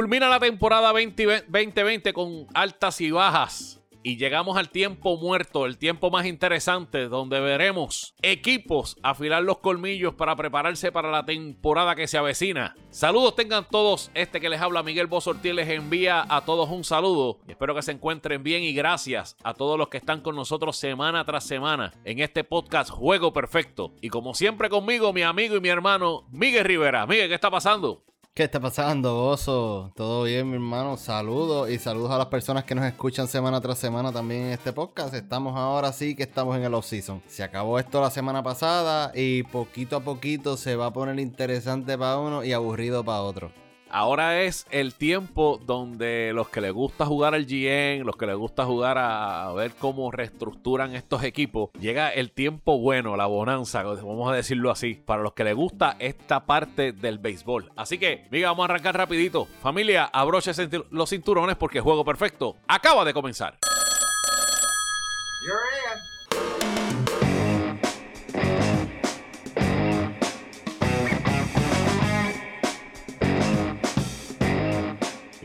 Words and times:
Culmina 0.00 0.30
la 0.30 0.40
temporada 0.40 0.92
2020 0.92 2.14
con 2.14 2.46
altas 2.54 3.02
y 3.02 3.10
bajas. 3.10 3.82
Y 4.02 4.16
llegamos 4.16 4.56
al 4.56 4.70
tiempo 4.70 5.18
muerto, 5.18 5.66
el 5.66 5.76
tiempo 5.76 6.10
más 6.10 6.24
interesante, 6.24 7.06
donde 7.08 7.38
veremos 7.38 8.14
equipos 8.22 8.96
afilar 9.02 9.42
los 9.42 9.58
colmillos 9.58 10.14
para 10.14 10.36
prepararse 10.36 10.90
para 10.90 11.10
la 11.10 11.26
temporada 11.26 11.94
que 11.94 12.08
se 12.08 12.16
avecina. 12.16 12.74
Saludos 12.88 13.36
tengan 13.36 13.68
todos, 13.68 14.10
este 14.14 14.40
que 14.40 14.48
les 14.48 14.62
habla 14.62 14.82
Miguel 14.82 15.06
Bosortiel 15.06 15.56
les 15.56 15.68
envía 15.68 16.24
a 16.30 16.46
todos 16.46 16.70
un 16.70 16.82
saludo. 16.82 17.40
Espero 17.46 17.74
que 17.74 17.82
se 17.82 17.92
encuentren 17.92 18.42
bien 18.42 18.62
y 18.62 18.72
gracias 18.72 19.36
a 19.42 19.52
todos 19.52 19.76
los 19.76 19.88
que 19.88 19.98
están 19.98 20.22
con 20.22 20.34
nosotros 20.34 20.78
semana 20.78 21.26
tras 21.26 21.44
semana 21.44 21.92
en 22.06 22.20
este 22.20 22.42
podcast 22.42 22.88
Juego 22.88 23.34
Perfecto. 23.34 23.92
Y 24.00 24.08
como 24.08 24.32
siempre 24.32 24.70
conmigo, 24.70 25.12
mi 25.12 25.20
amigo 25.20 25.56
y 25.56 25.60
mi 25.60 25.68
hermano 25.68 26.26
Miguel 26.30 26.64
Rivera. 26.64 27.06
Miguel, 27.06 27.28
¿qué 27.28 27.34
está 27.34 27.50
pasando? 27.50 28.02
¿Qué 28.32 28.44
está 28.44 28.60
pasando, 28.60 29.26
Oso? 29.26 29.92
¿Todo 29.96 30.22
bien, 30.22 30.48
mi 30.48 30.54
hermano? 30.54 30.96
Saludos 30.96 31.68
y 31.68 31.78
saludos 31.78 32.12
a 32.12 32.18
las 32.18 32.28
personas 32.28 32.62
que 32.62 32.76
nos 32.76 32.84
escuchan 32.84 33.26
semana 33.26 33.60
tras 33.60 33.78
semana 33.78 34.12
también 34.12 34.42
en 34.42 34.52
este 34.52 34.72
podcast. 34.72 35.12
Estamos 35.14 35.56
ahora 35.56 35.92
sí 35.92 36.14
que 36.14 36.22
estamos 36.22 36.56
en 36.56 36.62
el 36.62 36.72
off-season. 36.72 37.20
Se 37.26 37.42
acabó 37.42 37.78
esto 37.80 38.00
la 38.00 38.08
semana 38.10 38.40
pasada 38.42 39.10
y 39.16 39.42
poquito 39.42 39.96
a 39.96 40.00
poquito 40.00 40.56
se 40.56 40.76
va 40.76 40.86
a 40.86 40.92
poner 40.92 41.18
interesante 41.18 41.98
para 41.98 42.18
uno 42.18 42.44
y 42.44 42.52
aburrido 42.52 43.04
para 43.04 43.22
otro. 43.22 43.50
Ahora 43.90 44.42
es 44.42 44.66
el 44.70 44.94
tiempo 44.94 45.60
donde 45.64 46.32
los 46.34 46.48
que 46.48 46.60
les 46.60 46.72
gusta 46.72 47.06
jugar 47.06 47.34
al 47.34 47.46
GN, 47.46 48.04
los 48.04 48.16
que 48.16 48.26
les 48.26 48.36
gusta 48.36 48.64
jugar 48.64 48.98
a, 48.98 49.52
ver 49.52 49.72
cómo 49.78 50.10
reestructuran 50.10 50.94
estos 50.94 51.24
equipos, 51.24 51.70
llega 51.80 52.08
el 52.10 52.30
tiempo 52.30 52.78
bueno, 52.78 53.16
la 53.16 53.26
bonanza, 53.26 53.82
vamos 53.82 54.30
a 54.30 54.34
decirlo 54.34 54.70
así, 54.70 54.94
para 54.94 55.22
los 55.22 55.32
que 55.32 55.44
les 55.44 55.54
gusta 55.54 55.96
esta 55.98 56.46
parte 56.46 56.92
del 56.92 57.18
béisbol. 57.18 57.72
Así 57.76 57.98
que, 57.98 58.26
mira, 58.30 58.50
vamos 58.50 58.62
a 58.62 58.72
arrancar 58.72 58.96
rapidito. 58.96 59.46
Familia, 59.60 60.04
abroche 60.04 60.52
los 60.90 61.10
cinturones 61.10 61.56
porque 61.56 61.80
juego 61.80 62.04
perfecto 62.04 62.56
acaba 62.68 63.04
de 63.04 63.12
comenzar. 63.12 63.58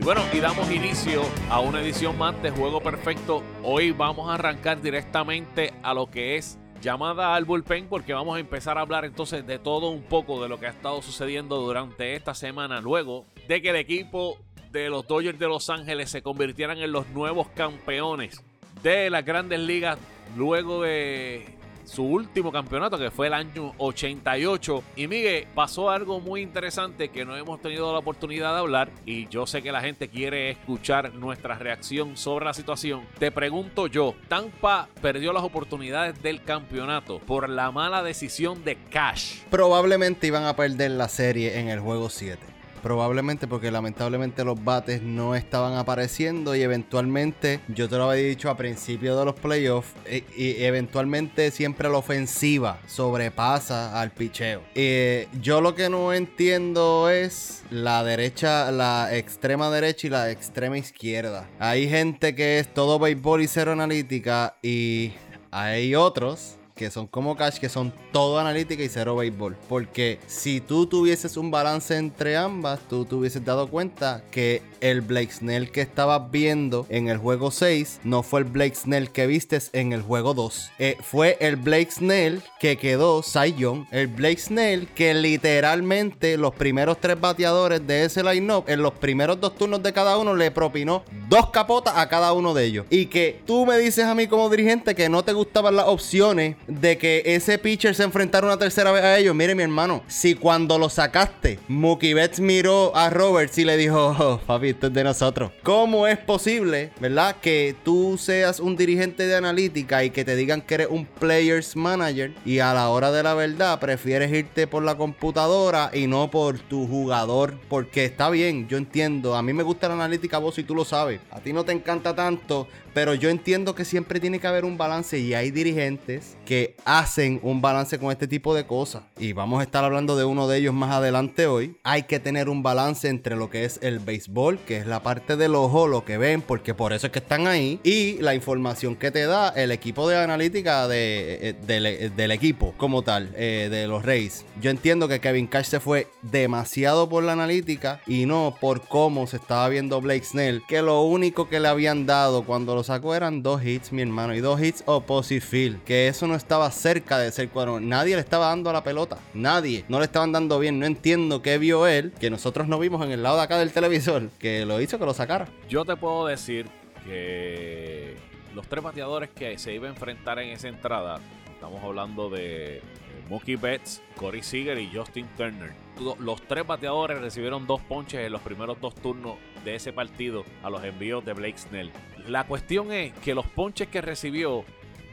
Bueno, 0.05 0.21
y 0.31 0.39
damos 0.39 0.69
inicio 0.69 1.23
a 1.49 1.59
una 1.61 1.81
edición 1.81 2.15
más 2.15 2.39
de 2.43 2.51
Juego 2.51 2.79
Perfecto. 2.79 3.41
Hoy 3.63 3.89
vamos 3.89 4.29
a 4.29 4.35
arrancar 4.35 4.79
directamente 4.79 5.73
a 5.81 5.95
lo 5.95 6.11
que 6.11 6.37
es 6.37 6.59
llamada 6.79 7.33
al 7.33 7.45
bullpen 7.45 7.87
porque 7.87 8.13
vamos 8.13 8.37
a 8.37 8.39
empezar 8.39 8.77
a 8.77 8.81
hablar 8.81 9.03
entonces 9.05 9.47
de 9.47 9.57
todo 9.57 9.89
un 9.89 10.03
poco 10.03 10.43
de 10.43 10.47
lo 10.47 10.59
que 10.59 10.67
ha 10.67 10.69
estado 10.69 11.01
sucediendo 11.01 11.59
durante 11.59 12.13
esta 12.13 12.35
semana 12.35 12.81
luego 12.81 13.25
de 13.47 13.63
que 13.63 13.71
el 13.71 13.77
equipo 13.77 14.37
de 14.71 14.89
los 14.89 15.07
Dodgers 15.07 15.39
de 15.39 15.47
Los 15.47 15.71
Ángeles 15.71 16.11
se 16.11 16.21
convirtieran 16.21 16.77
en 16.77 16.91
los 16.91 17.07
nuevos 17.07 17.47
campeones 17.49 18.43
de 18.83 19.09
las 19.09 19.25
grandes 19.25 19.59
ligas 19.59 19.97
luego 20.37 20.83
de 20.83 21.54
su 21.85 22.03
último 22.03 22.51
campeonato, 22.51 22.97
que 22.97 23.11
fue 23.11 23.27
el 23.27 23.33
año 23.33 23.73
88. 23.77 24.83
Y 24.95 25.07
Miguel, 25.07 25.47
pasó 25.53 25.89
algo 25.89 26.19
muy 26.19 26.41
interesante 26.41 27.09
que 27.09 27.25
no 27.25 27.35
hemos 27.35 27.61
tenido 27.61 27.91
la 27.93 27.99
oportunidad 27.99 28.53
de 28.53 28.59
hablar. 28.59 28.91
Y 29.05 29.27
yo 29.27 29.45
sé 29.47 29.61
que 29.61 29.71
la 29.71 29.81
gente 29.81 30.09
quiere 30.09 30.51
escuchar 30.51 31.13
nuestra 31.13 31.55
reacción 31.55 32.17
sobre 32.17 32.45
la 32.45 32.53
situación. 32.53 33.05
Te 33.19 33.31
pregunto 33.31 33.87
yo, 33.87 34.15
Tampa 34.27 34.89
perdió 35.01 35.33
las 35.33 35.43
oportunidades 35.43 36.21
del 36.21 36.43
campeonato 36.43 37.19
por 37.19 37.49
la 37.49 37.71
mala 37.71 38.03
decisión 38.03 38.63
de 38.63 38.77
Cash. 38.89 39.41
Probablemente 39.49 40.27
iban 40.27 40.45
a 40.45 40.55
perder 40.55 40.91
la 40.91 41.09
serie 41.09 41.59
en 41.59 41.69
el 41.69 41.79
juego 41.79 42.09
7 42.09 42.54
probablemente 42.85 43.47
porque 43.47 43.71
lamentablemente 43.71 44.43
los 44.43 44.63
bates 44.63 45.01
no 45.01 45.33
estaban 45.33 45.73
apareciendo 45.73 46.55
y 46.55 46.61
eventualmente, 46.61 47.59
yo 47.67 47.89
te 47.89 47.97
lo 47.97 48.11
había 48.11 48.27
dicho 48.27 48.47
a 48.47 48.55
principio 48.55 49.17
de 49.17 49.25
los 49.25 49.33
playoffs, 49.33 49.91
e, 50.05 50.23
y, 50.37 50.63
eventualmente 50.63 51.49
siempre 51.49 51.89
la 51.89 51.97
ofensiva 51.97 52.77
sobrepasa 52.85 53.99
al 53.99 54.11
picheo. 54.11 54.61
Eh, 54.75 55.27
yo 55.41 55.61
lo 55.61 55.73
que 55.73 55.89
no 55.89 56.13
entiendo 56.13 57.09
es 57.09 57.63
la 57.71 58.03
derecha, 58.03 58.69
la 58.69 59.15
extrema 59.17 59.71
derecha 59.71 60.05
y 60.05 60.09
la 60.11 60.29
extrema 60.29 60.77
izquierda. 60.77 61.49
Hay 61.57 61.89
gente 61.89 62.35
que 62.35 62.59
es 62.59 62.71
todo 62.71 62.99
béisbol 62.99 63.41
y 63.41 63.47
cero 63.47 63.71
analítica 63.71 64.57
y 64.61 65.13
hay 65.49 65.95
otros 65.95 66.59
que 66.75 66.91
son 66.91 67.07
como 67.07 67.35
Cash, 67.37 67.57
que 67.57 67.69
son 67.69 67.93
todo 68.11 68.37
analítica 68.37 68.83
y 68.83 68.89
cero 68.89 69.15
béisbol. 69.15 69.55
Porque 69.69 70.19
si 70.27 70.59
tú 70.59 70.85
tuvieses 70.85 71.37
un 71.37 71.49
balance 71.49 71.95
entre 71.95 72.35
ambas, 72.35 72.81
tú 72.89 73.05
te 73.05 73.15
hubieses 73.15 73.43
dado 73.45 73.69
cuenta 73.69 74.23
que 74.29 74.61
el 74.81 75.01
Blake 75.01 75.31
Snell 75.31 75.71
que 75.71 75.81
estabas 75.81 76.29
viendo 76.29 76.85
en 76.89 77.07
el 77.07 77.17
juego 77.17 77.49
6 77.49 78.01
no 78.03 78.23
fue 78.23 78.41
el 78.41 78.45
Blake 78.45 78.75
Snell 78.75 79.09
que 79.09 79.25
vistes 79.25 79.69
en 79.73 79.93
el 79.93 80.01
juego 80.01 80.33
2. 80.33 80.71
Eh, 80.77 80.97
fue 81.01 81.37
el 81.39 81.55
Blake 81.55 81.91
Snell 81.91 82.43
que 82.59 82.77
quedó 82.77 83.23
Cy 83.23 83.53
Young. 83.57 83.85
El 83.91 84.07
Blake 84.07 84.37
Snell 84.37 84.87
que 84.89 85.13
literalmente 85.13 86.37
los 86.37 86.53
primeros 86.53 86.99
tres 86.99 87.19
bateadores 87.19 87.87
de 87.87 88.03
ese 88.03 88.21
line-up, 88.21 88.65
en 88.67 88.81
los 88.81 88.93
primeros 88.93 89.39
dos 89.39 89.55
turnos 89.55 89.81
de 89.81 89.93
cada 89.93 90.17
uno, 90.17 90.35
le 90.35 90.51
propinó 90.51 91.03
dos 91.29 91.49
capotas 91.51 91.93
a 91.97 92.09
cada 92.09 92.33
uno 92.33 92.53
de 92.53 92.65
ellos. 92.65 92.85
Y 92.89 93.05
que 93.05 93.41
tú 93.45 93.65
me 93.65 93.77
dices 93.77 94.05
a 94.05 94.13
mí 94.13 94.27
como 94.27 94.49
dirigente 94.49 94.93
que 94.93 95.07
no 95.07 95.23
te 95.23 95.31
gustaban 95.31 95.75
las 95.75 95.87
opciones 95.87 96.57
de 96.67 96.97
que 96.97 97.21
ese 97.25 97.57
pitcher 97.57 97.95
se 97.95 98.03
enfrentara 98.03 98.47
una 98.47 98.57
tercera 98.57 98.91
vez 98.91 99.03
a 99.03 99.17
ellos. 99.17 99.35
Mire, 99.35 99.55
mi 99.55 99.63
hermano, 99.63 100.03
si 100.07 100.35
cuando 100.35 100.77
lo 100.77 100.89
sacaste, 100.89 101.59
Mookie 101.67 102.13
Betts 102.13 102.39
miró 102.39 102.95
a 102.95 103.09
Roberts 103.09 103.57
y 103.57 103.65
le 103.65 103.77
dijo, 103.77 104.15
oh, 104.17 104.39
papi, 104.45 104.69
esto 104.69 104.87
es 104.87 104.93
de 104.93 105.03
nosotros. 105.03 105.51
¿Cómo 105.63 106.07
es 106.07 106.17
posible, 106.17 106.91
verdad, 106.99 107.37
que 107.41 107.75
tú 107.83 108.17
seas 108.17 108.59
un 108.59 108.75
dirigente 108.75 109.27
de 109.27 109.35
analítica 109.35 110.03
y 110.03 110.09
que 110.09 110.25
te 110.25 110.35
digan 110.35 110.61
que 110.61 110.75
eres 110.75 110.87
un 110.89 111.05
players 111.05 111.75
manager 111.75 112.33
y 112.45 112.59
a 112.59 112.73
la 112.73 112.89
hora 112.89 113.11
de 113.11 113.23
la 113.23 113.33
verdad 113.33 113.79
prefieres 113.79 114.31
irte 114.31 114.67
por 114.67 114.83
la 114.83 114.95
computadora 114.95 115.91
y 115.93 116.07
no 116.07 116.29
por 116.31 116.59
tu 116.59 116.87
jugador? 116.87 117.57
Porque 117.69 118.05
está 118.05 118.29
bien, 118.29 118.67
yo 118.67 118.77
entiendo. 118.77 119.35
A 119.35 119.41
mí 119.41 119.53
me 119.53 119.63
gusta 119.63 119.87
la 119.87 119.95
analítica, 119.95 120.37
vos, 120.37 120.57
y 120.57 120.63
tú 120.63 120.75
lo 120.75 120.85
sabes. 120.85 121.21
A 121.31 121.39
ti 121.39 121.53
no 121.53 121.63
te 121.63 121.71
encanta 121.71 122.15
tanto, 122.15 122.67
pero 122.95 123.13
yo 123.13 123.29
entiendo 123.29 123.75
que 123.75 123.83
siempre 123.83 124.21
tiene 124.21 124.39
que 124.39 124.47
haber 124.47 124.63
un 124.63 124.77
balance 124.77 125.19
y 125.19 125.33
hay 125.33 125.51
dirigentes 125.51 126.37
que 126.45 126.77
hacen 126.85 127.41
un 127.43 127.61
balance 127.61 127.99
con 127.99 128.09
este 128.09 128.25
tipo 128.25 128.55
de 128.55 128.65
cosas. 128.65 129.03
Y 129.19 129.33
vamos 129.33 129.59
a 129.59 129.63
estar 129.63 129.83
hablando 129.83 130.15
de 130.15 130.23
uno 130.23 130.47
de 130.47 130.59
ellos 130.59 130.73
más 130.73 130.91
adelante 130.91 131.45
hoy. 131.45 131.75
Hay 131.83 132.03
que 132.03 132.21
tener 132.21 132.47
un 132.47 132.63
balance 132.63 133.09
entre 133.09 133.35
lo 133.35 133.49
que 133.49 133.65
es 133.65 133.79
el 133.81 133.99
béisbol, 133.99 134.59
que 134.59 134.77
es 134.77 134.87
la 134.87 135.03
parte 135.03 135.35
del 135.35 135.55
ojo, 135.55 135.87
lo 135.87 136.05
que 136.05 136.17
ven, 136.17 136.41
porque 136.41 136.73
por 136.73 136.93
eso 136.93 137.07
es 137.07 137.11
que 137.11 137.19
están 137.19 137.47
ahí, 137.47 137.81
y 137.83 138.13
la 138.19 138.33
información 138.33 138.95
que 138.95 139.11
te 139.11 139.25
da 139.25 139.49
el 139.49 139.71
equipo 139.71 140.07
de 140.07 140.15
analítica 140.15 140.87
de, 140.87 141.49
eh, 141.49 141.55
eh, 141.67 142.11
del 142.15 142.31
equipo 142.31 142.73
como 142.77 143.01
tal, 143.01 143.33
eh, 143.35 143.67
de 143.69 143.87
los 143.87 144.05
Rays. 144.05 144.45
Yo 144.61 144.71
entiendo 144.71 145.09
que 145.09 145.19
Kevin 145.19 145.47
Cash 145.47 145.65
se 145.65 145.81
fue 145.81 146.07
demasiado 146.21 147.09
por 147.09 147.25
la 147.25 147.33
analítica 147.33 147.99
y 148.07 148.25
no 148.25 148.55
por 148.61 148.87
cómo 148.87 149.27
se 149.27 149.35
estaba 149.35 149.67
viendo 149.67 149.99
Blake 149.99 150.23
Snell, 150.23 150.63
que 150.65 150.81
lo 150.81 151.01
único 151.01 151.49
que 151.49 151.59
le 151.59 151.67
habían 151.67 152.05
dado 152.05 152.45
cuando 152.45 152.73
los 152.73 152.84
sacó 152.85 153.13
eran 153.13 153.43
dos 153.43 153.63
hits, 153.63 153.91
mi 153.91 154.01
hermano, 154.01 154.33
y 154.33 154.39
dos 154.39 154.61
hits 154.61 154.83
opposite 154.85 155.41
field. 155.41 155.83
Que 155.83 156.07
eso 156.07 156.27
no 156.27 156.35
estaba 156.35 156.71
cerca 156.71 157.17
de 157.17 157.31
ser 157.31 157.49
cuadro. 157.49 157.79
Nadie 157.79 158.15
le 158.15 158.21
estaba 158.21 158.47
dando 158.47 158.69
a 158.69 158.73
la 158.73 158.83
pelota. 158.83 159.17
Nadie. 159.33 159.83
No 159.89 159.99
le 159.99 160.05
estaban 160.05 160.31
dando 160.31 160.57
bien. 160.59 160.79
No 160.79 160.85
entiendo 160.85 161.41
qué 161.41 161.57
vio 161.57 161.87
él, 161.87 162.13
que 162.19 162.29
nosotros 162.29 162.67
no 162.67 162.79
vimos 162.79 163.03
en 163.05 163.11
el 163.11 163.23
lado 163.23 163.37
de 163.37 163.43
acá 163.43 163.57
del 163.57 163.73
televisor, 163.73 164.29
que 164.39 164.65
lo 164.65 164.79
hizo 164.79 164.97
que 164.97 165.05
lo 165.05 165.13
sacara. 165.13 165.47
Yo 165.67 165.83
te 165.83 165.97
puedo 165.97 166.27
decir 166.27 166.67
que 167.05 168.15
los 168.53 168.67
tres 168.67 168.83
bateadores 168.83 169.29
que 169.29 169.57
se 169.57 169.73
iba 169.73 169.87
a 169.87 169.89
enfrentar 169.89 170.39
en 170.39 170.49
esa 170.49 170.69
entrada, 170.69 171.19
estamos 171.53 171.83
hablando 171.83 172.29
de 172.29 172.81
Mookie 173.29 173.55
Betts, 173.55 174.01
Corey 174.15 174.41
Seager 174.41 174.77
y 174.79 174.89
Justin 174.93 175.27
Turner. 175.37 175.73
Los 176.19 176.41
tres 176.43 176.65
bateadores 176.65 177.19
recibieron 177.19 177.65
dos 177.65 177.81
ponches 177.81 178.25
en 178.25 178.31
los 178.31 178.41
primeros 178.41 178.79
dos 178.79 178.93
turnos 178.95 179.35
de 179.63 179.75
ese 179.75 179.93
partido 179.93 180.45
a 180.63 180.69
los 180.69 180.83
envíos 180.83 181.25
de 181.25 181.33
Blake 181.33 181.57
Snell. 181.57 181.91
La 182.27 182.45
cuestión 182.45 182.91
es 182.91 183.13
que 183.19 183.35
los 183.35 183.45
ponches 183.45 183.87
que 183.87 184.01
recibió 184.01 184.63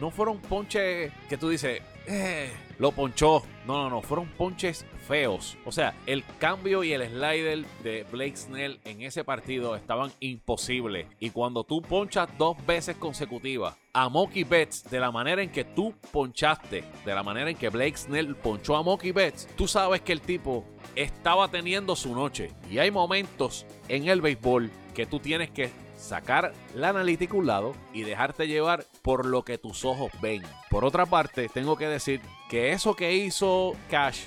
no 0.01 0.11
fueron 0.11 0.39
ponches 0.41 1.13
que 1.29 1.37
tú 1.37 1.49
dices, 1.49 1.83
eh, 2.07 2.51
lo 2.79 2.91
ponchó. 2.93 3.43
No, 3.67 3.85
no, 3.85 3.91
no, 3.91 4.03
fueron 4.03 4.27
ponches 4.27 4.85
feos. 5.07 5.57
O 5.65 5.71
sea, 5.71 5.95
el 6.07 6.25
cambio 6.39 6.83
y 6.83 6.93
el 6.93 7.07
slider 7.09 7.65
de 7.85 8.05
Blake 8.11 8.37
Snell 8.37 8.81
en 8.85 9.03
ese 9.03 9.23
partido 9.23 9.77
estaban 9.77 10.11
imposibles. 10.19 11.07
Y 11.21 11.31
cuando 11.31 11.63
tú 11.63 11.81
ponchas 11.83 12.29
dos 12.39 12.57
veces 12.67 12.97
consecutivas 12.97 13.77
a 13.93 14.09
Mookie 14.09 14.45
Betts 14.45 14.91
de 14.91 14.99
la 14.99 15.13
manera 15.13 15.43
en 15.43 15.53
que 15.53 15.65
tú 15.65 15.95
ponchaste, 16.11 16.85
de 17.05 17.15
la 17.15 17.23
manera 17.23 17.51
en 17.51 17.57
que 17.57 17.69
Blake 17.69 17.97
Snell 17.97 18.35
ponchó 18.35 18.75
a 18.75 18.83
Mookie 18.83 19.13
Betts, 19.13 19.47
tú 19.57 19.69
sabes 19.69 20.01
que 20.01 20.13
el 20.13 20.21
tipo 20.21 20.65
estaba 20.97 21.49
teniendo 21.49 21.95
su 21.95 22.15
noche. 22.15 22.51
Y 22.69 22.79
hay 22.79 22.91
momentos 22.91 23.67
en 23.89 24.09
el 24.09 24.21
béisbol 24.21 24.71
que 24.95 25.07
tú 25.07 25.21
tienes 25.21 25.51
que 25.51 25.71
sacar 26.03 26.53
la 26.75 26.91
analítica 26.91 27.35
a 27.35 27.37
un 27.37 27.47
lado 27.47 27.73
y 27.93 28.03
dejarte 28.03 28.49
llevar 28.49 28.85
por 29.03 29.25
lo 29.25 29.45
que 29.45 29.59
tus 29.59 29.85
ojos 29.85 30.11
ven. 30.21 30.43
Por 30.69 30.85
otra 30.85 31.07
parte, 31.07 31.49
tengo 31.49 31.77
que 31.77 31.87
decir 31.87 32.21
que 32.51 32.73
eso 32.73 32.95
que 32.95 33.15
hizo 33.15 33.75
Cash 33.91 34.25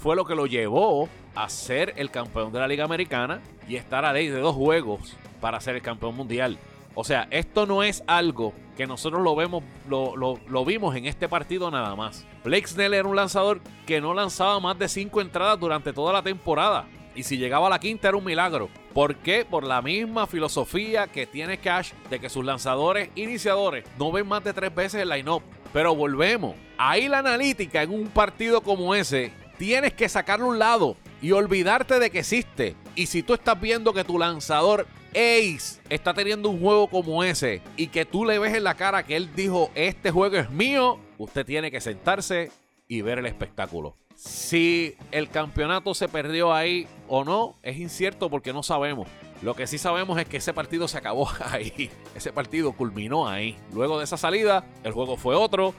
fue 0.00 0.16
lo 0.16 0.24
que 0.24 0.34
lo 0.34 0.46
llevó 0.46 1.08
a 1.34 1.48
ser 1.48 1.94
el 1.96 2.10
campeón 2.10 2.52
de 2.52 2.60
la 2.60 2.68
Liga 2.68 2.84
Americana 2.84 3.40
y 3.66 3.76
estar 3.76 4.04
a 4.04 4.12
ley 4.12 4.28
de 4.28 4.38
dos 4.38 4.54
juegos 4.54 5.16
para 5.40 5.60
ser 5.60 5.76
el 5.76 5.82
campeón 5.82 6.14
mundial. 6.14 6.58
O 6.94 7.02
sea, 7.02 7.26
esto 7.30 7.66
no 7.66 7.82
es 7.82 8.04
algo 8.06 8.52
que 8.76 8.86
nosotros 8.86 9.22
lo 9.22 9.34
vemos, 9.34 9.64
lo, 9.88 10.14
lo, 10.16 10.64
vimos 10.64 10.94
en 10.94 11.06
este 11.06 11.28
partido 11.28 11.70
nada 11.70 11.96
más. 11.96 12.26
Blake 12.44 12.68
Snell 12.68 12.94
era 12.94 13.08
un 13.08 13.16
lanzador 13.16 13.60
que 13.86 14.00
no 14.00 14.14
lanzaba 14.14 14.60
más 14.60 14.78
de 14.78 14.88
cinco 14.88 15.20
entradas 15.20 15.58
durante 15.58 15.92
toda 15.92 16.12
la 16.12 16.22
temporada. 16.22 16.86
Y 17.14 17.22
si 17.22 17.36
llegaba 17.38 17.68
a 17.68 17.70
la 17.70 17.78
quinta 17.78 18.08
era 18.08 18.16
un 18.16 18.24
milagro. 18.24 18.68
¿Por 18.92 19.16
qué? 19.16 19.44
Por 19.44 19.64
la 19.64 19.82
misma 19.82 20.26
filosofía 20.26 21.06
que 21.06 21.26
tiene 21.26 21.58
Cash 21.58 21.92
de 22.10 22.18
que 22.18 22.28
sus 22.28 22.44
lanzadores 22.44 23.10
iniciadores 23.14 23.84
no 23.98 24.10
ven 24.12 24.26
más 24.26 24.42
de 24.42 24.52
tres 24.52 24.74
veces 24.74 25.02
el 25.02 25.08
line-up. 25.08 25.42
Pero 25.72 25.94
volvemos. 25.94 26.56
Ahí 26.78 27.08
la 27.08 27.18
analítica 27.18 27.82
en 27.82 27.92
un 27.92 28.08
partido 28.08 28.60
como 28.60 28.94
ese, 28.94 29.32
tienes 29.58 29.92
que 29.92 30.08
sacarlo 30.08 30.46
a 30.46 30.50
un 30.50 30.58
lado 30.58 30.96
y 31.22 31.32
olvidarte 31.32 31.98
de 31.98 32.10
que 32.10 32.20
existe. 32.20 32.76
Y 32.94 33.06
si 33.06 33.22
tú 33.22 33.34
estás 33.34 33.60
viendo 33.60 33.92
que 33.92 34.04
tu 34.04 34.18
lanzador 34.18 34.86
Ace 35.10 35.80
está 35.88 36.12
teniendo 36.12 36.50
un 36.50 36.60
juego 36.60 36.88
como 36.88 37.22
ese 37.22 37.62
y 37.76 37.86
que 37.86 38.04
tú 38.04 38.24
le 38.24 38.38
ves 38.38 38.54
en 38.54 38.64
la 38.64 38.74
cara 38.74 39.04
que 39.04 39.16
él 39.16 39.30
dijo, 39.34 39.70
este 39.74 40.10
juego 40.10 40.36
es 40.36 40.50
mío, 40.50 40.98
usted 41.18 41.46
tiene 41.46 41.70
que 41.70 41.80
sentarse 41.80 42.50
y 42.88 43.00
ver 43.02 43.18
el 43.18 43.26
espectáculo. 43.26 43.96
Si 44.16 44.96
el 45.10 45.28
campeonato 45.30 45.94
se 45.94 46.08
perdió 46.08 46.52
ahí 46.52 46.86
o 47.08 47.24
no, 47.24 47.56
es 47.62 47.76
incierto 47.78 48.30
porque 48.30 48.52
no 48.52 48.62
sabemos. 48.62 49.08
Lo 49.42 49.54
que 49.54 49.66
sí 49.66 49.78
sabemos 49.78 50.18
es 50.18 50.26
que 50.26 50.38
ese 50.38 50.52
partido 50.52 50.88
se 50.88 50.98
acabó 50.98 51.28
ahí. 51.50 51.90
Ese 52.14 52.32
partido 52.32 52.72
culminó 52.72 53.28
ahí. 53.28 53.56
Luego 53.72 53.98
de 53.98 54.04
esa 54.04 54.16
salida, 54.16 54.64
el 54.82 54.92
juego 54.92 55.16
fue 55.16 55.34
otro. 55.34 55.74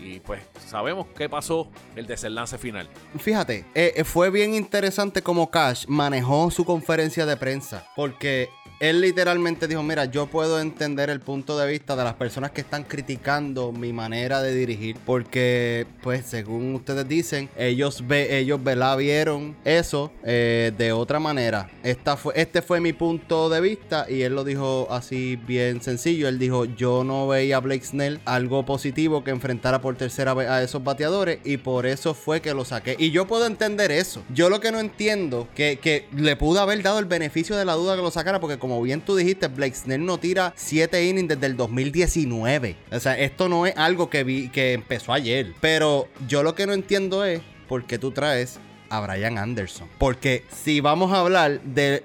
Y 0.00 0.18
pues 0.20 0.42
sabemos 0.66 1.06
qué 1.16 1.28
pasó 1.28 1.68
el 1.94 2.06
desenlace 2.06 2.58
final. 2.58 2.88
Fíjate, 3.18 3.64
eh, 3.74 3.92
eh, 3.96 4.04
fue 4.04 4.28
bien 4.30 4.54
interesante 4.54 5.22
como 5.22 5.50
Cash 5.50 5.86
manejó 5.86 6.50
su 6.50 6.64
conferencia 6.64 7.24
de 7.26 7.36
prensa. 7.36 7.86
Porque 7.94 8.48
él 8.90 9.00
literalmente 9.00 9.66
dijo, 9.66 9.82
mira, 9.82 10.04
yo 10.04 10.26
puedo 10.26 10.60
entender 10.60 11.08
el 11.08 11.20
punto 11.20 11.56
de 11.56 11.66
vista 11.70 11.96
de 11.96 12.04
las 12.04 12.14
personas 12.14 12.50
que 12.50 12.60
están 12.60 12.84
criticando 12.84 13.72
mi 13.72 13.94
manera 13.94 14.42
de 14.42 14.54
dirigir, 14.54 14.96
porque, 15.06 15.86
pues, 16.02 16.26
según 16.26 16.74
ustedes 16.74 17.08
dicen, 17.08 17.48
ellos, 17.56 18.06
ve, 18.06 18.38
ellos 18.38 18.60
la 18.62 18.94
vieron 18.96 19.56
eso 19.64 20.12
eh, 20.22 20.72
de 20.76 20.92
otra 20.92 21.18
manera. 21.18 21.70
Esta 21.82 22.16
fue, 22.16 22.34
este 22.36 22.60
fue 22.60 22.80
mi 22.80 22.92
punto 22.92 23.48
de 23.48 23.60
vista 23.60 24.06
y 24.08 24.22
él 24.22 24.34
lo 24.34 24.44
dijo 24.44 24.88
así 24.90 25.36
bien 25.36 25.80
sencillo. 25.82 26.28
Él 26.28 26.38
dijo, 26.38 26.64
yo 26.64 27.04
no 27.04 27.28
veía 27.28 27.58
a 27.58 27.60
Blake 27.60 27.84
Snell 27.84 28.20
algo 28.24 28.66
positivo 28.66 29.24
que 29.24 29.30
enfrentara 29.30 29.80
por 29.80 29.96
tercera 29.96 30.34
vez 30.34 30.48
a 30.48 30.62
esos 30.62 30.82
bateadores 30.82 31.38
y 31.44 31.56
por 31.56 31.86
eso 31.86 32.14
fue 32.14 32.40
que 32.40 32.52
lo 32.52 32.64
saqué. 32.64 32.96
Y 32.98 33.10
yo 33.10 33.26
puedo 33.26 33.46
entender 33.46 33.90
eso. 33.90 34.22
Yo 34.32 34.50
lo 34.50 34.60
que 34.60 34.72
no 34.72 34.80
entiendo, 34.80 35.48
que, 35.54 35.78
que 35.78 36.06
le 36.14 36.36
pudo 36.36 36.60
haber 36.60 36.82
dado 36.82 36.98
el 36.98 37.06
beneficio 37.06 37.56
de 37.56 37.64
la 37.64 37.74
duda 37.74 37.96
que 37.96 38.02
lo 38.02 38.10
sacara, 38.10 38.40
porque 38.40 38.58
como 38.58 38.73
bien 38.82 39.00
tú 39.00 39.16
dijiste, 39.16 39.48
Blake 39.48 39.74
Snell 39.74 40.04
no 40.04 40.18
tira 40.18 40.52
7 40.56 41.04
innings 41.04 41.28
desde 41.28 41.46
el 41.46 41.56
2019. 41.56 42.76
O 42.92 43.00
sea, 43.00 43.18
esto 43.18 43.48
no 43.48 43.66
es 43.66 43.76
algo 43.76 44.10
que, 44.10 44.24
vi, 44.24 44.48
que 44.48 44.72
empezó 44.72 45.12
ayer. 45.12 45.52
Pero 45.60 46.08
yo 46.28 46.42
lo 46.42 46.54
que 46.54 46.66
no 46.66 46.72
entiendo 46.72 47.24
es 47.24 47.40
por 47.68 47.86
qué 47.86 47.98
tú 47.98 48.10
traes 48.10 48.58
a 48.94 49.00
Brian 49.00 49.38
Anderson. 49.38 49.88
Porque 49.98 50.44
si 50.50 50.80
vamos 50.80 51.12
a 51.12 51.20
hablar 51.20 51.60
de, 51.62 52.02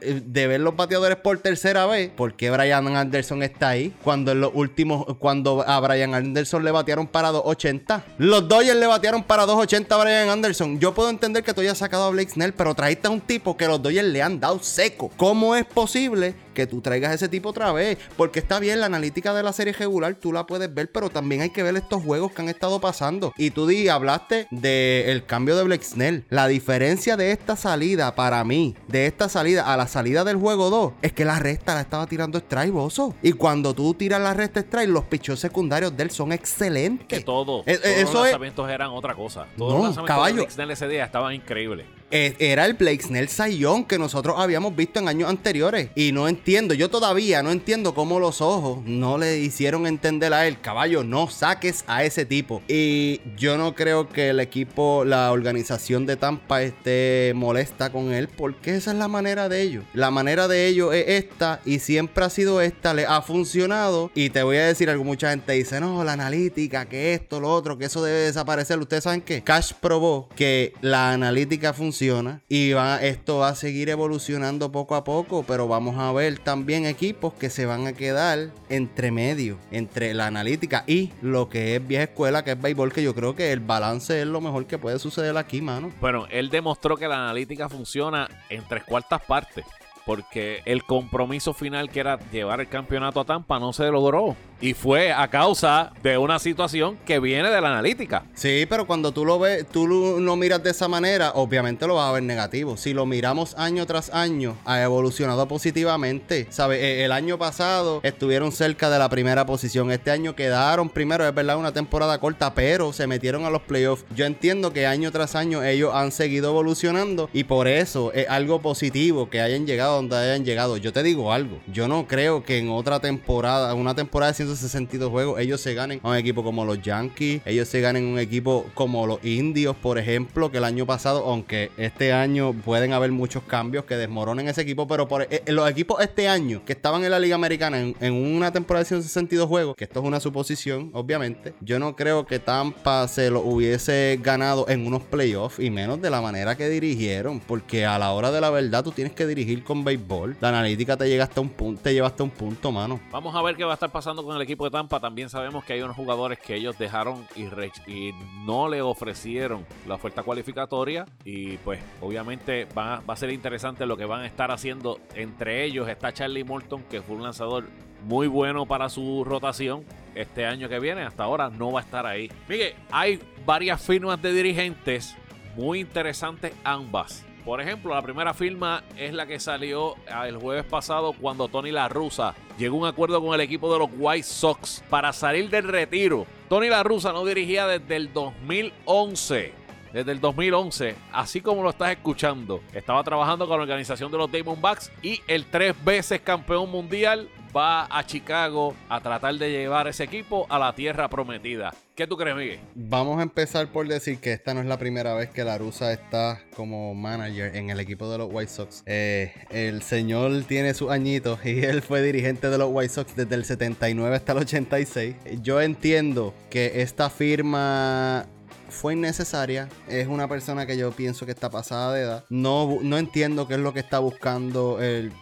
ver 0.48 0.60
los 0.60 0.76
bateadores 0.76 1.18
por 1.18 1.38
tercera 1.40 1.86
vez, 1.86 2.10
¿por 2.10 2.34
qué 2.34 2.50
Brian 2.50 2.96
Anderson 2.96 3.44
está 3.44 3.70
ahí? 3.70 3.94
Cuando 4.04 4.32
en 4.32 4.42
los 4.42 4.52
últimos, 4.54 5.06
cuando 5.18 5.68
a 5.68 5.80
Brian 5.80 6.14
Anderson 6.16 6.64
le 6.64 6.72
batearon 6.72 7.08
para 7.08 7.30
280. 7.30 8.04
Los 8.18 8.48
Dodgers 8.48 8.80
le 8.80 8.88
batearon 8.88 9.24
para 9.24 9.46
280 9.46 9.94
a 9.94 9.98
Brian 10.00 10.30
Anderson. 10.30 10.80
Yo 10.80 10.94
puedo 10.94 11.10
entender 11.10 11.44
que 11.44 11.54
tú 11.54 11.62
hayas 11.62 11.78
sacado 11.78 12.06
a 12.06 12.10
Blake 12.10 12.32
Snell, 12.32 12.54
pero 12.54 12.74
trajiste 12.74 13.08
a 13.08 13.12
un 13.12 13.22
tipo 13.22 13.56
que 13.56 13.68
los 13.68 13.82
Dodgers 13.82 14.08
le 14.08 14.22
han 14.22 14.40
dado 14.40 14.60
seco. 14.60 15.12
¿Cómo 15.18 15.56
es 15.56 15.66
posible 15.66 16.34
que 16.60 16.68
tú 16.68 16.82
traigas 16.82 17.14
ese 17.14 17.30
tipo 17.30 17.50
otra 17.50 17.72
vez. 17.72 17.98
Porque 18.18 18.40
está 18.40 18.60
bien, 18.60 18.82
la 18.82 18.88
analítica 18.88 19.34
de 19.34 19.44
la 19.44 19.54
serie 19.54 19.72
regular 19.72 20.16
tú 20.16 20.34
la 20.34 20.46
puedes 20.46 20.74
ver, 20.74 20.92
pero 20.92 21.10
también 21.10 21.42
hay 21.42 21.52
que 21.52 21.64
ver 21.64 21.76
estos 21.78 22.04
juegos 22.04 22.34
que 22.34 22.42
han 22.42 22.50
estado 22.50 22.82
pasando. 22.82 23.32
Y 23.38 23.52
tú 23.52 23.66
di, 23.66 23.88
hablaste 23.88 24.48
del 24.52 25.26
cambio 25.26 25.56
de 25.56 25.64
Blake 25.64 25.86
Snell. 25.86 26.26
La 26.30 26.48
diferencia 26.48 27.16
de 27.16 27.32
esta 27.32 27.56
salida 27.56 28.14
para 28.14 28.44
mí, 28.44 28.76
de 28.90 29.06
esta 29.06 29.30
salida 29.30 29.74
a 29.74 29.78
la 29.78 29.88
salida 29.88 30.26
del 30.26 30.36
juego 30.36 30.70
2, 30.70 30.94
es 31.02 31.14
que 31.14 31.24
la 31.24 31.40
resta 31.40 31.76
la 31.76 31.82
estaba 31.82 32.08
tirando 32.08 32.40
Strike, 32.40 32.74
bozo. 32.74 33.16
Y 33.22 33.32
cuando 33.32 33.74
tú 33.74 33.94
tiras 33.94 34.22
la 34.22 34.34
resta 34.34 34.60
Strike, 34.60 34.90
los 34.90 35.06
pichos 35.06 35.40
secundarios 35.40 35.96
de 35.96 36.04
él 36.04 36.12
son 36.12 36.34
excelentes. 36.34 37.08
Que 37.08 37.24
todo. 37.24 37.64
Eh, 37.66 37.80
eh, 37.82 38.02
todos 38.02 38.14
los 38.14 38.24
lanzamientos 38.24 38.70
eran 38.70 38.92
otra 38.92 39.16
cosa. 39.16 39.48
Todos 39.58 39.74
los 39.76 39.84
lanzamientos 39.84 40.08
caballo. 40.08 40.36
de 40.36 40.42
Blake 40.42 40.54
Snell 40.54 40.72
ese 40.72 40.88
día 40.90 41.06
estaban 41.06 41.34
increíbles. 41.34 41.86
Eh, 42.12 42.36
era 42.40 42.66
el 42.66 42.74
Blake 42.74 43.04
Snell 43.04 43.30
Sayón 43.30 43.86
que 43.86 44.00
nosotros 44.00 44.36
habíamos 44.40 44.76
visto 44.76 45.00
en 45.00 45.08
años 45.08 45.30
anteriores. 45.30 45.90
Y 45.96 46.12
no 46.12 46.28
entiendo, 46.28 46.74
yo 46.74 46.90
todavía 46.90 47.44
no 47.44 47.52
entiendo 47.52 47.94
cómo 47.94 48.20
los 48.20 48.42
ojos 48.42 48.84
no 48.86 49.18
le 49.18 49.40
hicieron 49.40 49.86
entender 49.86 50.34
a 50.34 50.48
él, 50.48 50.60
caballo, 50.60 51.04
no 51.04 51.30
saques 51.30 51.84
a 51.88 52.04
ese 52.04 52.26
tipo. 52.26 52.64
Y 52.68 53.22
yo 53.38 53.58
no 53.58 53.76
creo 53.76 54.10
que 54.10 54.30
el 54.30 54.40
equipo, 54.40 55.06
la 55.06 55.32
organización 55.32 56.06
de 56.06 56.16
Tampa 56.16 56.64
esté 56.64 57.34
molesta 57.36 57.92
con 57.92 58.12
él, 58.12 58.28
porque 58.28 58.76
esa 58.76 58.92
es 58.92 58.98
la 58.98 59.08
manera 59.08 59.48
de 59.48 59.62
ellos. 59.62 59.84
La 59.94 60.10
manera 60.10 60.48
de 60.48 60.68
ellos 60.68 60.94
es 60.94 61.06
esta 61.08 61.62
y 61.66 61.80
siempre 61.80 62.26
ha 62.26 62.30
sido 62.30 62.62
esta, 62.62 62.94
le 62.94 63.06
ha 63.06 63.22
funcionado. 63.22 64.12
Y 64.16 64.32
te 64.32 64.42
voy 64.42 64.58
a 64.58 64.66
decir 64.66 64.90
algo, 64.90 65.04
mucha 65.04 65.30
gente 65.30 65.54
dice, 65.54 65.80
no, 65.80 66.04
la 66.04 66.14
analítica, 66.14 66.86
que 66.86 67.14
esto, 67.14 67.40
lo 67.40 67.54
otro, 67.54 67.78
que 67.78 67.86
eso 67.86 68.04
debe 68.04 68.20
desaparecer. 68.20 68.80
Ustedes 68.80 69.04
saben 69.04 69.22
que 69.22 69.44
Cash 69.44 69.74
probó 69.80 70.28
que 70.36 70.74
la 70.82 71.12
analítica 71.12 71.74
funciona 71.74 71.99
y 72.48 72.72
va, 72.72 73.02
esto 73.02 73.40
va 73.40 73.50
a 73.50 73.56
seguir 73.56 73.90
evolucionando 73.90 74.72
poco 74.72 74.96
a 74.96 75.04
poco, 75.04 75.44
pero 75.44 75.68
vamos 75.68 75.98
a 75.98 76.14
ver 76.14 76.40
también 76.40 76.86
equipos 76.86 77.34
que 77.34 77.50
se 77.50 77.66
van 77.66 77.88
a 77.88 77.94
quedar 77.94 78.52
entre 78.70 79.12
medio, 79.12 79.58
entre 79.72 80.14
la 80.14 80.28
analítica 80.28 80.86
y 80.88 81.12
lo 81.22 81.50
que 81.50 81.76
es 81.76 81.86
vieja 81.86 82.06
escuela, 82.06 82.46
que 82.46 82.52
es 82.52 82.62
béisbol, 82.62 82.94
que 82.94 83.04
yo 83.04 83.14
creo 83.14 83.36
que 83.36 83.52
el 83.52 83.60
balance 83.60 84.22
es 84.22 84.28
lo 84.28 84.40
mejor 84.40 84.66
que 84.66 84.78
puede 84.78 84.98
suceder 84.98 85.36
aquí, 85.36 85.62
mano. 85.62 85.92
Bueno, 86.00 86.26
él 86.32 86.50
demostró 86.50 86.96
que 86.96 87.08
la 87.08 87.18
analítica 87.18 87.68
funciona 87.68 88.30
en 88.50 88.64
tres 88.70 88.84
cuartas 88.86 89.22
partes 89.28 89.66
porque 90.06 90.62
el 90.66 90.86
compromiso 90.86 91.54
final 91.54 91.92
que 91.92 92.00
era 92.00 92.18
llevar 92.32 92.62
el 92.62 92.68
campeonato 92.68 93.20
a 93.20 93.26
Tampa 93.26 93.60
no 93.60 93.74
se 93.74 93.92
logró. 93.92 94.36
Y 94.62 94.74
fue 94.74 95.12
a 95.12 95.30
causa 95.30 95.92
de 96.04 96.18
una 96.18 96.38
situación 96.40 96.98
que 97.06 97.20
viene 97.20 97.50
de 97.50 97.62
la 97.62 97.70
analítica. 97.70 98.24
Sí, 98.34 98.66
pero 98.70 98.86
cuando 98.86 99.12
tú 99.12 99.26
lo 99.26 99.40
ves, 99.40 99.66
tú 99.68 99.88
lo, 99.88 100.36
miras 100.36 100.62
de 100.64 100.72
esa 100.72 100.88
manera, 100.88 101.32
obviamente 101.36 101.88
lo 101.88 101.96
vas 101.96 102.10
a 102.10 102.14
ver 102.14 102.24
negativo. 102.24 102.76
Si 102.78 102.94
lo 102.94 103.06
miramos 103.06 103.56
año 103.58 103.86
tras 103.86 104.10
año, 104.14 104.58
ha 104.66 104.82
evolucionado 104.82 105.48
positivamente. 105.48 106.48
¿Sabes? 106.50 106.82
E, 106.82 107.06
el 107.06 107.12
año 107.12 107.38
pasado 107.38 108.02
estuvieron 108.04 108.52
cerca 108.52 108.90
de 108.90 109.00
la 109.00 109.10
primera 109.10 109.46
posición. 109.46 109.92
Este 109.92 110.12
año 110.12 110.36
quedaron 110.36 110.90
primero, 110.90 111.28
es 111.28 111.34
verdad, 111.34 111.58
una 111.58 111.72
temporada 111.72 112.20
corta, 112.20 112.54
pero 112.54 112.92
se 112.92 113.08
metieron 113.08 113.46
a 113.46 113.50
los 113.50 113.62
playoffs. 113.62 114.06
Yo 114.16 114.26
entiendo 114.26 114.74
que 114.74 114.86
año 114.86 115.12
tras 115.12 115.36
año 115.36 115.64
ellos 115.64 115.92
han 115.94 116.12
seguido 116.12 116.50
evolucionando 116.50 117.30
y 117.34 117.46
por 117.46 117.68
eso 117.68 118.12
es 118.14 118.28
algo 118.30 118.62
positivo 118.62 119.30
que 119.30 119.42
hayan 119.42 119.66
llegado 119.66 119.96
donde 119.96 120.18
hayan 120.18 120.46
llegado. 120.46 120.78
Yo 120.78 120.94
te 120.94 121.04
digo 121.04 121.32
algo, 121.32 121.60
yo 121.72 121.88
no 121.88 122.08
creo 122.08 122.44
que 122.44 122.58
en 122.58 122.70
otra 122.70 123.00
temporada, 123.00 123.74
una 123.74 123.96
temporada 123.96 124.32
de 124.32 124.38
162 124.58 125.10
juegos, 125.12 125.40
ellos 125.40 125.62
se 125.62 125.74
ganen 125.74 126.00
a 126.04 126.10
un 126.10 126.16
equipo 126.16 126.44
como 126.44 126.66
los 126.66 126.82
Yankees, 126.82 127.42
ellos 127.46 127.68
se 127.68 127.82
ganen 127.82 128.06
un 128.06 128.20
equipo 128.20 128.66
como 128.74 129.06
los 129.06 129.24
Indios, 129.24 129.76
por 129.76 129.98
ejemplo, 129.98 130.50
que 130.50 130.58
el 130.58 130.64
año 130.64 130.86
pasado, 130.86 131.26
aunque 131.26 131.72
este 131.78 132.14
año 132.14 132.54
pueden 132.54 132.94
haber 132.94 133.12
muchos 133.12 133.44
cambios 133.44 133.86
que 133.86 133.96
desmoronen 133.96 134.48
ese 134.48 134.62
equipo, 134.62 134.88
pero 134.88 135.08
por 135.08 135.28
eh, 135.30 135.44
los 135.48 135.70
equipos 135.70 136.02
este 136.02 136.28
año 136.28 136.64
que 136.66 136.74
estaban 136.74 137.04
en 137.04 137.12
la 137.12 137.20
Liga 137.20 137.36
Americana 137.36 137.80
en, 137.80 138.14
una 138.14 138.52
temporada 138.52 138.84
de 138.84 138.88
162 138.88 139.48
juegos, 139.48 139.76
que 139.76 139.84
esto 139.84 140.00
es 140.00 140.06
una 140.06 140.20
suposición, 140.20 140.90
obviamente, 140.94 141.54
yo 141.62 141.78
no 141.80 141.96
creo 141.96 142.26
que 142.26 142.40
Tampa 142.40 143.08
se 143.08 143.30
lo 143.30 143.42
hubiese 143.42 144.20
ganado 144.22 144.68
en 144.68 144.88
unos 144.88 145.04
playoffs 145.04 145.60
y 145.60 145.70
menos 145.70 146.02
de 146.02 146.10
la 146.10 146.22
manera 146.22 146.56
que 146.56 146.70
dirigieron, 146.70 147.40
porque 147.40 147.86
a 147.86 148.00
la 148.00 148.12
hora 148.12 148.32
de 148.32 148.42
la 148.42 148.50
verdad 148.50 148.84
tú 148.84 148.92
tienes 148.92 149.14
que 149.14 149.28
dirigir 149.28 149.64
con 149.64 149.84
béisbol. 149.84 150.38
La 150.42 150.50
analítica 150.50 150.98
te 150.98 151.08
llega 151.08 151.26
hasta 151.26 151.42
un 151.42 151.50
punto, 151.50 151.82
te 151.82 151.94
lleva 151.94 152.08
hasta 152.08 152.24
un 152.24 152.30
punto, 152.32 152.72
mano. 152.72 153.00
Vamos 153.12 153.36
a 153.36 153.42
ver 153.42 153.56
qué 153.56 153.64
va 153.64 153.72
a 153.72 153.74
estar 153.76 153.92
pasando 153.92 154.24
con 154.24 154.36
el 154.36 154.39
equipo 154.42 154.66
de 154.66 154.72
Tampa, 154.72 155.00
también 155.00 155.30
sabemos 155.30 155.64
que 155.64 155.74
hay 155.74 155.82
unos 155.82 155.96
jugadores 155.96 156.40
que 156.40 156.56
ellos 156.56 156.78
dejaron 156.78 157.26
y, 157.36 158.12
no 158.46 158.68
le 158.68 158.82
ofrecieron 158.82 159.66
la 159.88 159.96
oferta 159.96 160.24
cualificatoria. 160.24 161.06
Y 161.24 161.58
pues 161.58 161.80
obviamente 162.02 162.66
va, 162.78 163.02
va 163.02 163.14
a 163.14 163.18
ser 163.18 163.32
interesante 163.32 163.86
lo 163.86 163.98
que 163.98 164.06
van 164.06 164.22
a 164.22 164.26
estar 164.26 164.52
haciendo. 164.52 165.00
Entre 165.16 165.64
ellos 165.64 165.88
está 165.88 166.14
Charlie 166.14 166.44
Morton, 166.44 166.84
que 166.84 167.02
fue 167.02 167.16
un 167.16 167.24
lanzador 167.24 167.66
muy 168.04 168.28
bueno 168.28 168.66
para 168.66 168.90
su 168.90 169.24
rotación 169.24 169.84
este 170.16 170.46
año 170.46 170.70
que 170.70 170.80
viene. 170.80 171.04
Hasta 171.04 171.24
ahora 171.24 171.50
no 171.50 171.72
va 171.72 171.82
a 171.82 171.84
estar 171.84 172.06
ahí. 172.06 172.32
Miguel, 172.48 172.74
hay 172.92 173.20
varias 173.46 173.82
firmas 173.82 174.22
de 174.22 174.34
dirigentes 174.34 175.16
muy 175.56 175.80
interesantes 175.80 176.54
ambas. 176.64 177.26
Por 177.46 177.62
ejemplo, 177.62 177.96
la 177.96 178.02
primera 178.02 178.34
firma 178.34 178.84
es 178.98 179.14
la 179.14 179.26
que 179.26 179.40
salió 179.40 179.96
el 180.26 180.38
jueves 180.38 180.66
pasado 180.66 181.14
cuando 181.14 181.48
Tony 181.48 181.72
La 181.72 181.88
Russa 181.88 182.36
llegó 182.58 182.78
a 182.78 182.80
un 182.82 182.88
acuerdo 182.88 183.22
con 183.22 183.34
el 183.34 183.42
equipo 183.42 183.72
de 183.72 183.80
los 183.80 183.90
White 183.98 184.24
Sox 184.24 184.84
para 184.90 185.14
salir 185.14 185.50
del 185.50 185.68
retiro. 185.68 186.26
Tony 186.50 186.68
La 186.68 186.84
Russa 186.84 187.12
no 187.14 187.26
dirigía 187.26 187.66
desde 187.68 187.96
el 187.96 188.14
2011. 188.14 189.54
desde 189.94 190.12
el 190.12 190.20
2011, 190.22 190.96
así 191.12 191.42
como 191.42 191.64
lo 191.64 191.72
estás 191.72 191.90
escuchando. 191.92 192.62
Estaba 192.74 193.04
trabajando 193.04 193.48
con 193.48 193.58
la 193.58 193.64
organización 193.64 194.12
de 194.12 194.20
los 194.20 194.32
Diamondbacks 194.32 194.92
y 195.02 195.20
el 195.28 195.46
tres 195.46 195.74
veces 195.84 196.22
campeón 196.22 196.70
mundial 196.70 197.28
va 197.56 197.88
a 197.90 198.06
Chicago 198.06 198.76
a 198.88 199.02
tratar 199.02 199.34
de 199.36 199.50
llevar 199.50 199.88
ese 199.88 200.04
equipo 200.04 200.46
a 200.50 200.60
la 200.60 200.74
tierra 200.74 201.10
prometida. 201.10 201.74
¿Qué 202.00 202.08
tú 202.08 202.16
crees, 202.16 202.34
Miguel? 202.34 202.60
Vamos 202.76 203.20
a 203.20 203.24
empezar 203.24 203.68
por 203.74 203.86
decir 203.86 204.20
que 204.20 204.32
esta 204.32 204.54
no 204.54 204.62
es 204.62 204.68
la 204.68 204.80
primera 204.80 205.16
vez 205.16 205.32
que 205.32 205.44
la 205.44 205.58
rusa 205.58 205.92
está 205.92 206.42
como 206.56 206.96
manager 206.96 207.54
en 207.58 207.72
el 207.72 207.82
equipo 207.82 208.10
de 208.10 208.18
los 208.18 208.30
White 208.32 208.50
Sox. 208.50 208.84
Eh, 208.86 209.34
el 209.50 209.82
señor 209.82 210.46
tiene 210.46 210.74
sus 210.74 210.92
añitos 210.92 211.46
y 211.46 211.60
él 211.66 211.82
fue 211.82 212.02
dirigente 212.02 212.50
de 212.50 212.58
los 212.58 212.70
White 212.72 212.94
Sox 212.94 213.18
desde 213.18 213.36
el 213.36 213.44
79 213.44 214.16
hasta 214.16 214.32
el 214.32 214.38
86. 214.38 215.14
Yo 215.42 215.60
entiendo 215.60 216.34
que 216.50 216.82
esta 216.84 217.10
firma 217.10 218.28
fue 218.70 218.94
innecesaria. 218.94 219.70
Es 219.88 220.08
una 220.08 220.28
persona 220.28 220.66
que 220.66 220.78
yo 220.78 220.92
pienso 220.92 221.26
que 221.26 221.32
está 221.32 221.50
pasada 221.50 221.94
de 221.94 222.02
edad. 222.02 222.26
No, 222.30 222.78
no 222.82 222.98
entiendo 222.98 223.48
qué 223.48 223.56
es 223.56 223.60
lo 223.60 223.74
que 223.74 223.80
está 223.80 224.00
buscando 224.00 224.80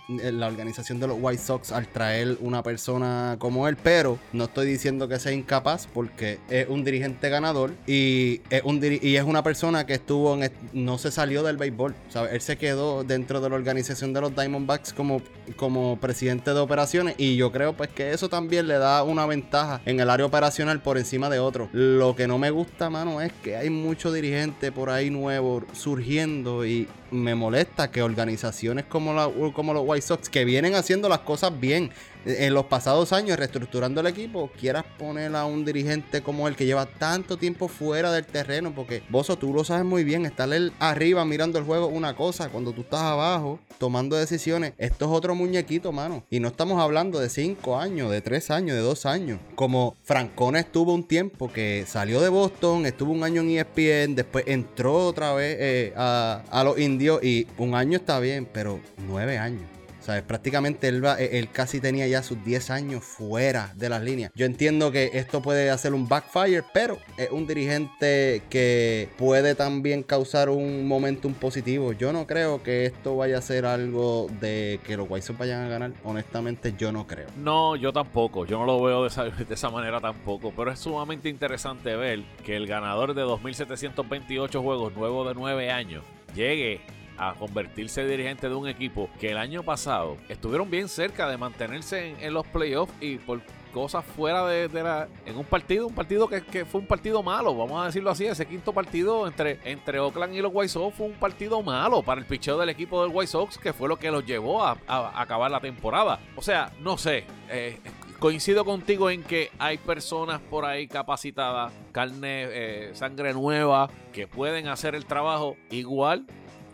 la 0.07 0.47
organización 0.47 0.99
de 0.99 1.07
los 1.07 1.17
White 1.19 1.41
Sox 1.41 1.71
al 1.71 1.87
traer 1.87 2.37
una 2.41 2.63
persona 2.63 3.35
como 3.39 3.67
él. 3.67 3.77
Pero 3.81 4.17
no 4.33 4.45
estoy 4.45 4.67
diciendo 4.67 5.07
que 5.07 5.19
sea 5.19 5.31
incapaz 5.31 5.87
porque 5.93 6.39
es 6.49 6.67
un 6.67 6.83
dirigente 6.83 7.29
ganador 7.29 7.73
y 7.85 8.41
es, 8.49 8.61
un, 8.63 8.81
y 8.83 9.15
es 9.15 9.23
una 9.23 9.43
persona 9.43 9.85
que 9.85 9.93
estuvo 9.93 10.41
en, 10.41 10.51
no 10.73 10.97
se 10.97 11.11
salió 11.11 11.43
del 11.43 11.57
béisbol. 11.57 11.95
Él 12.31 12.41
se 12.41 12.57
quedó 12.57 13.03
dentro 13.03 13.41
de 13.41 13.49
la 13.49 13.55
organización 13.55 14.13
de 14.13 14.21
los 14.21 14.35
Diamondbacks 14.35 14.93
como, 14.93 15.21
como 15.55 15.97
presidente 15.99 16.53
de 16.53 16.59
operaciones 16.59 17.15
y 17.17 17.35
yo 17.35 17.51
creo 17.51 17.73
pues 17.73 17.89
que 17.89 18.11
eso 18.11 18.29
también 18.29 18.67
le 18.67 18.77
da 18.77 19.03
una 19.03 19.25
ventaja 19.25 19.81
en 19.85 19.99
el 19.99 20.09
área 20.09 20.25
operacional 20.25 20.81
por 20.81 20.97
encima 20.97 21.29
de 21.29 21.39
otro. 21.39 21.69
Lo 21.71 22.15
que 22.15 22.27
no 22.27 22.37
me 22.37 22.51
gusta, 22.51 22.89
mano, 22.89 23.21
es 23.21 23.31
que 23.43 23.55
hay 23.55 23.69
muchos 23.69 24.13
dirigentes 24.13 24.71
por 24.71 24.89
ahí 24.89 25.09
nuevos 25.09 25.63
surgiendo 25.73 26.65
y 26.65 26.87
me 27.11 27.35
molesta 27.35 27.91
que 27.91 28.01
organizaciones 28.01 28.85
como, 28.85 29.13
la, 29.13 29.29
como 29.53 29.73
los 29.73 29.83
White 29.85 30.05
Sox, 30.05 30.29
que 30.29 30.45
vienen 30.45 30.75
haciendo 30.75 31.09
las 31.09 31.19
cosas 31.19 31.57
bien 31.59 31.91
en 32.27 32.53
los 32.53 32.65
pasados 32.65 33.13
años, 33.13 33.37
reestructurando 33.37 34.01
el 34.01 34.07
equipo, 34.07 34.51
quieras 34.59 34.85
poner 34.97 35.35
a 35.35 35.45
un 35.45 35.65
dirigente 35.65 36.21
como 36.21 36.47
el 36.47 36.55
que 36.55 36.65
lleva 36.65 36.85
tanto 36.85 37.37
tiempo 37.37 37.67
fuera 37.67 38.11
del 38.11 38.25
terreno, 38.25 38.73
porque 38.75 39.03
vos 39.09 39.27
tú 39.39 39.53
lo 39.53 39.63
sabes 39.63 39.85
muy 39.85 40.03
bien, 40.03 40.25
estar 40.25 40.47
arriba 40.79 41.25
mirando 41.25 41.59
el 41.59 41.65
juego 41.65 41.87
una 41.87 42.15
cosa, 42.15 42.49
cuando 42.49 42.71
tú 42.71 42.81
estás 42.81 43.01
abajo 43.01 43.59
tomando 43.77 44.15
decisiones, 44.15 44.73
esto 44.77 45.05
es 45.05 45.11
otro 45.11 45.35
muñequito, 45.35 45.91
mano. 45.91 46.23
Y 46.29 46.39
no 46.39 46.47
estamos 46.47 46.81
hablando 46.81 47.19
de 47.19 47.29
5 47.29 47.77
años, 47.77 48.09
de 48.11 48.21
3 48.21 48.51
años, 48.51 48.75
de 48.75 48.81
2 48.81 49.05
años. 49.05 49.39
Como 49.55 49.95
Francona 50.03 50.59
estuvo 50.59 50.93
un 50.93 51.03
tiempo 51.03 51.51
que 51.51 51.85
salió 51.87 52.21
de 52.21 52.29
Boston, 52.29 52.85
estuvo 52.85 53.11
un 53.11 53.23
año 53.23 53.41
en 53.41 53.51
ESPN, 53.51 54.15
después 54.15 54.45
entró 54.47 55.05
otra 55.05 55.33
vez 55.33 55.57
eh, 55.59 55.93
a 55.95 56.61
los 56.63 56.79
indios 56.79 57.23
y 57.23 57.47
un 57.57 57.75
año 57.75 57.97
está 57.97 58.19
bien, 58.19 58.47
pero 58.51 58.79
nueve 58.97 59.37
años. 59.37 59.76
¿Sabes? 60.07 60.23
Prácticamente 60.23 60.87
él, 60.87 61.03
e, 61.19 61.37
él 61.37 61.51
casi 61.51 61.81
tenía 61.81 62.07
ya 62.07 62.23
sus 62.23 62.41
10 62.41 62.69
años 62.69 63.03
fuera 63.03 63.73
de 63.75 63.89
las 63.89 64.01
líneas. 64.01 64.31
Yo 64.35 64.45
entiendo 64.45 64.89
que 64.89 65.11
esto 65.15 65.41
puede 65.41 65.69
hacer 65.69 65.93
un 65.93 66.07
backfire, 66.07 66.63
pero 66.73 66.97
es 67.17 67.29
un 67.29 67.45
dirigente 67.45 68.41
que 68.49 69.09
puede 69.17 69.53
también 69.53 70.03
causar 70.03 70.47
un 70.47 70.87
momentum 70.87 71.33
positivo. 71.33 71.91
Yo 71.91 72.13
no 72.13 72.25
creo 72.25 72.63
que 72.63 72.85
esto 72.85 73.17
vaya 73.17 73.39
a 73.39 73.41
ser 73.41 73.65
algo 73.65 74.27
de 74.39 74.79
que 74.85 74.95
los 74.95 75.07
White 75.09 75.33
vayan 75.37 75.65
a 75.65 75.67
ganar. 75.67 75.91
Honestamente, 76.05 76.73
yo 76.77 76.93
no 76.93 77.05
creo. 77.05 77.27
No, 77.35 77.75
yo 77.75 77.91
tampoco. 77.91 78.45
Yo 78.45 78.59
no 78.59 78.65
lo 78.65 78.81
veo 78.81 79.01
de 79.01 79.09
esa, 79.09 79.25
de 79.25 79.53
esa 79.53 79.69
manera 79.69 79.99
tampoco. 79.99 80.53
Pero 80.55 80.71
es 80.71 80.79
sumamente 80.79 81.27
interesante 81.27 81.97
ver 81.97 82.23
que 82.45 82.55
el 82.55 82.65
ganador 82.65 83.13
de 83.13 83.25
2.728 83.25 84.61
juegos, 84.61 84.95
nuevo 84.95 85.27
de 85.27 85.33
9 85.33 85.69
años, 85.69 86.05
llegue 86.33 86.79
a 87.17 87.33
convertirse 87.33 88.01
en 88.01 88.09
dirigente 88.09 88.49
de 88.49 88.55
un 88.55 88.67
equipo 88.67 89.09
que 89.19 89.31
el 89.31 89.37
año 89.37 89.63
pasado 89.63 90.17
estuvieron 90.29 90.69
bien 90.69 90.87
cerca 90.87 91.27
de 91.27 91.37
mantenerse 91.37 92.15
en, 92.19 92.33
los 92.33 92.45
playoffs 92.47 92.93
y 93.01 93.17
por 93.17 93.41
cosas 93.73 94.03
fuera 94.05 94.45
de, 94.45 94.69
la 94.69 95.07
en 95.25 95.37
un 95.37 95.45
partido 95.45 95.87
un 95.87 95.93
partido 95.93 96.27
que, 96.27 96.65
fue 96.65 96.81
un 96.81 96.87
partido 96.87 97.21
malo 97.21 97.55
vamos 97.55 97.81
a 97.81 97.85
decirlo 97.87 98.09
así 98.09 98.25
ese 98.25 98.45
quinto 98.45 98.73
partido 98.73 99.27
entre 99.27 99.59
entre 99.65 99.99
Oakland 99.99 100.33
y 100.33 100.41
los 100.41 100.51
White 100.53 100.69
Sox 100.69 100.95
fue 100.95 101.05
un 101.05 101.13
partido 101.13 101.61
malo 101.61 102.01
para 102.01 102.19
el 102.19 102.27
picheo 102.27 102.57
del 102.57 102.69
equipo 102.69 103.03
del 103.03 103.11
White 103.13 103.31
Sox 103.31 103.57
que 103.57 103.73
fue 103.73 103.87
lo 103.87 103.97
que 103.97 104.09
los 104.09 104.25
llevó 104.25 104.63
a, 104.63 104.77
acabar 104.87 105.51
la 105.51 105.59
temporada. 105.59 106.19
O 106.35 106.41
sea 106.41 106.71
no 106.79 106.97
sé 106.97 107.25
eh, 107.49 107.79
coincido 108.19 108.65
contigo 108.65 109.09
en 109.09 109.23
que 109.23 109.51
hay 109.59 109.77
personas 109.77 110.41
por 110.41 110.65
ahí 110.65 110.87
capacitadas, 110.87 111.71
carne, 111.91 112.47
eh, 112.49 112.89
sangre 112.93 113.33
nueva, 113.33 113.89
que 114.11 114.27
pueden 114.27 114.67
hacer 114.67 114.95
el 114.95 115.05
trabajo 115.05 115.55
igual 115.69 116.25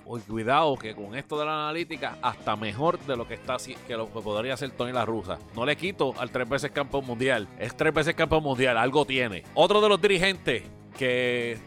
cuidado 0.04 0.76
que 0.78 0.96
con 0.96 1.16
esto 1.16 1.40
de 1.40 1.46
la 1.46 1.68
analítica, 1.68 2.18
hasta 2.22 2.56
mejor 2.56 3.00
de 3.00 3.16
lo 3.16 3.28
que 3.28 3.36
está 3.36 3.58
que 3.88 3.96
lo 3.96 4.12
que 4.12 4.22
podría 4.22 4.54
hacer 4.54 4.72
Tony 4.72 4.92
La 4.92 5.06
Rusa. 5.06 5.40
No 5.56 5.66
le 5.66 5.76
quito 5.76 6.14
al 6.18 6.32
tres 6.32 6.48
veces 6.48 6.72
campeón 6.72 7.06
mundial. 7.06 7.48
Es 7.60 7.76
tres 7.76 7.94
veces 7.94 8.16
campeón 8.16 8.44
mundial, 8.44 8.78
algo 8.78 9.06
tiene. 9.06 9.44
Otro 9.54 9.82
de 9.82 9.90
los 9.90 10.02
dirigentes 10.02 10.64
que 10.98 11.58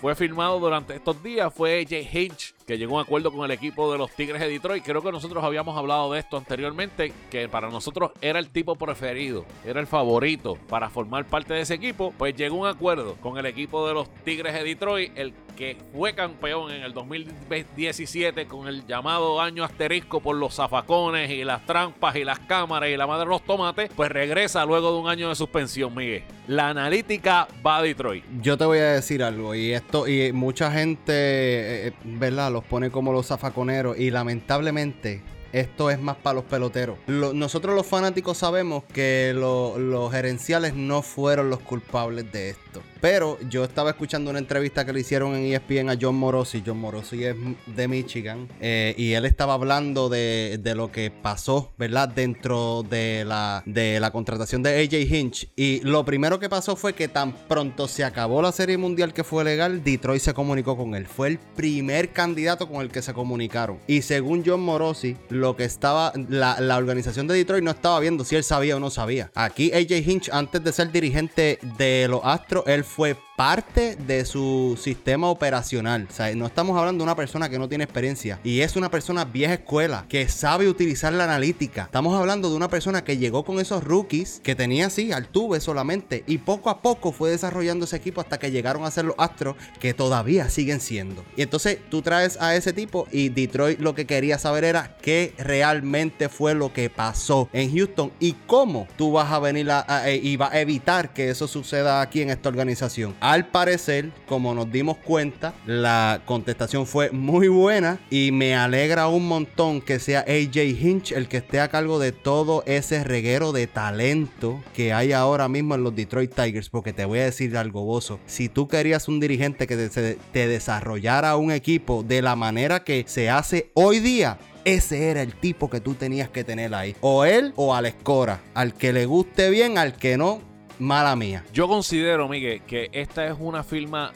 fue 0.00 0.14
firmado 0.14 0.58
durante 0.60 0.94
estos 0.94 1.22
días 1.22 1.52
fue 1.52 1.86
Jay 1.88 2.08
Hinch 2.12 2.54
que 2.68 2.76
llegó 2.76 2.98
a 2.98 3.00
un 3.00 3.06
acuerdo 3.06 3.32
con 3.32 3.46
el 3.46 3.50
equipo 3.50 3.90
de 3.90 3.96
los 3.96 4.10
Tigres 4.10 4.42
de 4.42 4.48
Detroit. 4.48 4.84
Creo 4.84 5.00
que 5.00 5.10
nosotros 5.10 5.42
habíamos 5.42 5.74
hablado 5.78 6.12
de 6.12 6.20
esto 6.20 6.36
anteriormente, 6.36 7.14
que 7.30 7.48
para 7.48 7.70
nosotros 7.70 8.12
era 8.20 8.38
el 8.38 8.50
tipo 8.50 8.76
preferido, 8.76 9.46
era 9.64 9.80
el 9.80 9.86
favorito 9.86 10.58
para 10.68 10.90
formar 10.90 11.24
parte 11.24 11.54
de 11.54 11.62
ese 11.62 11.72
equipo. 11.72 12.12
Pues 12.18 12.36
llegó 12.36 12.66
a 12.66 12.68
un 12.70 12.76
acuerdo 12.76 13.16
con 13.22 13.38
el 13.38 13.46
equipo 13.46 13.88
de 13.88 13.94
los 13.94 14.10
Tigres 14.22 14.52
de 14.52 14.64
Detroit, 14.64 15.16
el 15.16 15.32
que 15.56 15.76
fue 15.92 16.14
campeón 16.14 16.70
en 16.70 16.82
el 16.82 16.92
2017 16.92 18.46
con 18.46 18.68
el 18.68 18.86
llamado 18.86 19.40
año 19.40 19.64
asterisco 19.64 20.20
por 20.20 20.36
los 20.36 20.54
zafacones 20.54 21.30
y 21.30 21.42
las 21.42 21.66
trampas 21.66 22.14
y 22.14 22.22
las 22.22 22.38
cámaras 22.38 22.90
y 22.90 22.96
la 22.96 23.08
madre 23.08 23.24
de 23.24 23.30
los 23.30 23.42
tomates, 23.42 23.90
pues 23.96 24.12
regresa 24.12 24.64
luego 24.64 24.92
de 24.92 24.98
un 25.00 25.08
año 25.08 25.30
de 25.30 25.34
suspensión, 25.34 25.92
Miguel. 25.96 26.22
La 26.46 26.68
analítica 26.68 27.48
va 27.66 27.78
a 27.78 27.82
Detroit. 27.82 28.24
Yo 28.40 28.56
te 28.56 28.66
voy 28.66 28.78
a 28.78 28.92
decir 28.92 29.22
algo, 29.22 29.54
y 29.54 29.72
esto, 29.72 30.06
y 30.06 30.32
mucha 30.32 30.70
gente, 30.70 31.12
eh, 31.12 31.86
eh, 31.88 31.92
¿verdad? 32.04 32.52
Los 32.58 32.64
pone 32.64 32.90
como 32.90 33.12
los 33.12 33.28
zafaconeros 33.28 33.98
y 33.98 34.10
lamentablemente 34.10 35.22
esto 35.52 35.90
es 35.90 36.00
más 36.00 36.16
para 36.16 36.34
los 36.34 36.44
peloteros. 36.44 36.98
nosotros 37.06 37.74
los 37.74 37.86
fanáticos 37.86 38.38
sabemos 38.38 38.84
que 38.92 39.32
los 39.34 40.12
gerenciales 40.12 40.74
no 40.74 41.02
fueron 41.02 41.50
los 41.50 41.60
culpables 41.60 42.30
de 42.32 42.50
esto. 42.50 42.67
Pero 43.00 43.38
yo 43.48 43.64
estaba 43.64 43.90
escuchando 43.90 44.30
una 44.30 44.38
entrevista 44.38 44.84
que 44.84 44.92
le 44.92 45.00
hicieron 45.00 45.34
en 45.34 45.52
ESPN 45.52 45.90
a 45.90 45.98
John 46.00 46.16
Morosi. 46.16 46.62
John 46.64 46.78
Morosi 46.78 47.24
es 47.24 47.36
de 47.66 47.88
Michigan. 47.88 48.48
Eh, 48.60 48.94
y 48.96 49.12
él 49.12 49.24
estaba 49.24 49.54
hablando 49.54 50.08
de, 50.08 50.60
lo 50.76 50.92
que 50.92 51.10
pasó, 51.10 51.72
¿verdad? 51.78 52.08
Dentro 52.08 52.84
de 52.88 53.24
la, 53.24 53.62
de 53.66 54.00
la 54.00 54.10
contratación 54.10 54.62
de 54.62 54.82
AJ 54.82 55.14
Hinch. 55.14 55.48
Y 55.56 55.80
lo 55.80 56.04
primero 56.04 56.38
que 56.38 56.48
pasó 56.48 56.76
fue 56.76 56.92
que 56.92 57.08
tan 57.08 57.32
pronto 57.32 57.88
se 57.88 58.04
acabó 58.04 58.42
la 58.42 58.52
serie 58.52 58.76
mundial 58.76 59.12
que 59.12 59.24
fue 59.24 59.44
legal, 59.44 59.82
Detroit 59.82 60.22
se 60.22 60.34
comunicó 60.34 60.76
con 60.76 60.94
él. 60.94 61.06
Fue 61.06 61.28
el 61.28 61.38
primer 61.38 62.12
candidato 62.12 62.68
con 62.68 62.82
el 62.82 62.90
que 62.90 63.02
se 63.02 63.14
comunicaron. 63.14 63.78
Y 63.86 64.02
según 64.02 64.42
John 64.44 64.60
Morosi, 64.60 65.16
lo 65.30 65.56
que 65.56 65.64
estaba, 65.64 66.12
la, 66.28 66.60
la 66.60 66.76
organización 66.76 67.26
de 67.26 67.34
Detroit 67.34 67.64
no 67.64 67.70
estaba 67.70 67.98
viendo 68.00 68.24
si 68.24 68.36
él 68.36 68.44
sabía 68.44 68.76
o 68.76 68.80
no 68.80 68.90
sabía. 68.90 69.30
Aquí 69.34 69.72
AJ 69.72 70.08
Hinch, 70.08 70.30
antes 70.32 70.62
de 70.62 70.72
ser 70.72 70.92
dirigente 70.92 71.58
de 71.78 72.06
los 72.08 72.20
Astros, 72.24 72.64
él 72.68 72.84
fue 72.84 73.16
parte 73.38 73.94
de 73.94 74.24
su 74.24 74.76
sistema 74.82 75.28
operacional. 75.28 76.08
O 76.10 76.12
sea, 76.12 76.34
no 76.34 76.44
estamos 76.44 76.76
hablando 76.76 77.02
de 77.02 77.04
una 77.04 77.14
persona 77.14 77.48
que 77.48 77.60
no 77.60 77.68
tiene 77.68 77.84
experiencia 77.84 78.40
y 78.42 78.62
es 78.62 78.74
una 78.74 78.90
persona 78.90 79.24
vieja 79.24 79.54
escuela 79.54 80.06
que 80.08 80.26
sabe 80.28 80.68
utilizar 80.68 81.12
la 81.12 81.22
analítica. 81.22 81.84
Estamos 81.84 82.18
hablando 82.18 82.50
de 82.50 82.56
una 82.56 82.68
persona 82.68 83.04
que 83.04 83.16
llegó 83.16 83.44
con 83.44 83.60
esos 83.60 83.84
rookies 83.84 84.40
que 84.42 84.56
tenía 84.56 84.86
así 84.86 85.12
al 85.12 85.28
tube 85.28 85.60
solamente 85.60 86.24
y 86.26 86.38
poco 86.38 86.68
a 86.68 86.82
poco 86.82 87.12
fue 87.12 87.30
desarrollando 87.30 87.84
ese 87.84 87.94
equipo 87.94 88.20
hasta 88.20 88.40
que 88.40 88.50
llegaron 88.50 88.84
a 88.84 88.90
ser 88.90 89.04
los 89.04 89.14
Astros 89.18 89.54
que 89.78 89.94
todavía 89.94 90.50
siguen 90.50 90.80
siendo. 90.80 91.24
Y 91.36 91.42
entonces 91.42 91.78
tú 91.90 92.02
traes 92.02 92.40
a 92.40 92.56
ese 92.56 92.72
tipo 92.72 93.06
y 93.12 93.28
Detroit 93.28 93.78
lo 93.78 93.94
que 93.94 94.04
quería 94.04 94.38
saber 94.38 94.64
era 94.64 94.96
qué 95.00 95.32
realmente 95.38 96.28
fue 96.28 96.56
lo 96.56 96.72
que 96.72 96.90
pasó 96.90 97.48
en 97.52 97.72
Houston 97.72 98.10
y 98.18 98.32
cómo 98.48 98.88
tú 98.96 99.12
vas 99.12 99.30
a 99.30 99.38
venir 99.38 99.70
a, 99.70 100.10
y 100.10 100.36
vas 100.36 100.54
a 100.54 100.60
evitar 100.60 101.12
que 101.12 101.30
eso 101.30 101.46
suceda 101.46 102.00
aquí 102.00 102.20
en 102.20 102.30
esta 102.30 102.48
organización. 102.48 103.14
Al 103.28 103.48
parecer, 103.48 104.10
como 104.26 104.54
nos 104.54 104.72
dimos 104.72 104.96
cuenta, 104.96 105.52
la 105.66 106.22
contestación 106.24 106.86
fue 106.86 107.10
muy 107.10 107.48
buena 107.48 108.00
y 108.08 108.32
me 108.32 108.56
alegra 108.56 109.08
un 109.08 109.28
montón 109.28 109.82
que 109.82 109.98
sea 109.98 110.20
AJ 110.20 110.56
Hinch 110.80 111.12
el 111.12 111.28
que 111.28 111.36
esté 111.36 111.60
a 111.60 111.68
cargo 111.68 111.98
de 111.98 112.12
todo 112.12 112.62
ese 112.64 113.04
reguero 113.04 113.52
de 113.52 113.66
talento 113.66 114.64
que 114.72 114.94
hay 114.94 115.12
ahora 115.12 115.46
mismo 115.46 115.74
en 115.74 115.82
los 115.82 115.94
Detroit 115.94 116.34
Tigers. 116.34 116.70
Porque 116.70 116.94
te 116.94 117.04
voy 117.04 117.18
a 117.18 117.24
decir 117.24 117.54
algo, 117.58 117.84
Bozo. 117.84 118.18
Si 118.24 118.48
tú 118.48 118.66
querías 118.66 119.08
un 119.08 119.20
dirigente 119.20 119.66
que 119.66 119.76
te, 119.76 120.14
te 120.14 120.48
desarrollara 120.48 121.36
un 121.36 121.52
equipo 121.52 122.02
de 122.02 122.22
la 122.22 122.34
manera 122.34 122.82
que 122.82 123.04
se 123.06 123.28
hace 123.28 123.70
hoy 123.74 123.98
día, 123.98 124.38
ese 124.64 125.10
era 125.10 125.20
el 125.20 125.34
tipo 125.34 125.68
que 125.68 125.80
tú 125.80 125.94
tenías 125.94 126.30
que 126.30 126.44
tener 126.44 126.74
ahí. 126.74 126.96
O 127.02 127.26
él 127.26 127.52
o 127.56 127.74
al 127.74 127.84
Escora. 127.84 128.40
Al 128.54 128.72
que 128.72 128.94
le 128.94 129.04
guste 129.04 129.50
bien, 129.50 129.76
al 129.76 129.96
que 129.96 130.16
no, 130.16 130.47
mala 130.78 131.16
mía. 131.16 131.44
Yo 131.52 131.68
considero, 131.68 132.28
Miguel, 132.28 132.62
que 132.62 132.88
esta 132.92 133.26
es 133.26 133.36
una 133.38 133.62
firma 133.62 134.12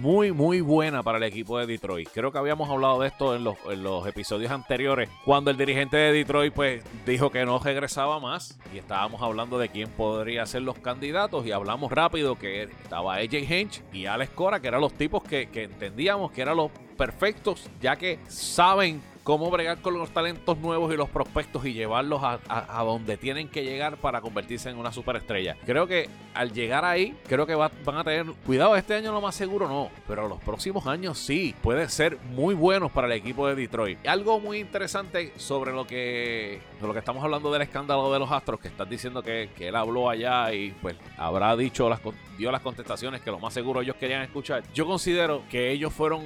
muy, 0.00 0.32
muy 0.32 0.60
buena 0.60 1.02
para 1.02 1.18
el 1.18 1.24
equipo 1.24 1.58
de 1.58 1.66
Detroit. 1.66 2.08
Creo 2.12 2.32
que 2.32 2.38
habíamos 2.38 2.68
hablado 2.70 3.00
de 3.00 3.08
esto 3.08 3.34
en 3.34 3.44
los, 3.44 4.06
episodios 4.06 4.50
anteriores, 4.50 5.08
cuando 5.24 5.50
el 5.50 5.56
dirigente 5.56 5.96
de 5.96 6.12
Detroit 6.12 6.52
pues 6.54 6.82
dijo 7.06 7.30
que 7.30 7.44
no 7.44 7.58
regresaba 7.58 8.20
más 8.20 8.58
y 8.72 8.78
estábamos 8.78 9.22
hablando 9.22 9.58
de 9.58 9.68
quién 9.68 9.90
podría 9.90 10.46
ser 10.46 10.62
los 10.62 10.78
candidatos 10.78 11.46
y 11.46 11.52
hablamos 11.52 11.92
rápido 11.92 12.36
que 12.36 12.62
estaba 12.62 13.16
AJ 13.16 13.34
Hinch 13.50 13.82
y 13.92 14.06
Alex 14.06 14.32
Cora, 14.32 14.60
que 14.60 14.68
eran 14.68 14.80
los 14.80 14.94
tipos 14.94 15.22
que 15.22 15.48
entendíamos 15.52 16.32
que 16.32 16.42
eran 16.42 16.56
los 16.56 16.70
perfectos, 16.96 17.68
ya 17.80 17.96
que 17.96 18.18
saben 18.28 19.02
cómo 19.24 19.50
bregar 19.50 19.78
con 19.78 19.98
los 19.98 20.10
talentos 20.10 20.58
nuevos 20.58 20.92
y 20.92 20.96
los 20.96 21.08
prospectos 21.08 21.64
y 21.64 21.72
llevarlos 21.72 22.20
a, 22.22 22.84
donde 22.84 23.16
tienen 23.16 23.48
que 23.48 23.64
llegar 23.64 23.96
para 23.96 24.20
convertirse 24.20 24.68
en 24.68 24.76
una 24.76 24.92
superestrella. 24.92 25.56
Creo 25.64 25.86
que 25.86 26.08
al 26.34 26.52
llegar 26.52 26.84
ahí, 26.84 27.16
creo 27.26 27.46
que 27.46 27.54
van 27.54 27.70
a 27.86 28.04
tener 28.04 28.26
cuidado. 28.44 28.76
Este 28.76 28.94
año 28.94 29.12
lo 29.12 29.22
más 29.22 29.34
seguro 29.34 29.66
no, 29.66 29.90
pero 30.06 30.28
los 30.28 30.40
próximos 30.42 30.86
años 30.86 31.18
sí, 31.18 31.54
pueden 31.62 31.88
ser 31.88 32.18
muy 32.18 32.54
buenos 32.54 32.92
para 32.92 33.06
el 33.06 33.14
equipo 33.14 33.48
de 33.48 33.54
Detroit. 33.54 34.06
Algo 34.06 34.38
muy 34.38 34.58
interesante 34.58 35.32
sobre 35.36 35.72
lo 35.72 35.86
que, 35.86 36.60
lo 36.82 36.92
que 36.92 36.98
estamos 36.98 37.24
hablando 37.24 37.50
del 37.50 37.62
escándalo 37.62 38.12
de 38.12 38.18
los 38.18 38.30
Astros, 38.30 38.60
que 38.60 38.68
estás 38.68 38.88
diciendo 38.88 39.22
que, 39.22 39.48
que 39.56 39.68
él 39.68 39.76
habló 39.76 40.10
allá 40.10 40.52
y 40.52 40.72
pues 40.82 40.96
habrá 41.16 41.56
dicho 41.56 41.88
las, 41.88 42.00
dio 42.36 42.52
las 42.52 42.60
contestaciones 42.60 43.22
que 43.22 43.30
lo 43.30 43.38
más 43.38 43.54
seguro 43.54 43.80
ellos 43.80 43.96
querían 43.96 44.20
escuchar. 44.20 44.62
Yo 44.74 44.84
considero 44.84 45.42
que 45.48 45.70
ellos 45.70 45.94
fueron 45.94 46.24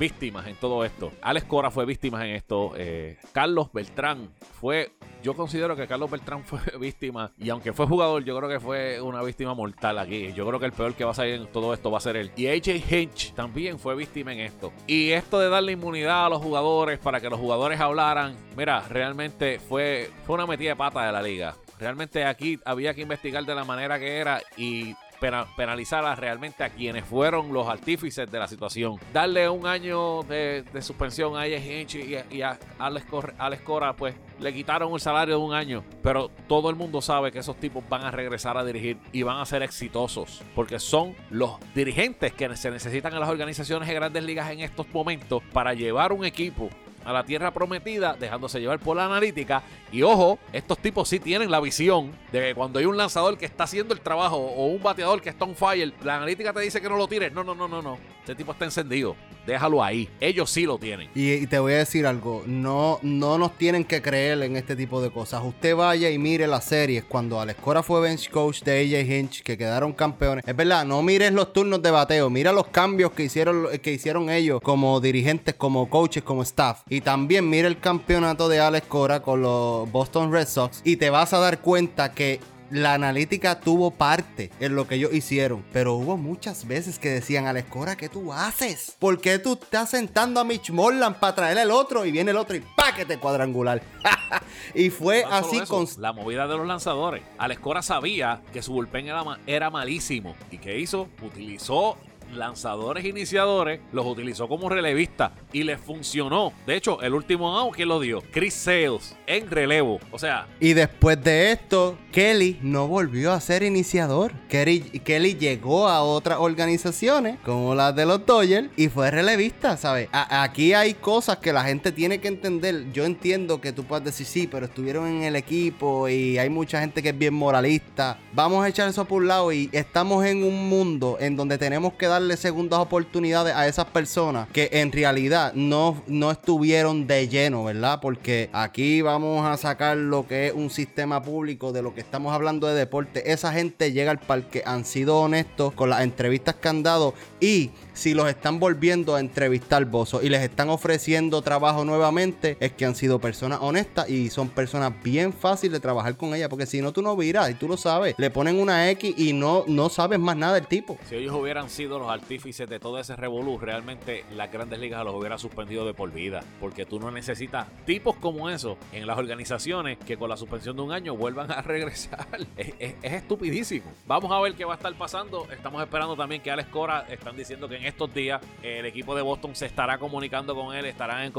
víctimas 0.00 0.46
en 0.46 0.56
todo 0.56 0.82
esto. 0.84 1.12
Alex 1.20 1.46
Cora 1.46 1.70
fue 1.70 1.84
víctima 1.84 2.26
en 2.26 2.34
esto. 2.34 2.72
Eh, 2.74 3.18
Carlos 3.32 3.70
Beltrán 3.72 4.30
fue. 4.58 4.92
Yo 5.22 5.34
considero 5.34 5.76
que 5.76 5.86
Carlos 5.86 6.10
Beltrán 6.10 6.42
fue 6.46 6.58
víctima. 6.80 7.30
Y 7.38 7.50
aunque 7.50 7.74
fue 7.74 7.86
jugador, 7.86 8.24
yo 8.24 8.36
creo 8.36 8.48
que 8.48 8.58
fue 8.58 9.00
una 9.00 9.22
víctima 9.22 9.54
mortal 9.54 9.98
aquí. 9.98 10.32
Yo 10.32 10.46
creo 10.46 10.58
que 10.58 10.66
el 10.66 10.72
peor 10.72 10.94
que 10.94 11.04
va 11.04 11.10
a 11.10 11.14
salir 11.14 11.34
en 11.34 11.46
todo 11.52 11.74
esto 11.74 11.90
va 11.90 11.98
a 11.98 12.00
ser 12.00 12.16
él. 12.16 12.32
Y 12.34 12.48
AJ 12.48 12.90
Hinch 12.90 13.34
también 13.34 13.78
fue 13.78 13.94
víctima 13.94 14.32
en 14.32 14.40
esto. 14.40 14.72
Y 14.86 15.10
esto 15.10 15.38
de 15.38 15.50
darle 15.50 15.72
inmunidad 15.72 16.26
a 16.26 16.28
los 16.30 16.42
jugadores 16.42 16.98
para 16.98 17.20
que 17.20 17.28
los 17.28 17.38
jugadores 17.38 17.78
hablaran. 17.78 18.34
Mira, 18.56 18.80
realmente 18.88 19.60
fue, 19.60 20.10
fue 20.26 20.34
una 20.36 20.46
metida 20.46 20.70
de 20.70 20.76
pata 20.76 21.04
de 21.04 21.12
la 21.12 21.22
liga. 21.22 21.54
Realmente 21.78 22.24
aquí 22.24 22.58
había 22.64 22.94
que 22.94 23.02
investigar 23.02 23.44
de 23.44 23.54
la 23.54 23.64
manera 23.64 23.98
que 23.98 24.16
era 24.16 24.40
y 24.56 24.94
penalizar 25.20 26.18
realmente 26.18 26.64
a 26.64 26.70
quienes 26.70 27.04
fueron 27.04 27.52
los 27.52 27.68
artífices 27.68 28.30
de 28.30 28.38
la 28.38 28.48
situación. 28.48 28.96
Darle 29.12 29.48
un 29.48 29.66
año 29.66 30.22
de, 30.22 30.64
suspensión 30.80 31.36
a 31.36 31.46
Hinch 31.46 31.96
y, 31.96 32.16
y, 32.30 32.42
a 32.42 32.58
Alex, 32.78 33.06
Alex 33.38 33.62
Cora, 33.62 33.94
pues 33.94 34.14
le 34.38 34.52
quitaron 34.52 34.92
el 34.92 35.00
salario 35.00 35.38
de 35.38 35.44
un 35.44 35.52
año. 35.52 35.84
Pero 36.02 36.30
todo 36.48 36.70
el 36.70 36.76
mundo 36.76 37.00
sabe 37.00 37.30
que 37.30 37.38
esos 37.38 37.56
tipos 37.56 37.86
van 37.88 38.02
a 38.02 38.10
regresar 38.10 38.56
a 38.56 38.64
dirigir 38.64 38.98
y 39.12 39.22
van 39.22 39.38
a 39.38 39.46
ser 39.46 39.62
exitosos. 39.62 40.42
Porque 40.54 40.78
son 40.78 41.14
los 41.30 41.52
dirigentes 41.74 42.32
que 42.32 42.56
se 42.56 42.70
necesitan 42.70 43.12
en 43.12 43.20
las 43.20 43.28
organizaciones 43.28 43.88
de 43.88 43.94
grandes 43.94 44.24
ligas 44.24 44.50
en 44.50 44.60
estos 44.60 44.88
momentos 44.92 45.42
para 45.52 45.74
llevar 45.74 46.12
un 46.12 46.24
equipo 46.24 46.70
a 47.04 47.12
la 47.12 47.24
tierra 47.24 47.52
prometida, 47.52 48.14
dejándose 48.14 48.60
llevar 48.60 48.78
por 48.78 48.96
la 48.96 49.06
analítica. 49.06 49.62
Y 49.92 50.02
ojo, 50.02 50.38
estos 50.52 50.78
tipos 50.78 51.08
sí 51.08 51.20
tienen 51.20 51.50
la 51.50 51.60
visión 51.60 52.12
de 52.32 52.40
que 52.40 52.54
cuando 52.54 52.78
hay 52.78 52.86
un 52.86 52.96
lanzador 52.96 53.38
que 53.38 53.46
está 53.46 53.64
haciendo 53.64 53.94
el 53.94 54.00
trabajo 54.00 54.36
o 54.36 54.66
un 54.66 54.82
bateador 54.82 55.20
que 55.20 55.30
está 55.30 55.44
on 55.44 55.54
fire, 55.54 55.92
la 56.02 56.16
analítica 56.16 56.52
te 56.52 56.60
dice 56.60 56.80
que 56.80 56.88
no 56.88 56.96
lo 56.96 57.08
tires. 57.08 57.32
No, 57.32 57.44
no, 57.44 57.54
no, 57.54 57.68
no, 57.68 57.82
no. 57.82 57.98
Este 58.20 58.34
tipo 58.34 58.52
está 58.52 58.64
encendido. 58.64 59.16
Déjalo 59.50 59.82
ahí. 59.82 60.08
Ellos 60.20 60.48
sí 60.48 60.64
lo 60.64 60.78
tienen. 60.78 61.10
Y, 61.12 61.44
te 61.48 61.58
voy 61.58 61.72
a 61.72 61.78
decir 61.78 62.06
algo. 62.06 62.44
No, 62.46 63.00
no 63.02 63.36
nos 63.36 63.58
tienen 63.58 63.82
que 63.82 64.00
creer 64.00 64.40
en 64.44 64.54
este 64.54 64.76
tipo 64.76 65.02
de 65.02 65.10
cosas. 65.10 65.42
Usted 65.44 65.74
vaya 65.74 66.08
y 66.08 66.18
mire 66.18 66.46
las 66.46 66.66
series. 66.66 67.02
Cuando 67.02 67.40
Alex 67.40 67.60
Cora 67.60 67.82
fue 67.82 68.00
bench 68.00 68.30
coach 68.30 68.62
de 68.62 68.78
AJ 68.78 69.10
Hinch, 69.10 69.42
que 69.42 69.58
quedaron 69.58 69.92
campeones. 69.92 70.46
Es 70.46 70.54
verdad, 70.54 70.84
no 70.84 71.02
mires 71.02 71.32
los 71.32 71.52
turnos 71.52 71.82
de 71.82 71.90
bateo. 71.90 72.30
Mira 72.30 72.52
los 72.52 72.68
cambios 72.68 73.10
que 73.10 73.24
hicieron, 73.24 73.66
que 73.82 73.90
hicieron 73.92 74.30
ellos 74.30 74.60
como 74.62 75.00
dirigentes, 75.00 75.56
como 75.56 75.90
coaches, 75.90 76.22
como 76.22 76.42
staff. 76.44 76.82
Y 76.88 77.00
también 77.00 77.50
mira 77.50 77.66
el 77.66 77.80
campeonato 77.80 78.48
de 78.48 78.60
Alex 78.60 78.86
Cora 78.86 79.20
con 79.20 79.42
los 79.42 79.90
Boston 79.90 80.30
Red 80.30 80.46
Sox. 80.46 80.80
Y 80.84 80.94
te 80.94 81.10
vas 81.10 81.32
a 81.32 81.40
dar 81.40 81.60
cuenta 81.60 82.12
que 82.12 82.38
la 82.70 82.94
analítica 82.94 83.60
tuvo 83.60 83.90
parte 83.90 84.50
en 84.60 84.74
lo 84.74 84.86
que 84.86 84.94
ellos 84.94 85.12
hicieron, 85.12 85.64
pero 85.72 85.94
hubo 85.94 86.16
muchas 86.16 86.66
veces 86.66 86.98
que 86.98 87.08
decían, 87.08 87.46
Alex 87.46 87.68
Cora, 87.68 87.96
¿qué 87.96 88.08
tú 88.08 88.32
haces? 88.32 88.96
¿Por 88.98 89.20
qué 89.20 89.38
tú 89.38 89.58
estás 89.60 89.90
sentando 89.90 90.40
a 90.40 90.44
Mitch 90.44 90.70
Morland 90.70 91.16
para 91.16 91.34
traer 91.34 91.58
el 91.58 91.70
otro 91.70 92.06
y 92.06 92.12
viene 92.12 92.30
el 92.30 92.36
otro 92.36 92.56
y 92.56 92.60
paquete 92.76 93.18
cuadrangular? 93.18 93.82
y 94.74 94.90
fue 94.90 95.24
así 95.28 95.60
con... 95.62 95.86
La 95.98 96.12
movida 96.12 96.46
de 96.46 96.56
los 96.56 96.66
lanzadores. 96.66 97.22
Alex 97.38 97.60
Cora 97.60 97.82
sabía 97.82 98.42
que 98.52 98.62
su 98.62 98.72
bullpen 98.72 99.08
era, 99.08 99.24
era 99.46 99.70
malísimo. 99.70 100.36
¿Y 100.50 100.58
qué 100.58 100.78
hizo? 100.78 101.08
Utilizó 101.22 101.96
lanzadores 102.32 103.04
iniciadores, 103.04 103.80
los 103.92 104.06
utilizó 104.06 104.48
como 104.48 104.68
relevista 104.68 105.32
y 105.52 105.62
les 105.62 105.80
funcionó. 105.80 106.52
De 106.66 106.76
hecho, 106.76 107.00
el 107.02 107.14
último 107.14 107.56
out 107.58 107.74
que 107.74 107.86
lo 107.86 108.00
dio, 108.00 108.22
Chris 108.30 108.54
Sales 108.54 109.16
en 109.26 109.50
relevo. 109.50 110.00
O 110.10 110.18
sea. 110.18 110.46
Y 110.58 110.72
después 110.72 111.22
de 111.22 111.52
esto, 111.52 111.96
Kelly 112.12 112.58
no 112.62 112.88
volvió 112.88 113.32
a 113.32 113.40
ser 113.40 113.62
iniciador. 113.62 114.32
Kelly, 114.48 114.80
Kelly 114.80 115.34
llegó 115.34 115.88
a 115.88 116.02
otras 116.02 116.38
organizaciones, 116.38 117.38
como 117.44 117.74
las 117.74 117.94
de 117.94 118.06
los 118.06 118.24
Dodgers, 118.26 118.68
y 118.76 118.88
fue 118.88 119.10
relevista, 119.10 119.76
¿sabes? 119.76 120.08
aquí 120.12 120.72
hay 120.72 120.94
cosas 120.94 121.38
que 121.38 121.52
la 121.52 121.64
gente 121.64 121.92
tiene 121.92 122.20
que 122.20 122.28
entender. 122.28 122.90
Yo 122.92 123.04
entiendo 123.04 123.60
que 123.60 123.72
tú 123.72 123.84
puedes 123.84 124.04
decir 124.04 124.26
sí, 124.26 124.46
pero 124.46 124.66
estuvieron 124.66 125.06
en 125.06 125.22
el 125.22 125.36
equipo 125.36 126.08
y 126.08 126.38
hay 126.38 126.50
mucha 126.50 126.80
gente 126.80 127.02
que 127.02 127.10
es 127.10 127.18
bien 127.18 127.34
moralista. 127.34 128.18
Vamos 128.32 128.64
a 128.64 128.68
echar 128.68 128.88
eso 128.88 129.04
por 129.04 129.22
un 129.22 129.28
lado 129.28 129.52
y 129.52 129.68
estamos 129.72 130.24
en 130.24 130.44
un 130.44 130.68
mundo 130.68 131.16
en 131.20 131.36
donde 131.36 131.58
tenemos 131.58 131.94
que 131.94 132.06
dar 132.06 132.19
darle 132.20 132.36
segundas 132.36 132.78
oportunidades 132.78 133.54
a 133.54 133.66
esas 133.66 133.86
personas 133.86 134.48
que 134.52 134.68
en 134.72 134.92
realidad 134.92 135.54
no, 135.54 136.02
no 136.06 136.30
estuvieron 136.30 137.06
de 137.06 137.28
lleno, 137.28 137.64
¿verdad? 137.64 138.00
Porque 138.00 138.50
aquí 138.52 139.00
vamos 139.00 139.46
a 139.46 139.56
sacar 139.56 139.96
lo 139.96 140.26
que 140.26 140.48
es 140.48 140.52
un 140.52 140.68
sistema 140.68 141.22
público 141.22 141.72
de 141.72 141.82
lo 141.82 141.94
que 141.94 142.00
estamos 142.00 142.34
hablando 142.34 142.66
de 142.66 142.74
deporte. 142.74 143.32
Esa 143.32 143.52
gente 143.52 143.92
llega 143.92 144.10
al 144.10 144.20
parque, 144.20 144.62
han 144.66 144.84
sido 144.84 145.18
honestos 145.20 145.72
con 145.72 145.88
las 145.88 146.02
entrevistas 146.02 146.56
que 146.56 146.68
han 146.68 146.82
dado 146.82 147.14
y 147.40 147.70
si 148.00 148.14
los 148.14 148.28
están 148.28 148.58
volviendo 148.58 149.14
a 149.14 149.20
entrevistar 149.20 149.84
Bozo 149.84 150.22
y 150.22 150.30
les 150.30 150.42
están 150.42 150.70
ofreciendo 150.70 151.42
trabajo 151.42 151.84
nuevamente, 151.84 152.56
es 152.60 152.72
que 152.72 152.86
han 152.86 152.94
sido 152.94 153.18
personas 153.18 153.58
honestas 153.60 154.08
y 154.08 154.30
son 154.30 154.48
personas 154.48 154.92
bien 155.02 155.32
fáciles 155.32 155.72
de 155.72 155.80
trabajar 155.80 156.16
con 156.16 156.34
ellas. 156.34 156.48
Porque 156.48 156.64
si 156.64 156.80
no, 156.80 156.92
tú 156.92 157.02
no 157.02 157.14
miras 157.16 157.50
y 157.50 157.54
tú 157.54 157.68
lo 157.68 157.76
sabes. 157.76 158.14
Le 158.16 158.30
ponen 158.30 158.58
una 158.58 158.90
X 158.90 159.14
y 159.18 159.32
no, 159.32 159.64
no 159.66 159.88
sabes 159.90 160.18
más 160.18 160.36
nada 160.36 160.54
del 160.54 160.66
tipo. 160.66 160.98
Si 161.08 161.16
ellos 161.16 161.34
hubieran 161.34 161.68
sido 161.68 161.98
los 161.98 162.09
artífices 162.10 162.68
de 162.68 162.78
todo 162.78 162.98
ese 162.98 163.16
revolú, 163.16 163.58
realmente 163.58 164.24
las 164.32 164.50
grandes 164.50 164.78
ligas 164.78 165.04
los 165.04 165.14
hubiera 165.14 165.38
suspendido 165.38 165.84
de 165.86 165.94
por 165.94 166.12
vida. 166.12 166.42
Porque 166.60 166.86
tú 166.86 167.00
no 167.00 167.10
necesitas 167.10 167.66
tipos 167.84 168.16
como 168.16 168.50
esos 168.50 168.76
en 168.92 169.06
las 169.06 169.18
organizaciones 169.18 169.98
que 169.98 170.16
con 170.16 170.28
la 170.28 170.36
suspensión 170.36 170.76
de 170.76 170.82
un 170.82 170.92
año 170.92 171.16
vuelvan 171.16 171.50
a 171.50 171.62
regresar. 171.62 172.26
Es, 172.56 172.94
estupidísimo. 173.02 173.92
Vamos 174.06 174.30
a 174.32 174.40
ver 174.40 174.54
qué 174.54 174.64
va 174.64 174.74
a 174.74 174.76
estar 174.76 174.94
pasando. 174.94 175.46
Estamos 175.50 175.82
esperando 175.82 176.16
también 176.16 176.42
que 176.42 176.50
Alex 176.50 176.68
Cora 176.68 177.06
están 177.08 177.36
diciendo 177.36 177.68
que 177.68 177.76
en 177.76 177.86
estos 177.86 178.12
días 178.12 178.40
el 178.62 178.86
equipo 178.86 179.14
de 179.14 179.22
Boston 179.22 179.54
se 179.54 179.66
estará 179.66 179.98
comunicando 179.98 180.54
con 180.54 180.74
él, 180.74 180.86
estarán 180.86 181.22
en, 181.22 181.32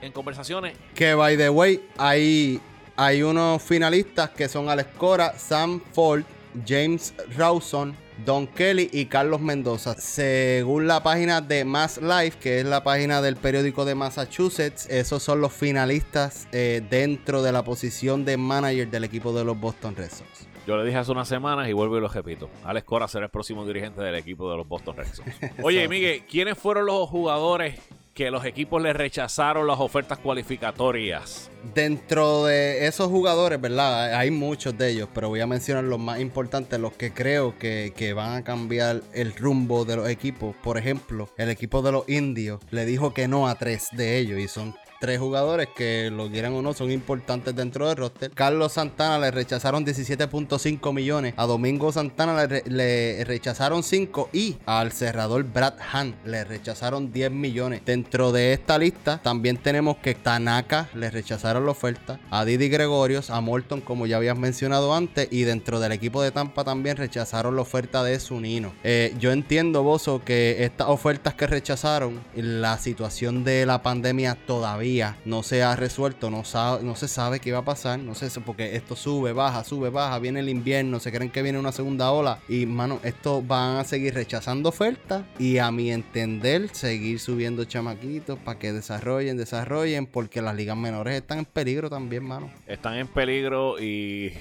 en 0.00 0.12
conversaciones. 0.12 0.76
Que 0.94 1.14
by 1.14 1.36
the 1.36 1.50
way, 1.50 1.80
hay, 1.96 2.60
hay 2.96 3.22
unos 3.22 3.62
finalistas 3.62 4.30
que 4.30 4.48
son 4.48 4.68
Alex 4.68 4.90
Cora, 4.96 5.38
Sam 5.38 5.80
Ford, 5.92 6.22
James 6.66 7.14
Rawson, 7.36 7.96
Don 8.24 8.46
Kelly 8.46 8.88
y 8.92 9.06
Carlos 9.06 9.40
Mendoza. 9.40 9.94
Según 9.94 10.86
la 10.86 11.02
página 11.02 11.40
de 11.40 11.64
Mass 11.64 12.00
Life, 12.00 12.38
que 12.40 12.60
es 12.60 12.66
la 12.66 12.82
página 12.82 13.20
del 13.20 13.36
periódico 13.36 13.84
de 13.84 13.94
Massachusetts, 13.94 14.88
esos 14.88 15.22
son 15.22 15.40
los 15.40 15.52
finalistas 15.52 16.48
eh, 16.52 16.82
dentro 16.88 17.42
de 17.42 17.52
la 17.52 17.64
posición 17.64 18.24
de 18.24 18.36
manager 18.36 18.88
del 18.88 19.04
equipo 19.04 19.32
de 19.32 19.44
los 19.44 19.58
Boston 19.60 19.94
Red 19.96 20.10
Sox. 20.10 20.48
Yo 20.66 20.78
le 20.78 20.84
dije 20.84 20.96
hace 20.96 21.12
unas 21.12 21.28
semanas 21.28 21.68
y 21.68 21.74
vuelvo 21.74 21.98
y 21.98 22.00
lo 22.00 22.08
repito. 22.08 22.48
Alex 22.64 22.86
Cora 22.86 23.08
será 23.08 23.26
el 23.26 23.30
próximo 23.30 23.66
dirigente 23.66 24.00
del 24.00 24.14
equipo 24.14 24.50
de 24.50 24.56
los 24.56 24.66
Boston 24.66 24.96
Red 24.96 25.12
Sox. 25.12 25.28
Oye, 25.62 25.86
Miguel, 25.88 26.24
¿quiénes 26.26 26.56
fueron 26.56 26.86
los 26.86 27.08
jugadores 27.08 27.78
que 28.14 28.30
los 28.30 28.44
equipos 28.44 28.80
le 28.80 28.92
rechazaron 28.92 29.66
las 29.66 29.80
ofertas 29.80 30.18
cualificatorias? 30.18 31.50
Dentro 31.74 32.44
de 32.44 32.86
esos 32.86 33.08
jugadores, 33.08 33.60
¿verdad? 33.60 34.14
Hay 34.14 34.30
muchos 34.30 34.78
de 34.78 34.90
ellos, 34.90 35.08
pero 35.12 35.28
voy 35.28 35.40
a 35.40 35.46
mencionar 35.46 35.84
los 35.84 35.98
más 35.98 36.20
importantes, 36.20 36.78
los 36.78 36.92
que 36.92 37.12
creo 37.12 37.58
que, 37.58 37.92
que 37.96 38.12
van 38.12 38.34
a 38.34 38.44
cambiar 38.44 39.02
el 39.12 39.34
rumbo 39.34 39.84
de 39.84 39.96
los 39.96 40.08
equipos. 40.08 40.54
Por 40.62 40.78
ejemplo, 40.78 41.28
el 41.36 41.50
equipo 41.50 41.82
de 41.82 41.92
los 41.92 42.08
indios 42.08 42.60
le 42.70 42.86
dijo 42.86 43.12
que 43.12 43.26
no 43.26 43.48
a 43.48 43.56
tres 43.56 43.88
de 43.92 44.18
ellos 44.18 44.38
y 44.38 44.46
son 44.46 44.74
tres 45.04 45.18
jugadores 45.18 45.68
que, 45.76 46.10
lo 46.10 46.30
quieran 46.30 46.54
o 46.54 46.62
no, 46.62 46.72
son 46.72 46.90
importantes 46.90 47.54
dentro 47.54 47.86
del 47.86 47.98
roster. 47.98 48.30
Carlos 48.30 48.72
Santana 48.72 49.18
le 49.18 49.30
rechazaron 49.30 49.84
17.5 49.84 50.94
millones. 50.94 51.34
A 51.36 51.44
Domingo 51.44 51.92
Santana 51.92 52.46
le, 52.46 53.22
rechazaron 53.24 53.82
5. 53.82 54.30
Y 54.32 54.56
al 54.64 54.92
cerrador 54.92 55.44
Brad 55.44 55.74
Hahn 55.92 56.14
le 56.24 56.44
rechazaron 56.44 57.12
10 57.12 57.30
millones. 57.32 57.82
Dentro 57.84 58.32
de 58.32 58.54
esta 58.54 58.78
lista 58.78 59.20
también 59.22 59.58
tenemos 59.58 59.98
que 59.98 60.14
Tanaka 60.14 60.88
le 60.94 61.10
rechazaron 61.10 61.66
la 61.66 61.72
oferta. 61.72 62.18
A 62.30 62.46
Didi 62.46 62.70
Gregorios, 62.70 63.28
a 63.28 63.42
Morton, 63.42 63.82
como 63.82 64.06
ya 64.06 64.16
habías 64.16 64.38
mencionado 64.38 64.94
antes. 64.94 65.28
Y 65.30 65.42
dentro 65.42 65.80
del 65.80 65.92
equipo 65.92 66.22
de 66.22 66.30
Tampa 66.30 66.64
también 66.64 66.96
rechazaron 66.96 67.56
la 67.56 67.60
oferta 67.60 68.02
de 68.02 68.18
Sunino. 68.18 68.72
Eh, 68.84 69.14
yo 69.20 69.32
entiendo, 69.32 69.82
Bozo, 69.82 70.24
que 70.24 70.64
estas 70.64 70.88
ofertas 70.88 71.34
que 71.34 71.46
rechazaron, 71.46 72.24
la 72.34 72.78
situación 72.78 73.44
de 73.44 73.66
la 73.66 73.82
pandemia 73.82 74.34
todavía 74.46 74.93
no 75.24 75.42
se 75.42 75.62
ha 75.62 75.76
resuelto, 75.76 76.30
no, 76.30 76.42
no 76.82 76.96
se 76.96 77.08
sabe 77.08 77.40
qué 77.40 77.52
va 77.52 77.58
a 77.58 77.64
pasar, 77.64 77.98
no 77.98 78.14
sé, 78.14 78.28
porque 78.40 78.76
esto 78.76 78.96
sube, 78.96 79.32
baja, 79.32 79.64
sube, 79.64 79.90
baja, 79.90 80.18
viene 80.18 80.40
el 80.40 80.48
invierno, 80.48 81.00
se 81.00 81.12
creen 81.12 81.30
que 81.30 81.42
viene 81.42 81.58
una 81.58 81.72
segunda 81.72 82.10
ola 82.10 82.40
y, 82.48 82.66
mano, 82.66 83.00
esto 83.02 83.42
van 83.42 83.76
a 83.76 83.84
seguir 83.84 84.14
rechazando 84.14 84.68
ofertas 84.68 85.24
y 85.38 85.58
a 85.58 85.70
mi 85.70 85.90
entender 85.90 86.68
seguir 86.72 87.20
subiendo 87.20 87.64
chamaquitos 87.64 88.38
para 88.38 88.58
que 88.58 88.72
desarrollen, 88.72 89.36
desarrollen, 89.36 90.06
porque 90.06 90.42
las 90.42 90.54
ligas 90.54 90.76
menores 90.76 91.14
están 91.14 91.38
en 91.38 91.44
peligro 91.44 91.90
también, 91.90 92.24
mano. 92.24 92.50
Están 92.66 92.96
en 92.96 93.08
peligro 93.08 93.80
y 93.80 94.32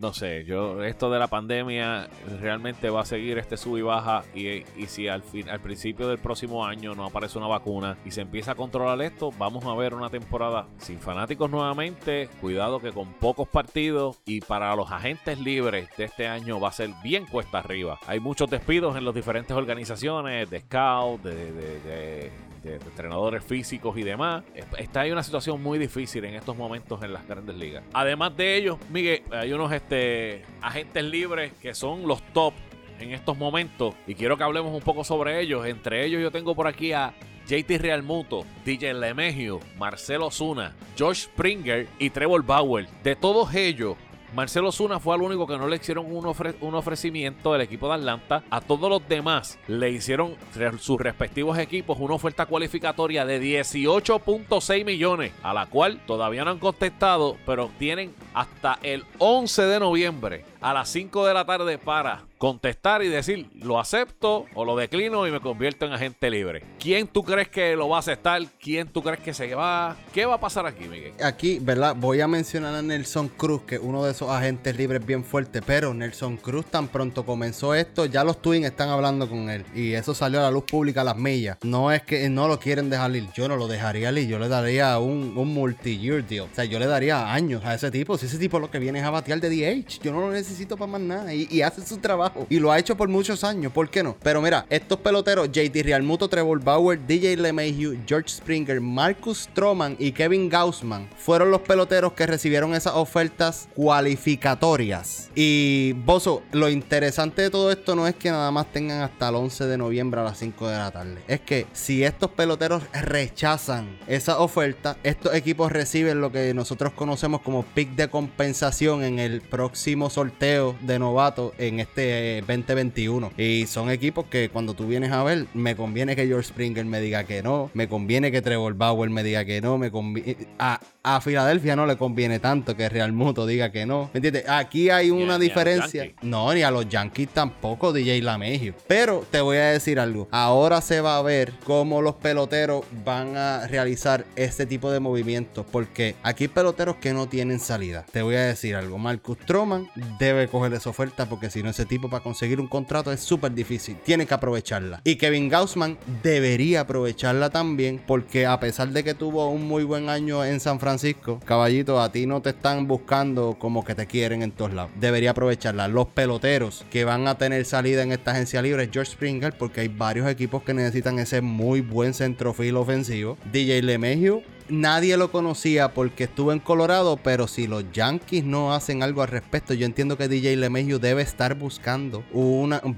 no 0.00 0.14
sé, 0.14 0.44
yo 0.44 0.82
esto 0.82 1.10
de 1.10 1.18
la 1.18 1.26
pandemia 1.26 2.08
realmente 2.40 2.88
va 2.88 3.02
a 3.02 3.04
seguir 3.04 3.36
este 3.38 3.56
sub 3.56 3.76
y 3.76 3.82
baja 3.82 4.24
y, 4.34 4.62
si 4.86 5.08
al 5.08 5.22
fin, 5.22 5.48
al 5.48 5.60
principio 5.60 6.08
del 6.08 6.18
próximo 6.18 6.64
año 6.64 6.94
no 6.94 7.04
aparece 7.04 7.36
una 7.36 7.48
vacuna 7.48 7.98
y 8.06 8.10
se 8.10 8.22
empieza 8.22 8.52
a 8.52 8.54
controlar 8.54 9.00
esto, 9.02 9.30
vamos 9.38 9.64
a 9.66 9.74
ver 9.74 9.94
una 9.94 10.08
temporada 10.08 10.66
sin 10.78 10.98
fanáticos 10.98 11.50
nuevamente, 11.50 12.30
cuidado 12.40 12.80
que 12.80 12.92
con 12.92 13.12
pocos 13.14 13.48
partidos 13.48 14.18
y 14.24 14.40
para 14.40 14.74
los 14.74 14.90
agentes 14.90 15.38
libres 15.38 15.88
de 15.98 16.04
este 16.04 16.26
año 16.26 16.58
va 16.58 16.68
a 16.68 16.72
ser 16.72 16.90
bien 17.02 17.26
cuesta 17.26 17.58
arriba. 17.58 17.98
Hay 18.06 18.20
muchos 18.20 18.48
despidos 18.48 18.96
en 18.96 19.04
las 19.04 19.14
diferentes 19.14 19.54
organizaciones 19.54 20.48
de 20.48 20.60
scout, 20.60 21.22
de 21.22 21.50
de, 21.50 22.32
entrenadores 22.64 23.44
físicos 23.44 23.96
y 23.96 24.02
demás. 24.02 24.44
Está 24.78 25.00
ahí 25.02 25.12
una 25.12 25.22
situación 25.22 25.62
muy 25.62 25.78
difícil 25.78 26.24
en 26.24 26.34
estos 26.34 26.56
momentos 26.56 27.02
en 27.02 27.12
las 27.12 27.26
grandes 27.26 27.56
ligas. 27.56 27.84
Además 27.92 28.36
de 28.36 28.56
ellos, 28.56 28.78
Miguel, 28.90 29.22
hay 29.30 29.52
unos 29.52 29.72
este, 29.72 30.44
agentes 30.60 31.04
libres 31.04 31.52
que 31.60 31.74
son 31.74 32.06
los 32.06 32.22
top 32.32 32.54
en 32.98 33.12
estos 33.12 33.36
momentos 33.36 33.94
y 34.06 34.14
quiero 34.14 34.36
que 34.36 34.44
hablemos 34.44 34.74
un 34.74 34.82
poco 34.82 35.04
sobre 35.04 35.40
ellos. 35.40 35.66
Entre 35.66 36.04
ellos 36.04 36.22
yo 36.22 36.30
tengo 36.30 36.54
por 36.54 36.66
aquí 36.66 36.92
a 36.92 37.14
JT 37.46 37.78
Realmuto, 37.78 38.44
DJ 38.64 38.94
Lemegio, 38.94 39.60
Marcelo 39.76 40.30
Zuna, 40.30 40.76
George 40.96 41.22
Springer 41.22 41.88
y 41.98 42.10
Trevor 42.10 42.44
Bauer. 42.44 42.86
De 43.02 43.16
todos 43.16 43.54
ellos, 43.54 43.96
Marcelo 44.34 44.70
Zuna 44.70 45.00
fue 45.00 45.16
el 45.16 45.22
único 45.22 45.46
que 45.46 45.58
no 45.58 45.66
le 45.66 45.76
hicieron 45.76 46.06
un, 46.06 46.24
un, 46.60 46.74
ofrecimiento 46.74 47.52
del 47.52 47.62
equipo 47.62 47.88
de 47.88 47.94
Atlanta. 47.94 48.44
A 48.50 48.60
todos 48.60 48.88
los 48.88 49.08
demás 49.08 49.58
le 49.66 49.90
hicieron 49.90 50.36
sus 50.78 51.00
respectivos 51.00 51.58
equipos 51.58 51.98
una 51.98 52.14
oferta 52.14 52.46
cualificatoria 52.46 53.24
de 53.24 53.40
18.6 53.40 54.84
millones, 54.84 55.32
a 55.42 55.52
la 55.52 55.66
cual 55.66 56.00
todavía 56.06 56.44
no 56.44 56.52
han 56.52 56.58
contestado, 56.58 57.36
pero 57.44 57.70
tienen 57.78 58.14
hasta 58.32 58.78
el 58.82 59.04
11 59.18 59.62
de 59.62 59.80
noviembre 59.80 60.44
a 60.60 60.74
las 60.74 60.88
5 60.90 61.26
de 61.26 61.34
la 61.34 61.44
tarde 61.44 61.78
para 61.78 62.29
contestar 62.40 63.02
y 63.02 63.08
decir 63.08 63.50
lo 63.52 63.78
acepto 63.78 64.46
o 64.54 64.64
lo 64.64 64.74
declino 64.74 65.26
y 65.26 65.30
me 65.30 65.40
convierto 65.40 65.84
en 65.84 65.92
agente 65.92 66.30
libre. 66.30 66.64
¿Quién 66.78 67.06
tú 67.06 67.22
crees 67.22 67.48
que 67.48 67.76
lo 67.76 67.90
va 67.90 67.96
a 67.96 68.00
aceptar? 68.00 68.40
¿Quién 68.58 68.88
tú 68.88 69.02
crees 69.02 69.20
que 69.20 69.34
se 69.34 69.54
va? 69.54 69.94
¿Qué 70.14 70.24
va 70.24 70.36
a 70.36 70.40
pasar 70.40 70.64
aquí, 70.64 70.88
Miguel? 70.88 71.12
Aquí, 71.22 71.58
¿verdad? 71.60 71.94
Voy 71.94 72.22
a 72.22 72.26
mencionar 72.26 72.74
a 72.74 72.80
Nelson 72.80 73.28
Cruz, 73.28 73.64
que 73.64 73.74
es 73.74 73.80
uno 73.84 74.02
de 74.02 74.12
esos 74.12 74.30
agentes 74.30 74.74
libres 74.74 75.04
bien 75.04 75.22
fuerte, 75.22 75.60
pero 75.60 75.92
Nelson 75.92 76.38
Cruz 76.38 76.64
tan 76.64 76.88
pronto 76.88 77.26
comenzó 77.26 77.74
esto, 77.74 78.06
ya 78.06 78.24
los 78.24 78.40
Twins 78.40 78.64
están 78.64 78.88
hablando 78.88 79.28
con 79.28 79.50
él 79.50 79.66
y 79.74 79.92
eso 79.92 80.14
salió 80.14 80.40
a 80.40 80.44
la 80.44 80.50
luz 80.50 80.64
pública 80.64 81.02
a 81.02 81.04
las 81.04 81.18
millas. 81.18 81.58
No 81.62 81.92
es 81.92 82.00
que 82.04 82.26
no 82.30 82.48
lo 82.48 82.58
quieren 82.58 82.88
dejar 82.88 83.14
ir, 83.14 83.28
yo 83.34 83.48
no 83.48 83.56
lo 83.56 83.68
dejaría 83.68 84.10
ir, 84.12 84.28
yo 84.28 84.38
le 84.38 84.48
daría 84.48 84.98
un, 84.98 85.36
un 85.36 85.52
multi-year 85.52 86.26
deal. 86.26 86.48
O 86.50 86.54
sea, 86.54 86.64
yo 86.64 86.78
le 86.78 86.86
daría 86.86 87.34
años 87.34 87.62
a 87.66 87.74
ese 87.74 87.90
tipo. 87.90 88.16
Si 88.16 88.24
ese 88.24 88.38
tipo 88.38 88.58
lo 88.58 88.70
que 88.70 88.78
viene 88.78 89.00
es 89.00 89.04
a 89.04 89.10
batear 89.10 89.40
de 89.40 89.50
DH, 89.50 90.00
yo 90.02 90.10
no 90.10 90.22
lo 90.22 90.30
necesito 90.30 90.78
para 90.78 90.92
más 90.92 91.00
nada 91.02 91.34
y 91.34 91.60
hace 91.60 91.84
su 91.84 91.98
trabajo 91.98 92.29
y 92.48 92.58
lo 92.58 92.72
ha 92.72 92.78
hecho 92.78 92.96
por 92.96 93.08
muchos 93.08 93.44
años, 93.44 93.72
¿por 93.72 93.88
qué 93.90 94.02
no? 94.02 94.16
Pero 94.22 94.40
mira, 94.40 94.66
estos 94.70 94.98
peloteros, 95.00 95.50
JT 95.50 95.82
Realmuto, 95.82 96.28
Trevor 96.28 96.62
Bauer, 96.62 96.98
DJ 97.06 97.36
LeMahieu, 97.36 97.98
George 98.06 98.28
Springer, 98.28 98.80
Marcus 98.80 99.48
Stroman 99.50 99.96
y 99.98 100.12
Kevin 100.12 100.48
Gaussman 100.48 101.08
fueron 101.16 101.50
los 101.50 101.60
peloteros 101.62 102.12
que 102.12 102.26
recibieron 102.26 102.74
esas 102.74 102.94
ofertas 102.94 103.68
cualificatorias. 103.74 105.30
Y 105.34 105.92
Bozo, 106.04 106.42
lo 106.52 106.68
interesante 106.68 107.42
de 107.42 107.50
todo 107.50 107.70
esto 107.70 107.94
no 107.94 108.06
es 108.06 108.14
que 108.14 108.30
nada 108.30 108.50
más 108.50 108.70
tengan 108.72 109.02
hasta 109.02 109.28
el 109.28 109.34
11 109.36 109.66
de 109.66 109.78
noviembre 109.78 110.20
a 110.20 110.24
las 110.24 110.38
5 110.38 110.68
de 110.68 110.76
la 110.76 110.90
tarde. 110.90 111.22
Es 111.28 111.40
que 111.40 111.66
si 111.72 112.04
estos 112.04 112.30
peloteros 112.30 112.82
rechazan 112.92 113.98
esa 114.06 114.38
oferta, 114.40 114.96
estos 115.02 115.34
equipos 115.34 115.72
reciben 115.72 116.20
lo 116.20 116.32
que 116.32 116.54
nosotros 116.54 116.92
conocemos 116.92 117.40
como 117.42 117.62
pick 117.62 117.94
de 117.94 118.08
compensación 118.08 119.02
en 119.02 119.18
el 119.18 119.40
próximo 119.40 120.10
sorteo 120.10 120.76
de 120.80 120.98
novato 120.98 121.52
en 121.58 121.80
este 121.80 122.19
2021. 122.46 123.32
Y 123.36 123.66
son 123.66 123.90
equipos 123.90 124.26
que 124.26 124.48
cuando 124.48 124.74
tú 124.74 124.86
vienes 124.86 125.12
a 125.12 125.22
ver, 125.22 125.46
me 125.54 125.76
conviene 125.76 126.16
que 126.16 126.26
George 126.26 126.48
Springer 126.48 126.84
me 126.84 127.00
diga 127.00 127.24
que 127.24 127.42
no, 127.42 127.70
me 127.74 127.88
conviene 127.88 128.30
que 128.30 128.42
Trevor 128.42 128.74
Bauer 128.74 129.10
me 129.10 129.22
diga 129.22 129.44
que 129.44 129.60
no, 129.60 129.78
me 129.78 129.90
conviene... 129.90 130.36
A, 130.58 130.80
a 131.02 131.20
Filadelfia 131.20 131.76
no 131.76 131.86
le 131.86 131.96
conviene 131.96 132.40
tanto 132.40 132.76
que 132.76 132.88
Real 132.88 133.12
Muto 133.12 133.46
diga 133.46 133.72
que 133.72 133.86
no. 133.86 134.10
¿Me 134.12 134.18
entiendes? 134.18 134.48
Aquí 134.48 134.90
hay 134.90 135.10
una 135.10 135.38
diferencia. 135.38 136.12
no, 136.22 136.52
ni 136.52 136.62
a 136.62 136.70
los 136.70 136.88
Yankees 136.88 137.30
tampoco, 137.30 137.92
DJ 137.92 138.20
Lamegio. 138.22 138.74
Pero 138.86 139.24
te 139.30 139.40
voy 139.40 139.56
a 139.56 139.70
decir 139.70 139.98
algo. 139.98 140.28
Ahora 140.30 140.80
se 140.82 141.00
va 141.00 141.16
a 141.16 141.22
ver 141.22 141.52
cómo 141.64 142.02
los 142.02 142.16
peloteros 142.16 142.84
van 143.04 143.36
a 143.36 143.66
realizar 143.66 144.26
este 144.36 144.66
tipo 144.66 144.90
de 144.90 145.00
movimientos. 145.00 145.64
Porque 145.70 146.16
aquí 146.22 146.44
hay 146.44 146.48
peloteros 146.48 146.96
que 146.96 147.14
no 147.14 147.28
tienen 147.28 147.60
salida. 147.60 148.04
Te 148.12 148.22
voy 148.22 148.34
a 148.34 148.42
decir 148.42 148.76
algo. 148.76 148.98
Marcus 148.98 149.38
Stroman 149.42 149.88
debe 150.18 150.48
coger 150.48 150.74
esa 150.74 150.90
oferta 150.90 151.26
porque 151.26 151.50
si 151.50 151.62
no, 151.62 151.70
ese 151.70 151.86
tipo 151.86 152.09
para 152.10 152.22
conseguir 152.22 152.60
un 152.60 152.66
contrato 152.66 153.12
es 153.12 153.20
súper 153.20 153.52
difícil. 153.52 153.96
Tiene 154.04 154.26
que 154.26 154.34
aprovecharla. 154.34 155.00
Y 155.04 155.16
Kevin 155.16 155.48
Gaussman 155.48 155.98
debería 156.22 156.82
aprovecharla 156.82 157.50
también 157.50 158.02
porque 158.06 158.46
a 158.46 158.58
pesar 158.60 158.88
de 158.88 159.04
que 159.04 159.14
tuvo 159.14 159.48
un 159.48 159.66
muy 159.66 159.84
buen 159.84 160.08
año 160.08 160.44
en 160.44 160.60
San 160.60 160.80
Francisco, 160.80 161.40
caballito, 161.44 162.00
a 162.00 162.12
ti 162.12 162.26
no 162.26 162.42
te 162.42 162.50
están 162.50 162.86
buscando 162.86 163.56
como 163.58 163.84
que 163.84 163.94
te 163.94 164.06
quieren 164.06 164.42
en 164.42 164.52
todos 164.52 164.74
lados. 164.74 164.90
Debería 164.98 165.30
aprovecharla. 165.30 165.88
Los 165.88 166.08
peloteros 166.08 166.84
que 166.90 167.04
van 167.04 167.28
a 167.28 167.38
tener 167.38 167.64
salida 167.64 168.02
en 168.02 168.12
esta 168.12 168.32
agencia 168.32 168.62
libre 168.62 168.84
es 168.84 168.90
George 168.92 169.12
Springer, 169.12 169.56
porque 169.56 169.82
hay 169.82 169.88
varios 169.88 170.28
equipos 170.28 170.62
que 170.62 170.74
necesitan 170.74 171.18
ese 171.18 171.40
muy 171.40 171.80
buen 171.80 172.14
centrofil 172.14 172.76
ofensivo. 172.76 173.38
DJ 173.52 173.82
LeMahieu 173.82 174.42
nadie 174.70 175.16
lo 175.16 175.30
conocía 175.30 175.92
porque 175.92 176.24
estuvo 176.24 176.52
en 176.52 176.60
Colorado, 176.60 177.18
pero 177.22 177.46
si 177.46 177.66
los 177.66 177.84
Yankees 177.92 178.44
no 178.44 178.74
hacen 178.74 179.02
algo 179.02 179.22
al 179.22 179.28
respecto, 179.28 179.74
yo 179.74 179.86
entiendo 179.86 180.16
que 180.16 180.28
DJ 180.28 180.56
LeMahieu 180.56 180.98
debe 180.98 181.22
estar 181.22 181.54
buscando 181.54 182.24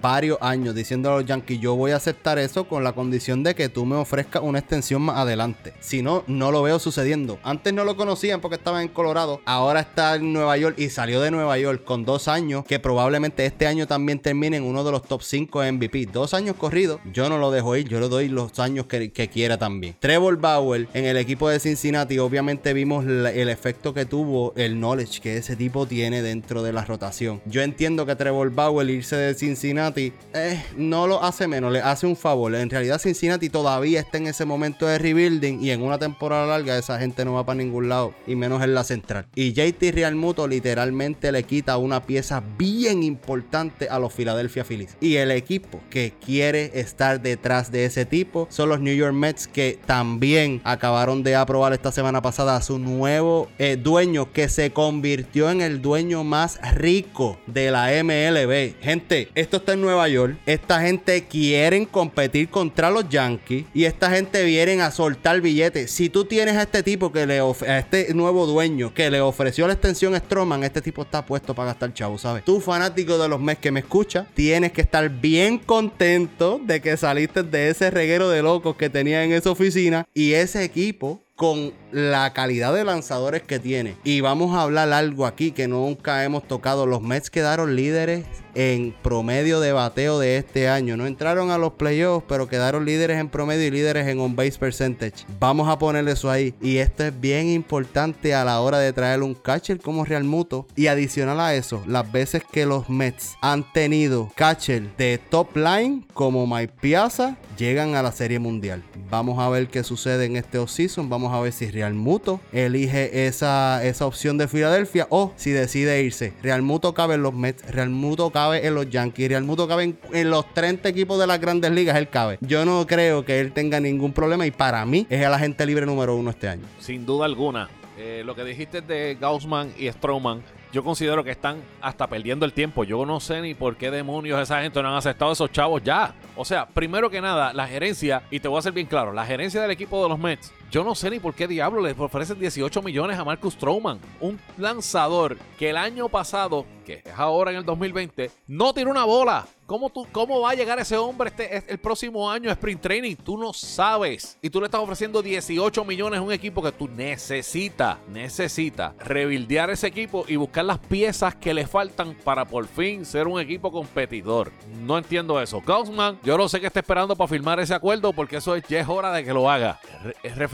varios 0.00 0.38
años 0.40 0.74
diciendo 0.74 1.10
a 1.10 1.16
los 1.16 1.26
Yankees, 1.26 1.60
yo 1.60 1.74
voy 1.74 1.92
a 1.92 1.96
aceptar 1.96 2.38
eso 2.38 2.68
con 2.68 2.84
la 2.84 2.92
condición 2.92 3.42
de 3.42 3.54
que 3.54 3.68
tú 3.68 3.84
me 3.86 3.96
ofrezcas 3.96 4.42
una 4.42 4.58
extensión 4.58 5.02
más 5.02 5.16
adelante. 5.16 5.72
Si 5.80 6.02
no, 6.02 6.24
no 6.26 6.50
lo 6.50 6.62
veo 6.62 6.78
sucediendo. 6.78 7.38
Antes 7.42 7.72
no 7.72 7.84
lo 7.84 7.96
conocían 7.96 8.40
porque 8.40 8.56
estaba 8.56 8.82
en 8.82 8.88
Colorado, 8.88 9.40
ahora 9.44 9.80
está 9.80 10.16
en 10.16 10.32
Nueva 10.32 10.56
York 10.56 10.78
y 10.78 10.90
salió 10.90 11.20
de 11.20 11.30
Nueva 11.30 11.58
York 11.58 11.84
con 11.84 12.04
dos 12.04 12.28
años, 12.28 12.64
que 12.64 12.78
probablemente 12.78 13.46
este 13.46 13.66
año 13.66 13.86
también 13.86 14.18
termine 14.18 14.58
en 14.58 14.64
uno 14.64 14.84
de 14.84 14.92
los 14.92 15.02
top 15.02 15.22
5 15.22 15.62
MVP. 15.72 16.06
Dos 16.12 16.34
años 16.34 16.56
corridos, 16.56 17.00
yo 17.12 17.28
no 17.28 17.38
lo 17.38 17.50
dejo 17.50 17.76
ir, 17.76 17.88
yo 17.88 18.00
le 18.00 18.08
doy 18.08 18.28
los 18.28 18.58
años 18.58 18.86
que, 18.86 19.12
que 19.12 19.28
quiera 19.28 19.58
también. 19.58 19.96
Trevor 19.98 20.36
Bauer 20.36 20.88
en 20.94 21.04
el 21.04 21.16
equipo 21.16 21.48
de 21.48 21.61
Cincinnati, 21.62 22.18
obviamente 22.18 22.72
vimos 22.72 23.06
el 23.06 23.48
efecto 23.48 23.94
que 23.94 24.04
tuvo 24.04 24.52
el 24.56 24.74
knowledge 24.74 25.20
que 25.20 25.36
ese 25.36 25.56
tipo 25.56 25.86
tiene 25.86 26.20
dentro 26.20 26.62
de 26.62 26.72
la 26.72 26.84
rotación. 26.84 27.40
Yo 27.46 27.62
entiendo 27.62 28.04
que 28.04 28.16
Trevor 28.16 28.50
Bauer 28.50 28.90
irse 28.90 29.16
de 29.16 29.34
Cincinnati 29.34 30.12
eh, 30.34 30.62
no 30.76 31.06
lo 31.06 31.22
hace 31.22 31.46
menos, 31.46 31.72
le 31.72 31.80
hace 31.80 32.06
un 32.06 32.16
favor. 32.16 32.54
En 32.54 32.68
realidad 32.68 32.98
Cincinnati 32.98 33.48
todavía 33.48 34.00
está 34.00 34.18
en 34.18 34.26
ese 34.26 34.44
momento 34.44 34.86
de 34.86 34.98
rebuilding 34.98 35.62
y 35.62 35.70
en 35.70 35.82
una 35.82 35.98
temporada 35.98 36.46
larga 36.46 36.76
esa 36.76 36.98
gente 36.98 37.24
no 37.24 37.34
va 37.34 37.46
para 37.46 37.58
ningún 37.58 37.88
lado 37.88 38.12
y 38.26 38.34
menos 38.34 38.62
en 38.62 38.74
la 38.74 38.82
central. 38.82 39.26
Y 39.34 39.52
JT 39.52 39.92
Realmuto 39.92 40.48
literalmente 40.48 41.30
le 41.30 41.44
quita 41.44 41.76
una 41.76 42.02
pieza 42.02 42.42
bien 42.58 43.04
importante 43.04 43.88
a 43.88 44.00
los 44.00 44.12
Philadelphia 44.12 44.64
Phillies. 44.64 44.96
Y 45.00 45.16
el 45.16 45.30
equipo 45.30 45.80
que 45.90 46.12
quiere 46.24 46.72
estar 46.74 47.20
detrás 47.20 47.70
de 47.70 47.84
ese 47.84 48.04
tipo 48.04 48.48
son 48.50 48.68
los 48.68 48.80
New 48.80 48.94
York 48.94 49.14
Mets 49.14 49.46
que 49.46 49.78
también 49.86 50.60
acabaron 50.64 51.22
de 51.22 51.36
aprobar 51.36 51.51
probar 51.52 51.74
esta 51.74 51.92
semana 51.92 52.22
pasada 52.22 52.56
a 52.56 52.62
su 52.62 52.78
nuevo 52.78 53.50
eh, 53.58 53.76
dueño 53.76 54.32
que 54.32 54.48
se 54.48 54.72
convirtió 54.72 55.50
en 55.50 55.60
el 55.60 55.82
dueño 55.82 56.24
más 56.24 56.58
rico 56.76 57.38
de 57.46 57.70
la 57.70 57.88
MLB. 58.02 58.80
Gente, 58.80 59.28
esto 59.34 59.58
está 59.58 59.74
en 59.74 59.82
Nueva 59.82 60.08
York. 60.08 60.38
Esta 60.46 60.80
gente 60.80 61.24
quieren 61.24 61.84
competir 61.84 62.48
contra 62.48 62.90
los 62.90 63.06
Yankees 63.06 63.66
y 63.74 63.84
esta 63.84 64.08
gente 64.10 64.42
vienen 64.44 64.80
a 64.80 64.90
soltar 64.90 65.42
billetes. 65.42 65.90
Si 65.90 66.08
tú 66.08 66.24
tienes 66.24 66.56
a 66.56 66.62
este 66.62 66.82
tipo 66.82 67.12
que 67.12 67.26
le 67.26 67.40
a 67.40 67.78
este 67.78 68.14
nuevo 68.14 68.46
dueño 68.46 68.94
que 68.94 69.10
le 69.10 69.20
ofreció 69.20 69.66
la 69.66 69.74
extensión 69.74 70.16
Stroman, 70.16 70.64
este 70.64 70.80
tipo 70.80 71.02
está 71.02 71.26
puesto 71.26 71.54
para 71.54 71.66
gastar 71.66 71.92
chavo, 71.92 72.16
¿sabes? 72.16 72.46
Tú 72.46 72.62
fanático 72.62 73.18
de 73.18 73.28
los 73.28 73.38
Mets 73.38 73.60
que 73.60 73.70
me 73.70 73.80
escucha, 73.80 74.26
tienes 74.32 74.72
que 74.72 74.80
estar 74.80 75.06
bien 75.10 75.58
contento 75.58 76.62
de 76.64 76.80
que 76.80 76.96
saliste 76.96 77.42
de 77.42 77.68
ese 77.68 77.90
reguero 77.90 78.30
de 78.30 78.40
locos 78.40 78.76
que 78.76 78.88
tenía 78.88 79.22
en 79.22 79.32
esa 79.32 79.50
oficina 79.50 80.06
y 80.14 80.32
ese 80.32 80.64
equipo 80.64 81.20
con 81.42 81.72
la 81.92 82.32
calidad 82.32 82.74
de 82.74 82.84
lanzadores 82.84 83.42
que 83.42 83.58
tiene. 83.58 83.96
Y 84.04 84.20
vamos 84.20 84.56
a 84.56 84.62
hablar 84.62 84.92
algo 84.92 85.26
aquí 85.26 85.52
que 85.52 85.68
nunca 85.68 86.24
hemos 86.24 86.46
tocado. 86.48 86.86
Los 86.86 87.02
Mets 87.02 87.30
quedaron 87.30 87.76
líderes 87.76 88.24
en 88.54 88.94
promedio 89.02 89.60
de 89.60 89.72
bateo 89.72 90.18
de 90.18 90.36
este 90.36 90.68
año. 90.68 90.96
No 90.96 91.06
entraron 91.06 91.50
a 91.50 91.58
los 91.58 91.74
playoffs, 91.74 92.26
pero 92.28 92.48
quedaron 92.48 92.84
líderes 92.84 93.18
en 93.18 93.28
promedio 93.28 93.66
y 93.66 93.70
líderes 93.70 94.06
en 94.08 94.20
on 94.20 94.36
base 94.36 94.58
percentage. 94.58 95.24
Vamos 95.38 95.68
a 95.68 95.78
poner 95.78 96.06
eso 96.08 96.30
ahí. 96.30 96.54
Y 96.60 96.78
esto 96.78 97.04
es 97.04 97.20
bien 97.20 97.48
importante 97.48 98.34
a 98.34 98.44
la 98.44 98.60
hora 98.60 98.78
de 98.78 98.92
traer 98.92 99.22
un 99.22 99.34
catcher 99.34 99.78
como 99.80 100.04
Real 100.04 100.24
Muto. 100.24 100.66
Y 100.76 100.86
adicional 100.86 101.40
a 101.40 101.54
eso, 101.54 101.82
las 101.86 102.10
veces 102.10 102.42
que 102.50 102.66
los 102.66 102.88
Mets 102.88 103.36
han 103.40 103.70
tenido 103.72 104.30
catcher 104.34 104.94
de 104.96 105.18
top 105.18 105.56
line 105.56 106.04
como 106.14 106.46
Mike 106.46 106.74
Piazza, 106.80 107.36
llegan 107.56 107.94
a 107.94 108.02
la 108.02 108.12
Serie 108.12 108.38
Mundial. 108.38 108.82
Vamos 109.10 109.38
a 109.38 109.48
ver 109.48 109.68
qué 109.68 109.82
sucede 109.82 110.26
en 110.26 110.36
este 110.36 110.58
offseason. 110.58 111.08
Vamos 111.08 111.32
a 111.32 111.40
ver 111.40 111.52
si 111.52 111.70
Real 111.70 111.81
Muto 111.90 112.40
elige 112.52 113.26
esa, 113.26 113.84
esa 113.84 114.06
opción 114.06 114.38
de 114.38 114.48
Filadelfia 114.48 115.06
o 115.10 115.32
si 115.36 115.50
decide 115.50 116.02
irse. 116.02 116.32
Real 116.42 116.62
Muto 116.62 116.94
cabe 116.94 117.14
en 117.14 117.22
los 117.22 117.34
Mets. 117.34 117.68
Real 117.70 117.90
Muto 117.90 118.30
cabe 118.30 118.66
en 118.66 118.74
los 118.74 118.88
Yankees. 118.88 119.28
Real 119.28 119.42
Muto 119.42 119.66
cabe 119.66 119.94
en, 120.12 120.30
los 120.30 120.52
30 120.54 120.88
equipos 120.88 121.18
de 121.18 121.26
las 121.26 121.40
grandes 121.40 121.72
ligas. 121.72 121.96
Él 121.96 122.08
cabe. 122.08 122.38
Yo 122.40 122.64
no 122.64 122.86
creo 122.86 123.24
que 123.24 123.40
él 123.40 123.52
tenga 123.52 123.80
ningún 123.80 124.12
problema 124.12 124.46
y 124.46 124.50
para 124.50 124.86
mí 124.86 125.06
es 125.10 125.20
el 125.20 125.34
agente 125.34 125.66
libre 125.66 125.84
número 125.84 126.16
uno 126.16 126.30
este 126.30 126.48
año. 126.48 126.62
Sin 126.78 127.04
duda 127.04 127.26
alguna. 127.26 127.68
Eh, 127.98 128.22
lo 128.24 128.34
que 128.34 128.44
dijiste 128.44 128.80
de 128.80 129.18
Gaussman 129.20 129.72
y 129.76 129.90
Stroman 129.90 130.42
yo 130.72 130.82
considero 130.82 131.22
que 131.22 131.30
están 131.30 131.62
hasta 131.82 132.06
perdiendo 132.06 132.46
el 132.46 132.54
tiempo. 132.54 132.84
Yo 132.84 133.04
no 133.04 133.20
sé 133.20 133.42
ni 133.42 133.54
por 133.54 133.76
qué 133.76 133.90
demonios 133.90 134.40
esa 134.40 134.62
gente 134.62 134.82
no 134.82 134.88
han 134.88 134.94
aceptado 134.94 135.32
esos 135.32 135.52
chavos 135.52 135.82
ya. 135.84 136.14
O 136.34 136.46
sea, 136.46 136.66
primero 136.66 137.10
que 137.10 137.20
nada, 137.20 137.52
la 137.52 137.68
gerencia, 137.68 138.22
y 138.30 138.40
te 138.40 138.48
voy 138.48 138.58
a 138.58 138.62
ser 138.62 138.72
bien 138.72 138.86
claro, 138.86 139.12
la 139.12 139.26
gerencia 139.26 139.60
del 139.60 139.70
equipo 139.70 140.02
de 140.02 140.08
los 140.08 140.18
Mets, 140.18 140.50
yo 140.72 140.82
no 140.82 140.94
sé 140.94 141.10
ni 141.10 141.20
por 141.20 141.34
qué 141.34 141.46
diablo 141.46 141.82
les 141.82 141.98
ofrecen 141.98 142.40
18 142.40 142.80
millones 142.80 143.18
a 143.18 143.24
Marcus 143.26 143.52
Stroman, 143.52 144.00
un 144.20 144.40
lanzador 144.56 145.36
que 145.58 145.68
el 145.68 145.76
año 145.76 146.08
pasado, 146.08 146.64
que 146.86 147.02
es 147.04 147.12
ahora 147.14 147.50
en 147.50 147.58
el 147.58 147.64
2020, 147.66 148.30
no 148.46 148.72
tiró 148.72 148.90
una 148.90 149.04
bola. 149.04 149.46
¿Cómo, 149.66 149.88
tú, 149.88 150.06
¿Cómo 150.12 150.40
va 150.40 150.50
a 150.50 150.54
llegar 150.54 150.78
ese 150.80 150.98
hombre 150.98 151.30
este, 151.30 151.72
el 151.72 151.78
próximo 151.78 152.30
año 152.30 152.50
a 152.50 152.52
Sprint 152.52 152.80
Training? 152.82 153.16
Tú 153.16 153.38
no 153.38 153.54
sabes. 153.54 154.36
Y 154.42 154.50
tú 154.50 154.60
le 154.60 154.66
estás 154.66 154.82
ofreciendo 154.82 155.22
18 155.22 155.84
millones 155.84 156.18
a 156.18 156.22
un 156.22 156.30
equipo 156.30 156.62
que 156.62 156.72
tú 156.72 156.88
necesitas, 156.88 157.96
necesitas 158.08 158.94
rebildear 158.98 159.70
ese 159.70 159.86
equipo 159.86 160.26
y 160.28 160.36
buscar 160.36 160.66
las 160.66 160.78
piezas 160.78 161.34
que 161.36 161.54
le 161.54 161.66
faltan 161.66 162.14
para 162.22 162.44
por 162.44 162.66
fin 162.66 163.06
ser 163.06 163.26
un 163.26 163.40
equipo 163.40 163.72
competidor. 163.72 164.52
No 164.82 164.98
entiendo 164.98 165.40
eso. 165.40 165.62
Gaussman, 165.64 166.18
yo 166.22 166.36
no 166.36 166.50
sé 166.50 166.60
qué 166.60 166.66
está 166.66 166.80
esperando 166.80 167.16
para 167.16 167.28
firmar 167.28 167.58
ese 167.58 167.72
acuerdo 167.72 168.12
porque 168.12 168.36
eso 168.36 168.54
es, 168.54 168.64
ya 168.68 168.80
es 168.80 168.88
hora 168.88 169.10
de 169.12 169.24
que 169.24 169.32
lo 169.32 169.48
haga. 169.48 169.80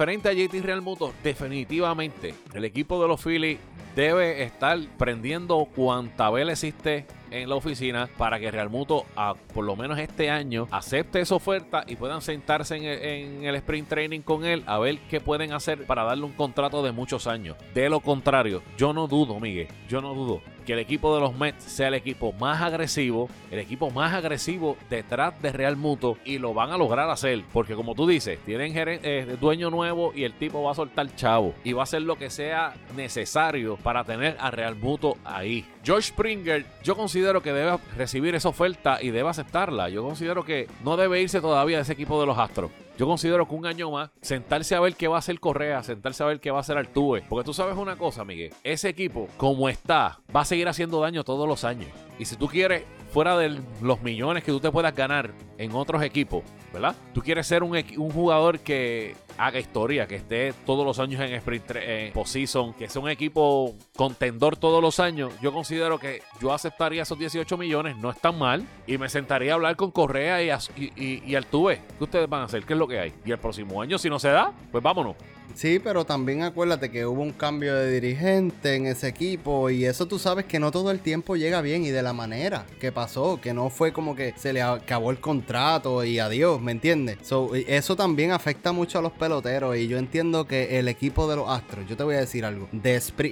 Referente 0.08 0.28
a 0.30 0.32
JT 0.32 0.62
Real 0.64 0.80
Muto, 0.80 1.12
definitivamente 1.22 2.34
el 2.54 2.64
equipo 2.64 3.00
de 3.02 3.08
los 3.08 3.22
Phillies 3.22 3.58
debe 3.94 4.42
estar 4.42 4.78
prendiendo 4.96 5.66
cuanta 5.74 6.30
vela 6.30 6.52
existe 6.52 7.06
en 7.30 7.46
la 7.46 7.56
oficina 7.56 8.08
para 8.16 8.40
que 8.40 8.50
Real 8.50 8.70
Muto, 8.70 9.04
por 9.52 9.66
lo 9.66 9.76
menos 9.76 9.98
este 9.98 10.30
año, 10.30 10.66
acepte 10.70 11.20
esa 11.20 11.34
oferta 11.34 11.84
y 11.86 11.96
puedan 11.96 12.22
sentarse 12.22 12.76
en 12.76 12.84
el, 12.84 13.02
en 13.02 13.44
el, 13.44 13.54
sprint 13.56 13.88
training 13.88 14.20
con 14.20 14.46
él 14.46 14.64
a 14.66 14.78
ver 14.78 14.98
qué 15.10 15.20
pueden 15.20 15.52
hacer 15.52 15.84
para 15.84 16.04
darle 16.04 16.24
un 16.24 16.32
contrato 16.32 16.82
de 16.82 16.92
muchos 16.92 17.26
años. 17.26 17.58
De 17.74 17.90
lo 17.90 18.00
contrario, 18.00 18.62
yo 18.78 18.94
no 18.94 19.08
dudo, 19.08 19.38
Miguel, 19.40 19.68
yo 19.90 20.00
no 20.00 20.14
dudo 20.14 20.40
que 20.68 20.74
el 20.74 20.81
equipo 20.81 21.14
de 21.14 21.22
los 21.22 21.35
Mets 21.35 21.64
sea 21.64 21.88
el 21.88 21.94
equipo 21.94 22.35
más 22.35 22.61
agresivo, 22.61 23.31
el 23.50 23.59
equipo 23.59 23.90
más 23.90 24.12
agresivo 24.12 24.76
detrás 24.90 25.40
de 25.40 25.50
Real 25.50 25.78
Muto 25.78 26.18
y 26.26 26.37
lo 26.37 26.52
van 26.52 26.72
a 26.72 26.76
lograr 26.76 27.09
hacer, 27.09 27.42
porque 27.54 27.74
como 27.74 27.94
tú 27.94 28.07
dices, 28.07 28.38
tienen 28.44 28.74
eh, 28.76 29.38
dueño 29.40 29.70
nuevo 29.70 30.12
y 30.14 30.24
el 30.24 30.35
tipo 30.35 30.62
va 30.62 30.72
a 30.72 30.74
soltar 30.74 31.16
chavo 31.16 31.54
y 31.64 31.72
va 31.72 31.81
a 31.81 31.85
hacer 31.85 32.02
lo 32.02 32.16
que 32.16 32.28
sea 32.28 32.74
necesario 32.94 33.78
para 33.78 34.04
tener 34.04 34.37
a 34.38 34.50
Real 34.50 34.76
Muto 34.76 35.16
ahí. 35.24 35.64
George 35.83 36.09
Springer, 36.09 36.66
yo 36.85 36.94
considero 36.96 37.42
que 37.42 37.54
debe 37.54 37.78
recibir 37.96 38.35
esa 38.35 38.50
oferta 38.50 38.98
y 39.00 39.09
debe 39.09 39.31
aceptarla. 39.31 39.88
Yo 39.88 40.04
considero 40.04 40.44
que 40.44 40.66
no 40.85 40.98
debe 40.98 41.22
irse 41.22 41.40
todavía 41.40 41.78
de 41.78 41.85
ese 41.85 41.94
equipo 41.94 42.20
de 42.20 42.26
los 42.26 42.37
Astros. 42.37 42.70
Yo 42.98 43.06
considero 43.06 43.46
que 43.46 43.54
un 43.54 43.64
año 43.64 43.92
más, 43.92 44.11
sentarse 44.20 44.74
a 44.74 44.80
ver 44.80 44.96
qué 44.96 45.06
va 45.06 45.14
a 45.14 45.18
hacer 45.20 45.38
Correa, 45.38 45.84
sentarse 45.84 46.20
a 46.24 46.26
ver 46.26 46.40
qué 46.40 46.50
va 46.50 46.56
a 46.56 46.61
hacer 46.62 46.76
Artube. 46.76 47.22
Porque 47.28 47.44
tú 47.44 47.54
sabes 47.54 47.76
una 47.76 47.94
cosa, 47.94 48.24
Miguel. 48.24 48.52
Ese 48.64 48.88
equipo, 48.88 49.28
como 49.37 49.68
está, 49.68 50.18
va 50.34 50.40
a 50.40 50.44
seguir 50.44 50.66
haciendo 50.66 51.00
daño 51.00 51.22
todos 51.22 51.46
los 51.46 51.62
años. 51.62 51.88
Y 52.18 52.24
si 52.24 52.34
tú 52.34 52.48
quieres, 52.48 52.82
fuera 53.08 53.36
de 53.36 53.60
los 53.80 54.02
millones 54.02 54.44
que 54.44 54.52
tú 54.52 54.60
te 54.60 54.70
puedas 54.70 54.94
ganar 54.94 55.32
en 55.56 55.72
otros 55.74 56.02
equipos, 56.02 56.44
¿verdad? 56.72 56.94
Tú 57.12 57.20
quieres 57.20 57.46
ser 57.46 57.62
un, 57.62 57.82
jugador 58.12 58.60
que 58.60 59.16
haga 59.36 59.58
historia, 59.58 60.06
que 60.06 60.16
esté 60.16 60.52
todos 60.66 60.84
los 60.84 60.98
años 60.98 61.20
en 61.20 61.32
sprint 61.34 61.70
en 61.76 62.12
postseason, 62.12 62.74
que 62.74 62.88
sea 62.88 63.02
un 63.02 63.08
equipo 63.08 63.74
contendor 63.96 64.56
todos 64.56 64.82
los 64.82 65.00
años, 65.00 65.32
yo 65.40 65.52
considero 65.52 65.98
que 65.98 66.22
yo 66.40 66.52
aceptaría 66.52 67.02
esos 67.02 67.18
18 67.18 67.56
millones, 67.56 67.96
no 67.96 68.10
es 68.10 68.20
tan 68.20 68.38
mal, 68.38 68.66
y 68.86 68.98
me 68.98 69.08
sentaría 69.08 69.52
a 69.52 69.54
hablar 69.54 69.76
con 69.76 69.90
Correa 69.90 70.42
y, 70.42 70.50
y, 70.76 71.22
y, 71.24 71.34
Altuve. 71.34 71.80
¿Qué 71.98 72.04
ustedes 72.04 72.28
van 72.28 72.42
a 72.42 72.44
hacer? 72.44 72.64
¿Qué 72.64 72.74
es 72.74 72.78
lo 72.78 72.88
que 72.88 72.98
hay? 72.98 73.14
Y 73.24 73.30
el 73.30 73.38
próximo 73.38 73.80
año, 73.80 73.98
si 73.98 74.08
no 74.08 74.18
se 74.18 74.28
da, 74.28 74.52
pues 74.70 74.82
vámonos. 74.82 75.16
Sí, 75.54 75.80
pero 75.82 76.04
también 76.04 76.42
acuérdate 76.42 76.90
que 76.90 77.04
hubo 77.04 77.22
un 77.22 77.32
cambio 77.32 77.74
de 77.74 77.90
dirigente 77.90 78.74
en 78.74 78.87
ese 78.87 79.08
equipo 79.08 79.70
y 79.70 79.84
eso 79.84 80.06
tú 80.06 80.18
sabes 80.18 80.44
que 80.44 80.61
no 80.61 80.70
todo 80.70 80.90
el 80.90 81.00
tiempo 81.00 81.37
llega 81.37 81.61
bien 81.61 81.84
y 81.84 81.90
de 81.90 82.02
la 82.02 82.12
manera 82.12 82.64
que 82.80 82.92
pasó, 82.92 83.40
que 83.40 83.52
no 83.52 83.70
fue 83.70 83.92
como 83.92 84.14
que 84.14 84.34
se 84.37 84.52
le 84.52 84.62
acabó 84.62 85.11
el 85.11 85.20
contrato 85.20 86.04
y 86.04 86.18
adiós, 86.18 86.61
¿me 86.61 86.72
entiendes? 86.72 87.18
eso 87.66 87.96
también 87.96 88.30
afecta 88.30 88.72
mucho 88.72 88.98
a 88.98 89.02
los 89.02 89.12
peloteros 89.12 89.76
y 89.76 89.88
yo 89.88 89.98
entiendo 89.98 90.46
que 90.46 90.78
el 90.78 90.88
equipo 90.88 91.28
de 91.28 91.37
los 91.37 91.48
Astros, 91.48 91.87
yo 91.88 91.96
te 91.96 92.04
voy 92.04 92.14
a 92.14 92.20
decir 92.20 92.44
algo, 92.44 92.68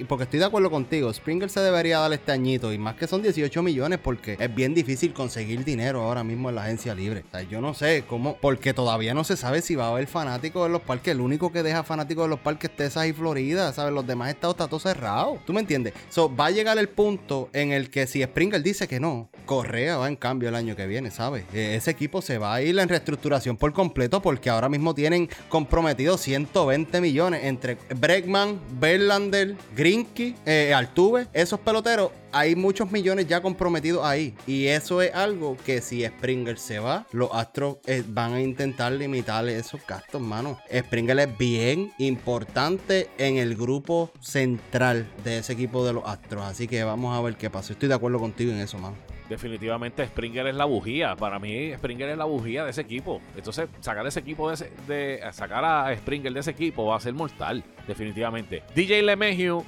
porque 0.07 0.23
estoy 0.23 0.39
de 0.39 0.45
acuerdo 0.45 0.69
contigo, 0.69 1.13
Springer 1.13 1.49
se 1.49 1.59
debería 1.61 1.99
dar 1.99 2.11
este 2.11 2.31
añito 2.31 2.73
y 2.73 2.77
más 2.77 2.95
que 2.95 3.07
son 3.07 3.21
18 3.21 3.63
millones 3.63 3.99
porque 4.03 4.37
es 4.39 4.55
bien 4.55 4.73
difícil 4.73 5.13
conseguir 5.13 5.63
dinero 5.63 6.01
ahora 6.01 6.23
mismo 6.23 6.49
en 6.49 6.55
la 6.55 6.63
agencia 6.63 6.93
libre. 6.93 7.23
Yo 7.49 7.61
no 7.61 7.73
sé 7.73 8.03
cómo, 8.07 8.37
porque 8.41 8.73
todavía 8.73 9.13
no 9.13 9.23
se 9.23 9.37
sabe 9.37 9.61
si 9.61 9.75
va 9.75 9.85
a 9.85 9.89
haber 9.91 10.07
fanáticos 10.07 10.65
en 10.65 10.73
los 10.73 10.81
parques, 10.81 11.13
el 11.13 11.21
único 11.21 11.51
que 11.51 11.63
deja 11.63 11.83
fanáticos 11.83 12.06
de 12.07 12.27
los 12.27 12.39
parques 12.39 12.75
Texas 12.75 13.07
y 13.07 13.13
Florida, 13.13 13.71
¿sabes? 13.73 13.93
Los 13.93 14.07
demás 14.07 14.29
estados 14.29 14.55
está 14.55 14.67
todo 14.67 14.79
cerrado. 14.79 15.39
¿Tú 15.45 15.53
me 15.53 15.61
entiendes? 15.61 15.93
So, 16.09 16.33
va 16.33 16.47
a 16.47 16.51
llegar 16.51 16.77
el 16.77 16.89
punto 16.89 17.49
en 17.53 17.71
el 17.71 17.89
que 17.89 18.07
si 18.07 18.23
Springer 18.23 18.61
dice 18.61 18.87
que 18.87 18.99
no, 18.99 19.29
Correa 19.45 19.97
va 19.97 20.07
en 20.07 20.15
cambio 20.15 20.49
el 20.49 20.55
año 20.55 20.75
que 20.75 20.87
viene, 20.87 21.11
¿sabes? 21.11 21.45
E, 21.53 21.75
ese 21.75 21.91
equipo 21.91 22.21
se 22.21 22.37
va 22.37 22.55
a 22.55 22.61
ir 22.61 22.77
en 22.77 22.89
reestructuración 22.89 23.57
por 23.57 23.73
completo 23.73 24.21
porque 24.21 24.49
ahora 24.49 24.69
mismo 24.69 24.93
tienen 24.93 25.29
comprometidos 25.49 26.21
120 26.21 27.01
millones 27.01 27.43
entre 27.43 27.77
Bregman, 27.95 28.59
Verlander, 28.79 29.55
Grinky, 29.75 30.35
eh, 30.45 30.73
Altuve, 30.73 31.27
esos 31.33 31.59
peloteros 31.59 32.11
hay 32.31 32.55
muchos 32.55 32.91
millones 32.91 33.27
ya 33.27 33.41
comprometidos 33.41 34.05
ahí. 34.05 34.35
Y 34.45 34.67
eso 34.67 35.01
es 35.01 35.13
algo 35.13 35.57
que 35.65 35.81
si 35.81 36.05
Springer 36.05 36.57
se 36.57 36.79
va, 36.79 37.05
los 37.11 37.29
Astros 37.33 37.77
eh, 37.85 38.03
van 38.07 38.33
a 38.33 38.41
intentar 38.41 38.91
limitar 38.91 39.47
esos 39.47 39.85
gastos, 39.85 40.21
mano. 40.21 40.59
Springer 40.73 41.19
es 41.19 41.37
bien 41.37 41.91
importante 41.97 43.09
en 43.17 43.37
el 43.37 43.55
grupo 43.55 44.11
central 44.19 45.07
de 45.23 45.39
ese 45.39 45.53
equipo 45.53 45.85
de 45.85 45.93
los 45.93 46.05
Astros. 46.05 46.43
Así 46.43 46.67
que 46.67 46.83
vamos 46.83 47.17
a 47.17 47.21
ver 47.21 47.35
qué 47.35 47.49
pasa. 47.49 47.73
Estoy 47.73 47.89
de 47.89 47.95
acuerdo 47.95 48.19
contigo 48.19 48.51
en 48.51 48.59
eso, 48.59 48.77
mano 48.77 48.95
definitivamente 49.29 50.05
Springer 50.05 50.47
es 50.47 50.55
la 50.55 50.65
bujía. 50.65 51.15
Para 51.15 51.39
mí, 51.39 51.73
Springer 51.75 52.09
es 52.09 52.17
la 52.17 52.25
bujía 52.25 52.63
de 52.63 52.71
ese 52.71 52.81
equipo. 52.81 53.21
Entonces, 53.35 53.69
sacar 53.79 54.05
ese 54.07 54.19
equipo 54.19 54.49
de, 54.49 54.71
de 54.87 55.21
sacar 55.31 55.63
a 55.65 55.95
Springer 55.95 56.33
de 56.33 56.39
ese 56.39 56.51
equipo 56.51 56.85
va 56.85 56.97
a 56.97 56.99
ser 56.99 57.13
mortal, 57.13 57.63
definitivamente. 57.87 58.63
DJ 58.75 59.01
LeMahieu, 59.01 59.63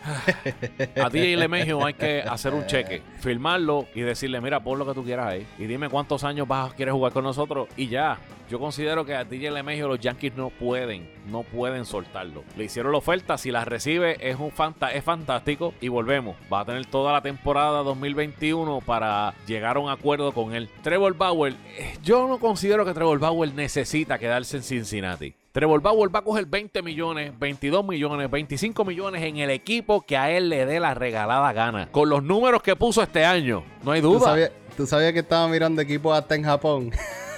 a 1.02 1.10
DJ 1.10 1.38
LeMahieu 1.38 1.84
hay 1.84 1.94
que 1.94 2.22
hacer 2.22 2.54
un 2.54 2.66
cheque, 2.66 3.02
filmarlo 3.20 3.88
y 3.96 4.02
decirle, 4.02 4.42
mira, 4.42 4.60
pon 4.60 4.78
lo 4.78 4.86
que 4.86 4.94
tú 4.94 5.04
quieras 5.04 5.28
ahí 5.28 5.48
y 5.58 5.66
dime 5.66 5.90
cuántos 5.90 6.24
años 6.24 6.48
vas 6.48 6.74
quieres 6.74 6.94
jugar 6.94 7.14
con 7.14 7.24
nosotros 7.24 7.68
y 7.78 7.88
ya. 7.88 8.18
Yo 8.50 8.60
considero 8.60 9.06
que 9.06 9.14
a 9.14 9.26
DJ 9.26 9.52
LeMahieu 9.52 9.88
los 9.88 10.00
Yankees 10.00 10.34
no 10.36 10.50
pueden, 10.50 11.08
no 11.28 11.44
pueden 11.44 11.86
soltarlo. 11.86 12.44
Le 12.58 12.64
hicieron 12.64 12.92
la 12.92 12.98
oferta, 12.98 13.38
si 13.38 13.52
la 13.52 13.64
recibe 13.64 14.18
es 14.28 14.40
un 14.40 14.50
fanta 14.50 14.92
es 14.92 15.04
fantástico 15.04 15.76
y 15.80 15.88
volvemos. 15.88 16.36
Va 16.52 16.62
a 16.62 16.66
tener 16.66 16.88
toda 16.88 17.14
la 17.14 17.22
temporada 17.22 17.84
2021 17.84 18.82
para 18.82 19.36
llegar 19.46 19.78
a 19.78 19.80
un 19.80 19.92
acuerdo 19.92 20.32
con 20.32 20.56
él. 20.56 20.68
Trevor 20.82 21.16
Bauer, 21.16 21.54
eh, 21.78 21.94
yo 22.02 22.28
no 22.28 22.40
considero 22.40 22.86
que 22.86 22.94
Trevor 22.94 23.20
Bauer 23.20 23.54
necesita 23.54 24.18
quedarse 24.18 24.58
en 24.58 24.64
Cincinnati. 24.64 25.36
Trevor 25.52 25.82
Bauer 25.82 26.14
va 26.14 26.20
a 26.20 26.22
coger 26.22 26.46
20 26.46 26.82
millones, 26.84 27.34
22 27.40 27.84
millones, 27.84 28.30
25 28.30 28.86
millones 28.86 29.24
en 29.24 29.38
el 29.38 29.50
equipo 29.50 30.02
que 30.02 30.16
a 30.16 30.30
él 30.30 30.48
le 30.50 30.66
dé 30.68 30.80
la 30.80 30.94
regalada 30.94 31.52
gana. 31.54 31.90
Con 31.92 32.08
los 32.10 32.22
números 32.24 32.62
que 32.62 32.76
puso 32.76 33.02
este 33.02 33.26
año, 33.26 33.64
no 33.84 33.92
hay 33.92 34.02
¿Tú 34.02 34.14
duda. 34.14 34.26
sabías, 34.26 34.52
tú 34.78 34.86
sabías 34.86 35.12
que 35.14 35.20
estaba 35.20 35.48
mirando 35.48 35.82
equipos 35.82 36.16
hasta 36.18 36.36
en 36.36 36.44
Japón? 36.44 36.92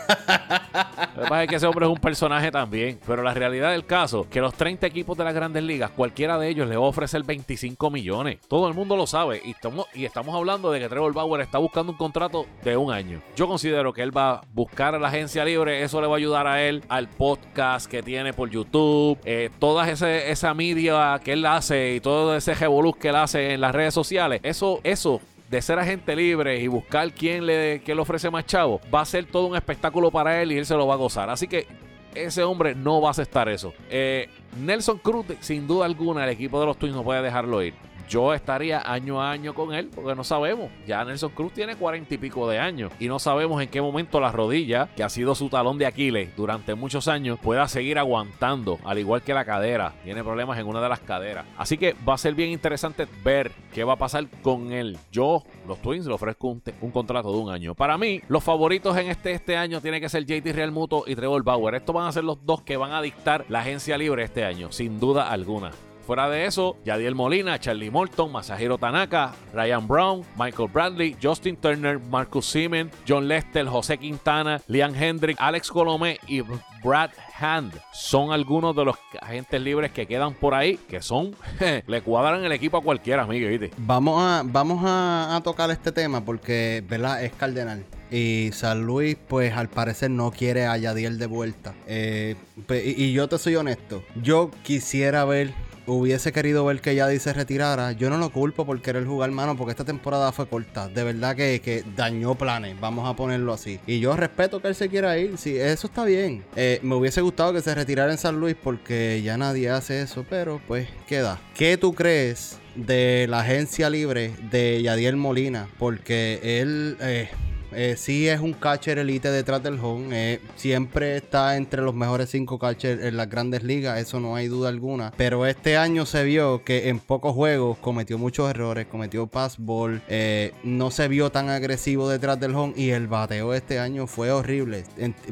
Lo 1.15 1.23
que 1.23 1.29
pasa 1.29 1.43
es 1.43 1.49
que 1.49 1.55
ese 1.55 1.67
hombre 1.67 1.85
es 1.85 1.91
un 1.91 1.97
personaje 1.97 2.51
también. 2.51 2.99
Pero 3.05 3.23
la 3.23 3.33
realidad 3.33 3.71
del 3.71 3.85
caso, 3.85 4.27
que 4.29 4.41
los 4.41 4.53
30 4.53 4.87
equipos 4.87 5.17
de 5.17 5.23
las 5.23 5.33
grandes 5.33 5.63
ligas, 5.63 5.91
cualquiera 5.91 6.37
de 6.37 6.49
ellos 6.49 6.67
le 6.67 6.77
va 6.77 6.85
a 6.85 6.89
ofrecer 6.89 7.23
25 7.23 7.89
millones. 7.89 8.39
Todo 8.47 8.67
el 8.67 8.73
mundo 8.73 8.95
lo 8.95 9.07
sabe. 9.07 9.41
Y 9.43 9.51
estamos, 9.51 9.87
y 9.93 10.05
estamos 10.05 10.35
hablando 10.35 10.71
de 10.71 10.79
que 10.79 10.89
Trevor 10.89 11.13
Bauer 11.13 11.41
está 11.41 11.57
buscando 11.57 11.91
un 11.91 11.97
contrato 11.97 12.45
de 12.63 12.77
un 12.77 12.91
año. 12.91 13.21
Yo 13.35 13.47
considero 13.47 13.93
que 13.93 14.01
él 14.01 14.15
va 14.15 14.31
a 14.31 14.41
buscar 14.53 14.95
a 14.95 14.99
la 14.99 15.09
agencia 15.09 15.45
libre. 15.45 15.83
Eso 15.83 16.01
le 16.01 16.07
va 16.07 16.13
a 16.13 16.17
ayudar 16.17 16.47
a 16.47 16.63
él 16.63 16.83
al 16.89 17.07
podcast 17.09 17.89
que 17.89 18.03
tiene 18.03 18.33
por 18.33 18.49
YouTube. 18.49 19.17
Eh, 19.25 19.49
toda 19.59 19.89
esa 19.89 20.53
media 20.53 21.19
que 21.23 21.33
él 21.33 21.45
hace 21.45 21.95
y 21.95 21.99
todo 21.99 22.35
ese 22.35 22.53
revoluz 22.53 22.95
que 22.97 23.09
él 23.09 23.15
hace 23.15 23.53
en 23.53 23.61
las 23.61 23.73
redes 23.73 23.93
sociales. 23.93 24.39
Eso, 24.43 24.79
eso 24.83 25.21
de 25.51 25.61
ser 25.61 25.77
agente 25.77 26.15
libre 26.15 26.61
y 26.61 26.67
buscar 26.67 27.11
quién 27.11 27.45
le, 27.45 27.81
quién 27.83 27.97
le 27.97 28.01
ofrece 28.01 28.31
más 28.31 28.45
chavo, 28.45 28.79
va 28.93 29.01
a 29.01 29.05
ser 29.05 29.25
todo 29.25 29.47
un 29.47 29.55
espectáculo 29.57 30.09
para 30.09 30.41
él 30.41 30.53
y 30.53 30.57
él 30.57 30.65
se 30.65 30.75
lo 30.75 30.87
va 30.87 30.93
a 30.93 30.97
gozar. 30.97 31.29
Así 31.29 31.45
que 31.45 31.67
ese 32.15 32.41
hombre 32.43 32.73
no 32.73 33.01
va 33.01 33.09
a 33.09 33.11
aceptar 33.11 33.49
eso. 33.49 33.73
Eh, 33.89 34.29
Nelson 34.57 34.99
Cruz, 34.99 35.25
sin 35.41 35.67
duda 35.67 35.85
alguna, 35.85 36.23
el 36.23 36.29
equipo 36.29 36.57
de 36.57 36.65
los 36.65 36.77
Twins 36.77 36.95
no 36.95 37.03
puede 37.03 37.21
dejarlo 37.21 37.61
ir. 37.61 37.73
Yo 38.11 38.33
estaría 38.33 38.81
año 38.81 39.21
a 39.21 39.31
año 39.31 39.55
con 39.55 39.73
él 39.73 39.89
porque 39.95 40.15
no 40.15 40.25
sabemos. 40.25 40.69
Ya 40.85 41.05
Nelson 41.05 41.31
Cruz 41.31 41.53
tiene 41.53 41.77
cuarenta 41.77 42.13
y 42.13 42.17
pico 42.17 42.49
de 42.49 42.59
años 42.59 42.91
y 42.99 43.07
no 43.07 43.19
sabemos 43.19 43.61
en 43.61 43.69
qué 43.69 43.81
momento 43.81 44.19
la 44.19 44.33
rodilla, 44.33 44.89
que 44.97 45.03
ha 45.03 45.07
sido 45.07 45.33
su 45.33 45.47
talón 45.47 45.77
de 45.77 45.85
Aquiles 45.85 46.35
durante 46.35 46.75
muchos 46.75 47.07
años, 47.07 47.39
pueda 47.39 47.69
seguir 47.69 47.97
aguantando, 47.97 48.79
al 48.83 48.99
igual 48.99 49.21
que 49.21 49.33
la 49.33 49.45
cadera. 49.45 49.93
Tiene 50.03 50.25
problemas 50.25 50.59
en 50.59 50.67
una 50.67 50.81
de 50.81 50.89
las 50.89 50.99
caderas. 50.99 51.45
Así 51.57 51.77
que 51.77 51.95
va 52.05 52.15
a 52.15 52.17
ser 52.17 52.35
bien 52.35 52.49
interesante 52.49 53.07
ver 53.23 53.53
qué 53.73 53.85
va 53.85 53.93
a 53.93 53.97
pasar 53.97 54.27
con 54.41 54.73
él. 54.73 54.97
Yo, 55.09 55.45
los 55.65 55.81
Twins, 55.81 56.05
le 56.05 56.13
ofrezco 56.13 56.49
un, 56.49 56.91
contrato 56.91 57.31
de 57.31 57.37
un 57.37 57.49
año. 57.49 57.75
Para 57.75 57.97
mí, 57.97 58.19
los 58.27 58.43
favoritos 58.43 58.97
en 58.97 59.07
este, 59.07 59.31
este 59.31 59.55
año 59.55 59.79
tiene 59.79 60.01
que 60.01 60.09
ser 60.09 60.25
JT 60.25 60.51
Real 60.51 60.73
Muto 60.73 61.05
y 61.07 61.15
Trevor 61.15 61.45
Bauer. 61.45 61.75
Estos 61.75 61.95
van 61.95 62.07
a 62.07 62.11
ser 62.11 62.25
los 62.25 62.45
dos 62.45 62.61
que 62.63 62.75
van 62.75 62.91
a 62.91 63.01
dictar 63.01 63.45
la 63.47 63.61
agencia 63.61 63.97
libre 63.97 64.23
este 64.23 64.43
año, 64.43 64.69
sin 64.69 64.99
duda 64.99 65.31
alguna. 65.31 65.71
Fuera 66.11 66.29
de 66.29 66.45
eso, 66.45 66.75
Yadiel 66.83 67.15
Molina, 67.15 67.57
Charlie 67.57 67.89
Morton, 67.89 68.33
Masahiro 68.33 68.77
Tanaka, 68.77 69.33
Ryan 69.53 69.87
Brown, 69.87 70.25
Michael 70.37 70.67
Bradley, 70.67 71.15
Justin 71.23 71.55
Turner, 71.55 71.99
Marcus 71.99 72.47
Siemens, 72.47 72.91
John 73.07 73.29
Lester, 73.29 73.65
José 73.65 73.97
Quintana, 73.97 74.59
Liam 74.67 74.93
Hendrick, 74.93 75.37
Alex 75.39 75.69
Colomé 75.69 76.19
y 76.27 76.41
Brad 76.83 77.11
Hand 77.39 77.79
son 77.93 78.33
algunos 78.33 78.75
de 78.75 78.83
los 78.83 78.97
agentes 79.21 79.61
libres 79.61 79.91
que 79.91 80.05
quedan 80.05 80.33
por 80.33 80.53
ahí 80.53 80.77
que 80.89 81.01
son 81.01 81.33
le 81.87 82.01
cuadran 82.01 82.43
el 82.43 82.51
equipo 82.51 82.75
a 82.75 82.81
cualquiera, 82.81 83.23
amigo, 83.23 83.47
¿viste? 83.47 83.71
Vamos 83.77 84.21
a, 84.21 84.41
vamos 84.43 84.81
a, 84.83 85.39
tocar 85.45 85.71
este 85.71 85.93
tema 85.93 86.25
porque, 86.25 86.83
¿verdad? 86.89 87.23
Es 87.23 87.31
cardenal. 87.31 87.85
Y 88.11 88.49
San 88.51 88.85
Luis, 88.85 89.15
pues 89.29 89.53
al 89.53 89.69
parecer 89.69 90.11
no 90.11 90.31
quiere 90.31 90.65
a 90.65 90.75
Yadiel 90.75 91.17
de 91.17 91.27
vuelta. 91.27 91.73
Eh, 91.87 92.35
y 92.69 93.13
yo 93.13 93.29
te 93.29 93.37
soy 93.37 93.55
honesto. 93.55 94.03
Yo 94.21 94.51
quisiera 94.63 95.23
ver, 95.23 95.53
hubiese 95.87 96.31
querido 96.31 96.65
ver 96.65 96.81
que 96.81 96.95
Yadiel 96.95 97.19
se 97.19 97.33
retirara. 97.33 97.91
Yo 97.91 98.09
no 98.09 98.17
lo 98.17 98.31
culpo 98.31 98.65
por 98.65 98.81
querer 98.81 99.05
jugar, 99.05 99.31
mano, 99.31 99.55
porque 99.57 99.71
esta 99.71 99.85
temporada 99.85 100.31
fue 100.31 100.47
corta. 100.47 100.87
De 100.87 101.03
verdad 101.03 101.35
que, 101.35 101.61
que 101.61 101.83
dañó 101.95 102.35
planes, 102.35 102.79
vamos 102.79 103.07
a 103.09 103.15
ponerlo 103.15 103.53
así. 103.53 103.79
Y 103.87 103.99
yo 103.99 104.15
respeto 104.15 104.61
que 104.61 104.67
él 104.69 104.75
se 104.75 104.89
quiera 104.89 105.17
ir. 105.17 105.37
Sí, 105.37 105.57
eso 105.57 105.87
está 105.87 106.05
bien. 106.05 106.43
Eh, 106.55 106.79
me 106.83 106.95
hubiese 106.95 107.21
gustado 107.21 107.53
que 107.53 107.61
se 107.61 107.73
retirara 107.75 108.11
en 108.11 108.17
San 108.17 108.39
Luis 108.39 108.55
porque 108.61 109.21
ya 109.23 109.37
nadie 109.37 109.69
hace 109.69 110.01
eso, 110.01 110.25
pero 110.29 110.61
pues 110.67 110.87
queda. 111.07 111.39
¿Qué 111.55 111.77
tú 111.77 111.93
crees 111.93 112.59
de 112.75 113.25
la 113.29 113.41
agencia 113.41 113.89
libre 113.89 114.33
de 114.51 114.81
Yadiel 114.81 115.15
Molina? 115.15 115.67
Porque 115.77 116.39
él... 116.43 116.97
eh, 117.01 117.29
eh, 117.73 117.95
sí 117.97 118.27
es 118.27 118.39
un 118.39 118.53
catcher 118.53 118.99
elite 118.99 119.29
detrás 119.31 119.61
del 119.63 119.79
home. 119.79 120.07
eh, 120.11 120.39
siempre 120.55 121.17
está 121.17 121.57
entre 121.57 121.81
los 121.81 121.93
mejores 121.93 122.29
cinco 122.29 122.59
catchers 122.59 123.03
en 123.03 123.17
las 123.17 123.29
grandes 123.29 123.63
ligas. 123.63 123.99
Eso 123.99 124.19
no 124.19 124.35
hay 124.35 124.47
duda 124.47 124.69
alguna. 124.69 125.11
Pero 125.17 125.45
este 125.45 125.77
año 125.77 126.05
se 126.05 126.23
vio 126.23 126.63
que 126.63 126.89
en 126.89 126.99
pocos 126.99 127.33
juegos 127.33 127.77
cometió 127.79 128.17
muchos 128.17 128.49
errores. 128.49 128.87
Cometió 128.87 129.27
pass 129.27 129.57
ball. 129.57 130.01
eh, 130.07 130.53
no 130.63 130.91
se 130.91 131.07
vio 131.07 131.31
tan 131.31 131.49
agresivo 131.49 132.09
detrás 132.09 132.39
del 132.39 132.55
home. 132.55 132.73
Y 132.75 132.89
el 132.91 133.07
bateo 133.07 133.53
este 133.53 133.79
año 133.79 134.07
fue 134.07 134.31
horrible. 134.31 134.83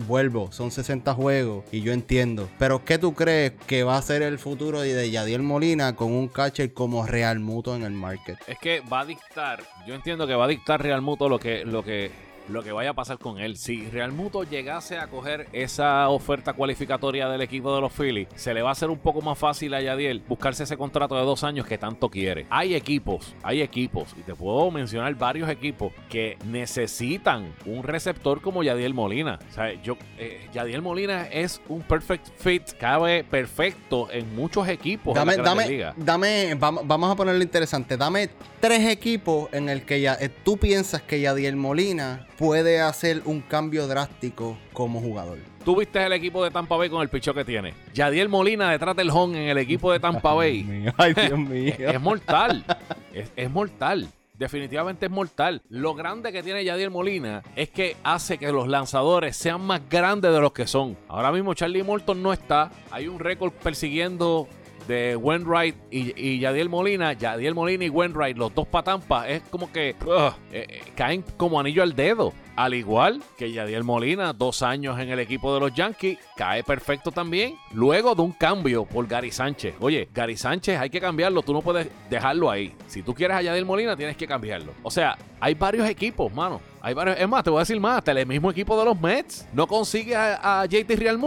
Vuelvo, 0.08 0.52
son 0.52 0.71
60 0.71 1.13
juegos. 1.13 1.63
Y 1.71 1.82
yo 1.82 1.93
entiendo. 1.93 2.49
Pero 2.58 2.84
¿qué 2.86 2.97
tú 2.97 3.13
crees 3.13 3.54
que 3.67 3.84
va 3.84 3.97
a 3.97 4.02
ser 4.02 4.21
el 4.21 4.39
futuro 4.39 4.82
de 4.82 5.10
Yadiel 5.10 5.41
Molina 5.43 5.95
con 5.95 6.12
un 6.12 6.28
catcher 6.28 6.73
como 6.73 7.06
Real 7.06 7.39
Muto 7.39 7.75
en 7.75 7.84
el 7.84 7.91
market? 7.93 8.38
Es 8.47 8.58
que 8.60 8.82
va 8.82 9.02
a 9.02 9.06
dictar, 9.06 9.63
yo 9.88 9.95
entiendo 9.95 10.28
que 10.28 10.36
va 10.36 10.45
a 10.45 10.47
dictar 10.47 10.82
Real 10.82 11.02
Muto 11.02 11.30
lo 11.30 11.39
que, 11.39 11.65
lo 11.65 11.84
que, 11.84 12.12
lo 12.50 12.64
que 12.64 12.72
vaya 12.72 12.92
a 12.92 12.94
pasar 12.94 13.18
con 13.18 13.40
él. 13.40 13.58
Si 13.58 13.86
Real 13.90 14.12
Muto 14.12 14.44
llegase 14.44 14.98
a 14.98 15.08
coger 15.08 15.48
esa 15.54 16.10
oferta 16.10 16.54
cualificatoria 16.54 17.30
del 17.30 17.42
equipo 17.42 17.74
de 17.74 17.82
los 17.82 17.94
Phillies, 17.94 18.28
se 18.36 18.54
le 18.54 18.62
va 18.62 18.70
a 18.70 18.72
hacer 18.72 18.90
un 18.90 19.00
poco 19.00 19.22
más 19.22 19.38
fácil 19.38 19.74
a 19.74 19.82
Yadiel 19.82 20.24
buscarse 20.28 20.64
ese 20.64 20.78
contrato 20.78 21.16
de 21.16 21.22
dos 21.22 21.44
años 21.44 21.66
que 21.66 21.78
tanto 21.78 22.10
quiere. 22.10 22.46
Hay 22.50 22.76
equipos, 22.76 23.36
hay 23.44 23.62
equipos, 23.62 24.16
y 24.18 24.22
te 24.22 24.36
puedo 24.36 24.72
mencionar 24.72 25.14
varios 25.16 25.50
equipos 25.50 25.94
que 26.10 26.38
necesitan 26.46 27.54
un 27.66 27.84
receptor 27.84 28.42
como 28.42 28.64
Yadiel 28.64 28.94
Molina. 28.94 29.40
O 29.50 29.54
sea, 29.54 29.74
yo, 29.82 29.98
eh, 30.18 30.48
Yadiel 30.54 30.82
Molina 30.82 31.28
es 31.28 31.62
un 31.70 31.82
perfect 31.82 32.28
fit, 32.38 32.74
cabe 32.80 33.24
perfecto 33.24 34.10
en 34.12 34.36
muchos 34.36 34.68
equipos. 34.68 35.14
Dame, 35.16 35.38
las 35.38 35.46
grandes 35.46 35.66
dame, 35.66 35.76
ligas. 35.76 35.96
dame, 35.98 36.56
vamos, 36.56 36.88
vamos 36.88 37.12
a 37.12 37.16
ponerlo 37.16 37.44
interesante. 37.44 37.98
Dame 37.98 38.30
tres 38.60 38.90
equipos 38.90 39.50
en 39.52 39.70
el 39.70 39.84
que 39.84 40.02
ya, 40.02 40.16
eh, 40.20 40.30
tú 40.30 40.58
piensas 40.58 41.02
que 41.02 41.20
Yadiel 41.20 41.56
Molina 41.56 42.28
puede 42.39 42.80
hacer 42.80 43.21
un 43.25 43.41
cambio 43.41 43.86
drástico 43.86 44.58
como 44.71 45.02
jugador. 45.02 45.39
Tú 45.65 45.75
viste 45.75 46.02
el 46.02 46.13
equipo 46.13 46.41
de 46.41 46.49
Tampa 46.49 46.78
Bay 46.78 46.89
con 46.89 47.02
el 47.02 47.10
pichó 47.10 47.34
que 47.34 47.43
tiene. 47.43 47.73
Yadiel 47.93 48.30
Molina 48.30 48.71
detrás 48.71 48.95
del 48.95 49.10
home 49.10 49.43
en 49.43 49.49
el 49.49 49.58
equipo 49.58 49.91
de 49.91 49.99
Tampa 49.99 50.34
Bay. 50.36 50.86
Ay, 50.97 51.13
Dios 51.13 51.38
mío. 51.38 51.73
es 51.78 52.02
mortal. 52.02 52.65
Es, 53.12 53.32
es 53.36 53.49
mortal. 53.49 54.08
Definitivamente 54.36 55.08
es 55.08 55.12
mortal. 55.12 55.63
Lo 55.67 55.95
grande 55.95 56.32
que 56.32 56.43
tiene 56.43 56.63
Yadiel 56.63 56.91
Molina 56.91 57.41
es 57.56 57.69
que 57.69 57.97
hace 58.04 58.38
que 58.38 58.52
los 58.52 58.67
lanzadores 58.67 59.36
sean 59.36 59.62
más 59.62 59.82
grandes 59.89 60.32
de 60.32 60.39
los 60.39 60.54
que 60.54 60.67
son. 60.67 60.95
Ahora 61.10 61.32
mismo 61.32 61.56
Charlie 61.56 61.84
Morton 61.84 62.21
no 62.21 62.32
está. 62.32 62.71
Hay 62.91 63.08
un 63.08 63.19
récord 63.19 63.52
persiguiendo 63.52 64.47
de 64.89 65.15
Wainwright 65.15 65.75
y, 65.91 66.19
y 66.19 66.39
Yadiel 66.39 66.67
Molina. 66.67 67.13
Yadiel 67.13 67.54
Molina 67.54 67.86
y 67.86 67.89
Wainwright, 67.89 68.36
los 68.36 68.54
dos 68.56 68.67
para 68.67 68.84
Tampa, 68.84 69.30
es 69.30 69.43
como 69.43 69.71
que 69.71 69.89
eh, 69.89 70.32
eh, 70.52 70.82
caen 70.95 71.23
como 71.38 71.60
anillo 71.60 71.84
al 71.84 71.95
dedo. 71.95 72.34
Al 72.56 72.73
igual 72.73 73.21
que 73.38 73.54
Yadiel 73.54 73.84
Molina, 73.84 74.34
dos 74.34 74.63
años 74.63 74.99
en 74.99 75.10
el 75.10 75.19
equipo 75.19 75.54
de 75.54 75.60
los 75.60 75.73
Yankees, 75.73 76.17
cae 76.36 76.63
perfecto 76.63 77.12
también. 77.12 77.56
Luego 77.71 78.15
de 78.15 78.23
un 78.23 78.32
cambio 78.32 78.84
por 78.84 79.08
Gary 79.08 79.32
Sánchez. 79.32 79.75
Oye, 79.80 80.10
Gary 80.12 80.36
Sánchez 80.36 80.80
hay 80.80 80.89
que 80.89 80.99
cambiarlo, 80.99 81.43
tú 81.43 81.54
no 81.54 81.62
puedes 81.62 81.88
dejarlo 82.10 82.49
ahí. 82.49 82.73
Si 82.88 83.04
tú 83.04 83.13
quieres 83.13 83.38
a 83.38 83.41
Yadiel 83.43 83.65
Molina, 83.65 83.95
tienes 83.95 84.17
que 84.17 84.28
cambiarlo. 84.28 84.73
O 84.82 84.89
sea, 84.89 85.17
hay 85.39 85.54
varios 85.54 85.88
equipos, 85.88 86.34
mano. 86.34 86.60
Hay 86.82 86.95
varios. 86.95 87.17
Es 87.19 87.30
más, 87.30 87.43
te 87.43 87.52
voy 87.52 87.60
a 87.60 87.62
decir 87.62 87.80
más, 87.80 87.99
hasta 87.99 88.12
el 88.12 88.25
mismo 88.25 88.49
equipo 88.49 88.78
de 88.78 88.86
los 88.86 88.99
Mets 88.99 89.47
no 89.54 89.67
consigue 89.67 90.15
a, 90.15 90.62
a 90.62 90.65
JT 90.65 90.95
Real 90.97 91.19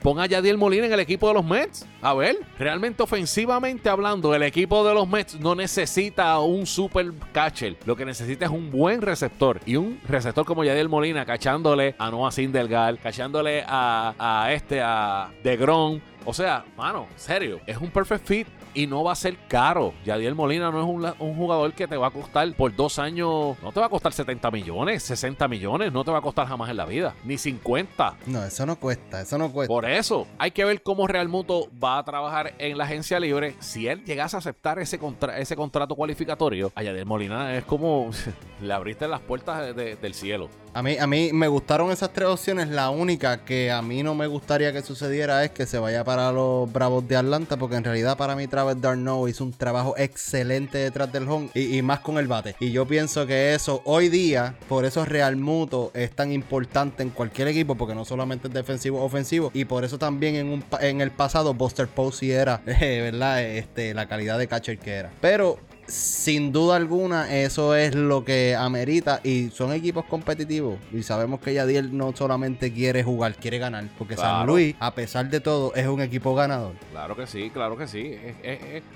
Muto. 0.00 0.10
Pon 0.10 0.18
a 0.18 0.26
Yadiel 0.26 0.58
Molina 0.58 0.86
en 0.86 0.92
el 0.92 1.00
equipo 1.00 1.28
de 1.28 1.34
los 1.34 1.44
Mets. 1.44 1.86
A 2.02 2.14
ver, 2.14 2.36
realmente 2.58 3.02
ofensivamente 3.02 3.88
hablando, 3.88 4.34
el 4.34 4.42
equipo 4.42 4.86
de 4.86 4.94
los 4.94 5.08
Mets 5.08 5.38
no 5.38 5.54
necesita 5.54 6.38
un 6.40 6.66
super 6.66 7.12
catcher. 7.32 7.76
Lo 7.84 7.96
que 7.96 8.04
necesita 8.04 8.46
es 8.46 8.50
un 8.50 8.70
buen 8.70 9.02
receptor. 9.02 9.60
Y 9.66 9.76
un 9.76 10.00
receptor 10.08 10.44
como 10.44 10.64
Yadiel 10.64 10.88
Molina, 10.88 11.24
cachándole 11.24 11.94
a 11.98 12.10
Noah 12.10 12.32
Sindelgar, 12.32 12.98
cachándole 12.98 13.64
a, 13.66 14.14
a 14.18 14.52
este, 14.52 14.80
a 14.80 15.30
DeGrom. 15.44 16.00
O 16.24 16.34
sea, 16.34 16.64
mano, 16.76 17.06
serio, 17.16 17.60
es 17.66 17.76
un 17.78 17.90
perfect 17.90 18.26
fit 18.26 18.46
y 18.74 18.86
no 18.86 19.04
va 19.04 19.12
a 19.12 19.16
ser 19.16 19.36
caro. 19.48 19.92
Yadiel 20.04 20.34
Molina 20.34 20.70
no 20.70 20.80
es 20.82 20.86
un, 21.18 21.26
un 21.28 21.36
jugador 21.36 21.72
que 21.72 21.86
te 21.88 21.96
va 21.96 22.08
a 22.08 22.10
costar 22.10 22.52
por 22.54 22.74
dos 22.74 22.98
años, 22.98 23.56
no 23.62 23.72
te 23.72 23.80
va 23.80 23.86
a 23.86 23.88
costar 23.88 24.12
70 24.12 24.50
millones, 24.50 25.02
60 25.02 25.48
millones, 25.48 25.92
no 25.92 26.04
te 26.04 26.10
va 26.10 26.18
a 26.18 26.22
costar 26.22 26.46
jamás 26.46 26.70
en 26.70 26.76
la 26.76 26.84
vida, 26.86 27.14
ni 27.24 27.38
50. 27.38 28.16
No, 28.26 28.44
eso 28.44 28.66
no 28.66 28.76
cuesta, 28.76 29.20
eso 29.20 29.38
no 29.38 29.50
cuesta. 29.52 29.72
Por 29.72 29.84
eso, 29.84 30.26
hay 30.38 30.50
que 30.50 30.64
ver 30.64 30.82
cómo 30.82 31.06
Real 31.06 31.28
Muto 31.28 31.68
va 31.82 31.98
a 31.98 32.04
trabajar 32.04 32.54
en 32.58 32.78
la 32.78 32.84
agencia 32.84 33.18
libre. 33.20 33.54
Si 33.60 33.86
él 33.88 34.04
llegase 34.04 34.36
a 34.36 34.38
aceptar 34.38 34.78
ese, 34.78 34.98
contra- 34.98 35.38
ese 35.38 35.56
contrato 35.56 35.94
cualificatorio, 35.94 36.72
a 36.74 36.82
Yadiel 36.82 37.06
Molina 37.06 37.56
es 37.56 37.64
como 37.64 38.10
le 38.62 38.72
abriste 38.72 39.06
las 39.08 39.20
puertas 39.20 39.60
de- 39.60 39.72
de- 39.74 39.96
del 39.96 40.14
cielo. 40.14 40.48
A 40.72 40.82
mí, 40.82 40.96
a 40.98 41.06
mí 41.08 41.30
me 41.32 41.48
gustaron 41.48 41.90
esas 41.90 42.12
tres 42.12 42.28
opciones. 42.28 42.68
La 42.68 42.90
única 42.90 43.44
que 43.44 43.72
a 43.72 43.82
mí 43.82 44.04
no 44.04 44.14
me 44.14 44.28
gustaría 44.28 44.72
que 44.72 44.82
sucediera 44.82 45.42
es 45.44 45.50
que 45.50 45.66
se 45.66 45.80
vaya 45.80 46.04
para 46.04 46.30
los 46.30 46.72
Bravos 46.72 47.06
de 47.08 47.16
Atlanta, 47.16 47.56
porque 47.56 47.74
en 47.76 47.82
realidad 47.82 48.16
para 48.16 48.36
mí 48.36 48.46
vez 48.64 48.80
Darno 48.80 49.28
hizo 49.28 49.44
un 49.44 49.52
trabajo 49.52 49.94
excelente 49.96 50.78
detrás 50.78 51.12
del 51.12 51.28
home 51.28 51.50
y, 51.54 51.80
más 51.82 52.00
con 52.00 52.18
el 52.18 52.26
bate. 52.26 52.56
Y 52.60 52.72
yo 52.72 52.86
pienso 52.86 53.26
que 53.26 53.54
eso 53.54 53.82
hoy 53.84 54.08
día, 54.08 54.54
por 54.68 54.84
eso 54.84 55.04
Real 55.04 55.36
Muto 55.36 55.90
es 55.94 56.10
tan 56.10 56.32
importante 56.32 57.02
en 57.02 57.10
cualquier 57.10 57.48
equipo, 57.48 57.74
porque 57.74 57.94
no 57.94 58.04
solamente 58.04 58.48
es 58.48 58.54
defensivo 58.54 59.02
ofensivo, 59.02 59.50
y 59.54 59.64
por 59.64 59.84
eso 59.84 59.98
también 59.98 60.36
en, 60.36 60.46
un, 60.48 60.64
en 60.80 61.00
el 61.00 61.10
pasado 61.10 61.54
Buster 61.54 61.88
Posey 61.88 62.30
era, 62.32 62.62
¿verdad? 62.64 63.42
Este, 63.42 63.94
la 63.94 64.06
calidad 64.06 64.38
de 64.38 64.48
catcher 64.48 64.78
que 64.78 64.92
era. 64.92 65.10
Pero 65.20 65.58
sin 65.90 66.52
duda 66.52 66.76
alguna, 66.76 67.34
eso 67.34 67.74
es 67.74 67.94
lo 67.94 68.24
que 68.24 68.56
amerita. 68.56 69.20
Y 69.24 69.50
son 69.50 69.72
equipos 69.72 70.04
competitivos. 70.04 70.78
Y 70.92 71.02
sabemos 71.02 71.40
que 71.40 71.54
Yadiel 71.54 71.96
no 71.96 72.14
solamente 72.14 72.72
quiere 72.72 73.02
jugar, 73.02 73.34
quiere 73.34 73.58
ganar. 73.58 73.84
Porque 73.98 74.16
San 74.16 74.46
Luis, 74.46 74.74
a 74.78 74.94
pesar 74.94 75.28
de 75.28 75.40
todo, 75.40 75.74
es 75.74 75.86
un 75.86 76.00
equipo 76.00 76.34
ganador. 76.34 76.74
Claro 76.90 77.16
que 77.16 77.26
sí, 77.26 77.50
claro 77.50 77.76
que 77.76 77.86
sí. 77.86 78.16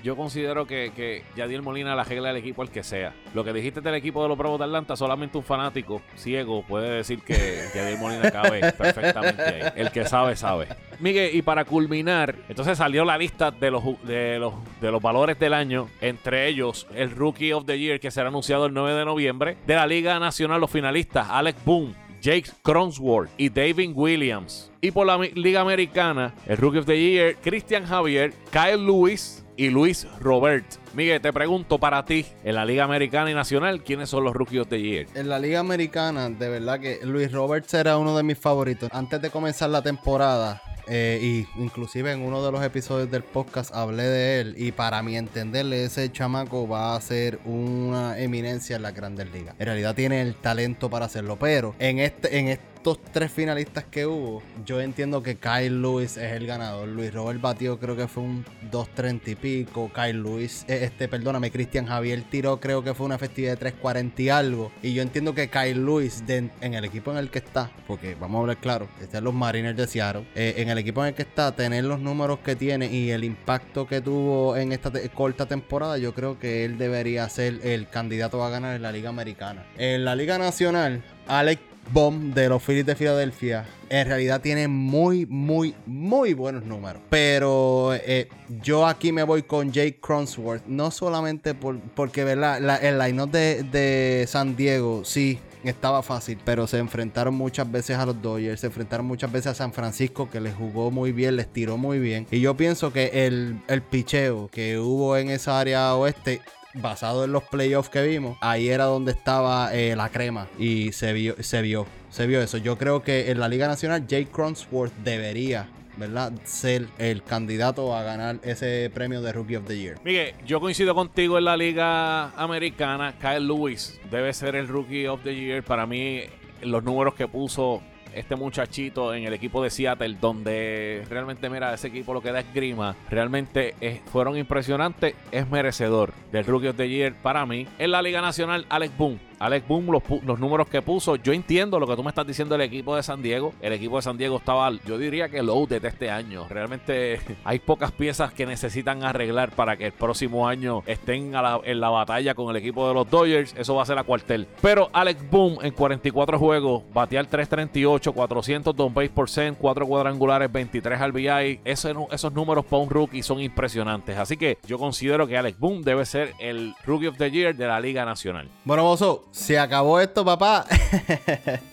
yo 0.03 0.15
considero 0.15 0.65
que, 0.65 0.91
que 0.95 1.23
Yadiel 1.35 1.61
Molina 1.61 1.95
la 1.95 2.03
regla 2.03 2.29
del 2.29 2.37
equipo 2.37 2.63
el 2.63 2.69
que 2.69 2.83
sea. 2.83 3.13
Lo 3.33 3.43
que 3.43 3.53
dijiste 3.53 3.81
del 3.81 3.95
equipo 3.95 4.23
de 4.23 4.29
los 4.29 4.37
Bravos 4.37 4.59
de 4.59 4.65
Atlanta, 4.65 4.95
solamente 4.95 5.37
un 5.37 5.43
fanático 5.43 6.01
ciego 6.15 6.63
puede 6.63 6.89
decir 6.89 7.21
que 7.21 7.65
Yadiel 7.73 7.99
Molina 7.99 8.31
cabe 8.31 8.71
perfectamente 8.77 9.41
ahí. 9.41 9.73
El 9.75 9.91
que 9.91 10.05
sabe, 10.05 10.35
sabe. 10.35 10.67
Miguel, 10.99 11.35
y 11.35 11.41
para 11.41 11.65
culminar, 11.65 12.35
entonces 12.49 12.77
salió 12.77 13.05
la 13.05 13.17
lista 13.17 13.51
de 13.51 13.71
los, 13.71 13.83
de 14.03 14.39
los, 14.39 14.53
de 14.81 14.91
los 14.91 15.01
valores 15.01 15.37
del 15.39 15.53
año. 15.53 15.89
Entre 16.01 16.47
ellos, 16.47 16.87
el 16.95 17.11
Rookie 17.11 17.53
of 17.53 17.65
the 17.65 17.77
Year 17.77 17.99
que 17.99 18.11
será 18.11 18.29
anunciado 18.29 18.65
el 18.65 18.73
9 18.73 18.93
de 18.93 19.05
noviembre. 19.05 19.57
De 19.65 19.75
la 19.75 19.87
Liga 19.87 20.19
Nacional, 20.19 20.61
los 20.61 20.71
finalistas, 20.71 21.27
Alex 21.29 21.63
Boone, 21.65 21.93
Jake 22.21 22.49
Cronsworth 22.63 23.29
y 23.37 23.49
David 23.49 23.91
Williams. 23.93 24.71
Y 24.81 24.91
por 24.91 25.05
la 25.05 25.17
Liga 25.17 25.61
Americana, 25.61 26.33
el 26.47 26.57
Rookie 26.57 26.79
of 26.79 26.85
the 26.85 26.99
Year, 26.99 27.35
Christian 27.41 27.85
Javier, 27.85 28.33
Kyle 28.51 28.83
Lewis 28.83 29.45
y 29.57 29.69
Luis 29.69 30.07
Robert. 30.19 30.65
Miguel, 30.93 31.21
te 31.21 31.31
pregunto 31.31 31.77
para 31.77 32.03
ti, 32.05 32.25
en 32.43 32.55
la 32.55 32.65
Liga 32.65 32.83
Americana 32.83 33.29
y 33.31 33.33
Nacional, 33.33 33.83
¿quiénes 33.83 34.09
son 34.09 34.23
los 34.23 34.33
Rookies 34.33 34.61
of 34.61 34.67
the 34.69 34.81
Year? 34.81 35.07
En 35.13 35.29
la 35.29 35.39
Liga 35.39 35.59
Americana, 35.59 36.29
de 36.29 36.49
verdad 36.49 36.79
que 36.79 36.99
Luis 37.03 37.31
Roberts 37.31 37.73
era 37.73 37.97
uno 37.97 38.17
de 38.17 38.23
mis 38.23 38.37
favoritos. 38.37 38.89
Antes 38.91 39.21
de 39.21 39.29
comenzar 39.29 39.69
la 39.69 39.81
temporada, 39.81 40.61
eh, 40.87 41.19
y 41.21 41.61
inclusive 41.61 42.11
en 42.11 42.21
uno 42.21 42.43
de 42.43 42.51
los 42.51 42.63
episodios 42.63 43.09
del 43.09 43.23
podcast 43.23 43.73
hablé 43.73 44.03
de 44.03 44.41
él. 44.41 44.55
Y 44.57 44.71
para 44.71 45.01
mi 45.01 45.17
entenderle, 45.17 45.85
ese 45.85 46.11
chamaco 46.11 46.67
va 46.67 46.95
a 46.95 47.01
ser 47.01 47.39
una 47.45 48.19
eminencia 48.19 48.75
en 48.75 48.81
la 48.81 48.91
grandes 48.91 49.31
ligas. 49.31 49.55
En 49.59 49.65
realidad 49.65 49.95
tiene 49.95 50.21
el 50.21 50.35
talento 50.35 50.89
para 50.89 51.05
hacerlo. 51.05 51.37
Pero 51.39 51.75
en 51.79 51.99
este, 51.99 52.37
en 52.37 52.47
este 52.49 52.74
estos 52.85 53.03
tres 53.11 53.31
finalistas 53.31 53.83
que 53.85 54.05
hubo, 54.05 54.43
yo 54.63 54.79
entiendo 54.79 55.23
que 55.23 55.37
Kyle 55.37 55.81
Lewis 55.81 56.17
es 56.17 56.33
el 56.33 56.45
ganador. 56.45 56.87
Luis 56.87 57.11
Robert 57.11 57.41
batió 57.41 57.79
creo 57.79 57.95
que 57.95 58.07
fue 58.07 58.21
un 58.21 58.45
2.30 58.71 59.21
y 59.29 59.35
pico. 59.35 59.89
Kyle 59.91 60.21
Lewis, 60.21 60.65
eh, 60.67 60.81
este, 60.83 61.07
perdóname, 61.07 61.49
Cristian 61.49 61.87
Javier 61.87 62.23
tiró 62.29 62.59
creo 62.59 62.83
que 62.83 62.93
fue 62.93 63.07
una 63.07 63.17
festividad 63.17 63.57
de 63.57 63.73
3.40 63.73 64.19
y 64.19 64.29
algo. 64.29 64.71
Y 64.83 64.93
yo 64.93 65.01
entiendo 65.01 65.33
que 65.33 65.49
Kyle 65.49 65.83
Lewis, 65.83 66.23
en 66.27 66.51
el 66.61 66.85
equipo 66.85 67.09
en 67.09 67.17
el 67.17 67.31
que 67.31 67.39
está, 67.39 67.71
porque 67.87 68.13
vamos 68.13 68.37
a 68.37 68.41
hablar 68.41 68.57
claro, 68.57 68.87
están 69.01 69.23
los 69.23 69.33
Mariners 69.33 69.77
de 69.77 69.87
Seattle, 69.87 70.27
eh, 70.35 70.53
en 70.57 70.69
el 70.69 70.77
equipo 70.77 71.01
en 71.01 71.07
el 71.07 71.13
que 71.15 71.23
está, 71.23 71.55
tener 71.55 71.85
los 71.85 71.99
números 71.99 72.37
que 72.45 72.55
tiene 72.55 72.85
y 72.85 73.09
el 73.09 73.23
impacto 73.23 73.87
que 73.87 73.99
tuvo 73.99 74.57
en 74.57 74.73
esta 74.73 74.91
corta 75.11 75.47
temporada, 75.47 75.97
yo 75.97 76.13
creo 76.13 76.37
que 76.37 76.65
él 76.65 76.77
debería 76.77 77.27
ser 77.29 77.61
el 77.63 77.89
candidato 77.89 78.43
a 78.43 78.51
ganar 78.51 78.75
en 78.75 78.83
la 78.83 78.91
Liga 78.91 79.09
Americana. 79.09 79.65
En 79.75 80.05
la 80.05 80.15
Liga 80.15 80.37
Nacional, 80.37 81.03
Alex 81.27 81.59
Bomb 81.91 82.33
de 82.33 82.49
los 82.49 82.63
Phillies 82.63 82.85
de 82.85 82.95
Filadelfia 82.95 83.65
en 83.89 84.07
realidad 84.07 84.41
tiene 84.41 84.67
muy, 84.67 85.25
muy, 85.25 85.75
muy 85.85 86.33
buenos 86.33 86.65
números. 86.65 87.01
Pero 87.09 87.93
eh, 87.93 88.29
yo 88.63 88.85
aquí 88.87 89.11
me 89.11 89.23
voy 89.23 89.43
con 89.43 89.71
Jake 89.71 89.99
Cronsworth. 90.01 90.65
No 90.65 90.91
solamente 90.91 91.53
por, 91.53 91.79
porque 91.79 92.23
¿verdad? 92.23 92.83
el 92.83 92.97
line 92.97 93.27
de, 93.27 93.63
de 93.63 94.25
San 94.27 94.55
Diego, 94.55 95.03
sí, 95.05 95.39
estaba 95.63 96.03
fácil, 96.03 96.37
pero 96.43 96.67
se 96.67 96.77
enfrentaron 96.77 97.33
muchas 97.33 97.71
veces 97.71 97.97
a 97.97 98.05
los 98.05 98.21
Dodgers, 98.21 98.61
se 98.61 98.67
enfrentaron 98.67 99.05
muchas 99.05 99.31
veces 99.31 99.47
a 99.47 99.55
San 99.55 99.73
Francisco, 99.73 100.29
que 100.29 100.39
les 100.39 100.53
jugó 100.53 100.91
muy 100.91 101.11
bien, 101.11 101.35
les 101.35 101.47
tiró 101.51 101.77
muy 101.77 101.99
bien. 101.99 102.27
Y 102.31 102.39
yo 102.39 102.55
pienso 102.55 102.93
que 102.93 103.25
el, 103.25 103.61
el 103.67 103.81
picheo 103.81 104.47
que 104.49 104.77
hubo 104.77 105.17
en 105.17 105.29
esa 105.29 105.59
área 105.59 105.95
oeste 105.95 106.41
basado 106.75 107.23
en 107.25 107.31
los 107.31 107.43
playoffs 107.43 107.89
que 107.89 108.01
vimos, 108.03 108.37
ahí 108.41 108.69
era 108.69 108.85
donde 108.85 109.11
estaba 109.11 109.73
eh, 109.73 109.95
la 109.95 110.09
crema 110.09 110.47
y 110.59 110.91
se 110.91 111.13
vio, 111.13 111.35
se 111.41 111.61
vio, 111.61 111.85
se 112.09 112.27
vio 112.27 112.41
eso. 112.41 112.57
Yo 112.57 112.77
creo 112.77 113.01
que 113.03 113.31
en 113.31 113.39
la 113.39 113.47
Liga 113.47 113.67
Nacional 113.67 114.07
Jake 114.07 114.27
Cronsworth 114.31 114.93
debería 115.03 115.69
¿verdad? 115.97 116.33
Ser 116.43 116.87
el 116.97 117.23
candidato 117.23 117.95
a 117.95 118.03
ganar 118.03 118.39
ese 118.43 118.91
premio 118.93 119.21
de 119.21 119.31
Rookie 119.31 119.55
of 119.55 119.65
the 119.65 119.77
Year. 119.77 119.97
Miguel, 120.03 120.33
yo 120.45 120.59
coincido 120.59 120.93
contigo 120.93 121.37
en 121.37 121.45
la 121.45 121.57
Liga 121.57 122.31
Americana. 122.31 123.15
Kyle 123.19 123.47
Lewis 123.47 123.99
debe 124.11 124.33
ser 124.33 124.55
el 124.55 124.67
Rookie 124.67 125.07
of 125.07 125.21
the 125.23 125.33
Year. 125.33 125.63
Para 125.63 125.85
mí, 125.85 126.23
los 126.61 126.83
números 126.83 127.15
que 127.15 127.27
puso 127.27 127.81
este 128.15 128.35
muchachito 128.35 129.13
en 129.13 129.25
el 129.25 129.33
equipo 129.33 129.61
de 129.61 129.69
Seattle, 129.69 130.17
donde 130.19 131.05
realmente, 131.09 131.49
mira, 131.49 131.73
ese 131.73 131.87
equipo 131.87 132.13
lo 132.13 132.21
que 132.21 132.31
da 132.31 132.39
es 132.39 132.53
grima, 132.53 132.95
realmente 133.09 133.75
fueron 134.11 134.37
impresionantes, 134.37 135.15
es 135.31 135.49
merecedor 135.49 136.13
del 136.31 136.45
Rookie 136.45 136.69
of 136.69 136.77
the 136.77 136.89
Year 136.89 137.13
para 137.21 137.45
mí. 137.45 137.67
En 137.77 137.91
la 137.91 138.01
Liga 138.01 138.21
Nacional, 138.21 138.65
Alex 138.69 138.97
Boone 138.97 139.19
Alex 139.39 139.67
Boom, 139.67 139.91
los, 140.23 140.39
números 140.39 140.67
que 140.67 140.81
puso, 140.81 141.15
yo 141.17 141.33
entiendo 141.33 141.79
lo 141.79 141.87
que 141.87 141.95
tú 141.95 142.03
me 142.03 142.09
estás 142.09 142.25
diciendo 142.25 142.57
del 142.57 142.67
equipo 142.67 142.95
de 142.95 143.03
San 143.03 143.21
Diego. 143.21 143.53
El 143.61 143.73
equipo 143.73 143.97
de 143.97 144.01
San 144.01 144.17
Diego 144.17 144.37
estaba, 144.37 144.71
yo 144.85 144.97
diría 144.97 145.29
que 145.29 145.43
loaded 145.43 145.83
este 145.85 146.09
año. 146.09 146.47
Realmente 146.49 147.19
hay 147.43 147.59
pocas 147.59 147.91
piezas 147.91 148.33
que 148.33 148.45
necesitan 148.45 149.03
arreglar 149.03 149.51
para 149.51 149.77
que 149.77 149.87
el 149.87 149.91
próximo 149.91 150.47
año 150.47 150.83
estén 150.85 151.33
en 151.63 151.79
la 151.79 151.89
batalla 151.89 152.33
con 152.33 152.49
el 152.49 152.55
equipo 152.57 152.87
de 152.87 152.93
los 152.93 153.09
Dodgers. 153.09 153.53
Eso 153.57 153.75
va 153.75 153.83
a 153.83 153.85
ser 153.85 153.97
a 153.97 154.03
cuartel. 154.03 154.47
Pero 154.61 154.89
Alex 154.93 155.29
Boom 155.29 155.57
en 155.61 155.71
44 155.71 156.39
juegos, 156.39 156.83
batear 156.93 157.25
338, 157.25 158.13
402 158.13 158.93
base 158.93 159.09
por 159.09 159.29
cent, 159.29 159.57
4 159.59 159.85
cuadrangulares, 159.85 160.51
23 160.51 160.99
RBI. 161.09 161.59
Esos, 161.65 161.95
esos 162.11 162.33
números 162.33 162.65
para 162.65 162.81
un 162.81 162.89
rookie 162.89 163.23
son 163.23 163.39
impresionantes. 163.41 164.17
Así 164.17 164.37
que 164.37 164.57
yo 164.67 164.77
considero 164.77 165.27
que 165.27 165.37
Alex 165.37 165.59
Boom 165.59 165.83
debe 165.83 166.05
ser 166.05 166.33
el 166.39 166.73
Rookie 166.85 167.07
of 167.07 167.17
the 167.17 167.29
Year 167.31 167.55
de 167.55 167.67
la 167.67 167.79
Liga 167.79 168.05
Nacional. 168.05 168.49
Bueno, 168.63 168.83
Bozo, 168.83 169.25
se 169.35 169.59
acabó 169.59 169.99
esto, 169.99 170.23
papá. 170.23 170.65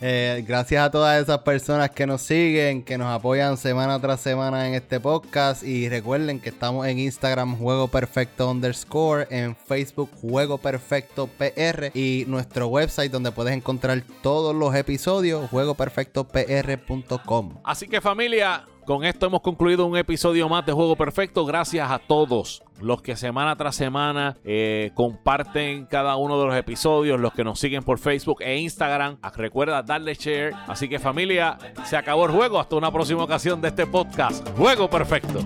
Eh, 0.04 0.42
gracias 0.46 0.84
a 0.84 0.90
todas 0.90 1.22
esas 1.22 1.38
personas 1.42 1.90
que 1.90 2.06
nos 2.06 2.22
siguen, 2.22 2.82
que 2.82 2.98
nos 2.98 3.06
apoyan 3.06 3.56
semana 3.56 4.00
tras 4.00 4.20
semana 4.20 4.66
en 4.66 4.74
este 4.74 4.98
podcast. 4.98 5.62
Y 5.62 5.88
recuerden 5.88 6.40
que 6.40 6.48
estamos 6.48 6.88
en 6.88 6.98
Instagram, 6.98 7.56
Juego 7.56 7.86
Perfecto 7.86 8.50
underscore, 8.50 9.28
en 9.30 9.54
Facebook, 9.54 10.10
Juego 10.20 10.58
Perfecto 10.58 11.28
PR, 11.28 11.92
y 11.94 12.24
nuestro 12.26 12.66
website 12.66 13.12
donde 13.12 13.30
puedes 13.30 13.54
encontrar 13.54 14.02
todos 14.22 14.56
los 14.56 14.74
episodios, 14.74 15.48
juegoperfectopr.com. 15.50 17.58
Así 17.62 17.86
que 17.86 18.00
familia, 18.00 18.66
con 18.92 19.06
esto 19.06 19.24
hemos 19.24 19.40
concluido 19.40 19.86
un 19.86 19.96
episodio 19.96 20.50
más 20.50 20.66
de 20.66 20.72
Juego 20.72 20.96
Perfecto. 20.96 21.46
Gracias 21.46 21.90
a 21.90 21.98
todos 21.98 22.62
los 22.78 23.00
que 23.00 23.16
semana 23.16 23.56
tras 23.56 23.74
semana 23.74 24.36
eh, 24.44 24.90
comparten 24.94 25.86
cada 25.86 26.16
uno 26.16 26.38
de 26.38 26.46
los 26.48 26.54
episodios, 26.54 27.18
los 27.18 27.32
que 27.32 27.42
nos 27.42 27.58
siguen 27.58 27.82
por 27.84 27.98
Facebook 27.98 28.42
e 28.42 28.58
Instagram. 28.58 29.16
Ah, 29.22 29.32
recuerda 29.34 29.82
darle 29.82 30.12
share. 30.12 30.52
Así 30.66 30.90
que 30.90 30.98
familia, 30.98 31.56
se 31.86 31.96
acabó 31.96 32.26
el 32.26 32.32
juego. 32.32 32.60
Hasta 32.60 32.76
una 32.76 32.92
próxima 32.92 33.24
ocasión 33.24 33.62
de 33.62 33.68
este 33.68 33.86
podcast. 33.86 34.46
Juego 34.58 34.90
Perfecto. 34.90 35.40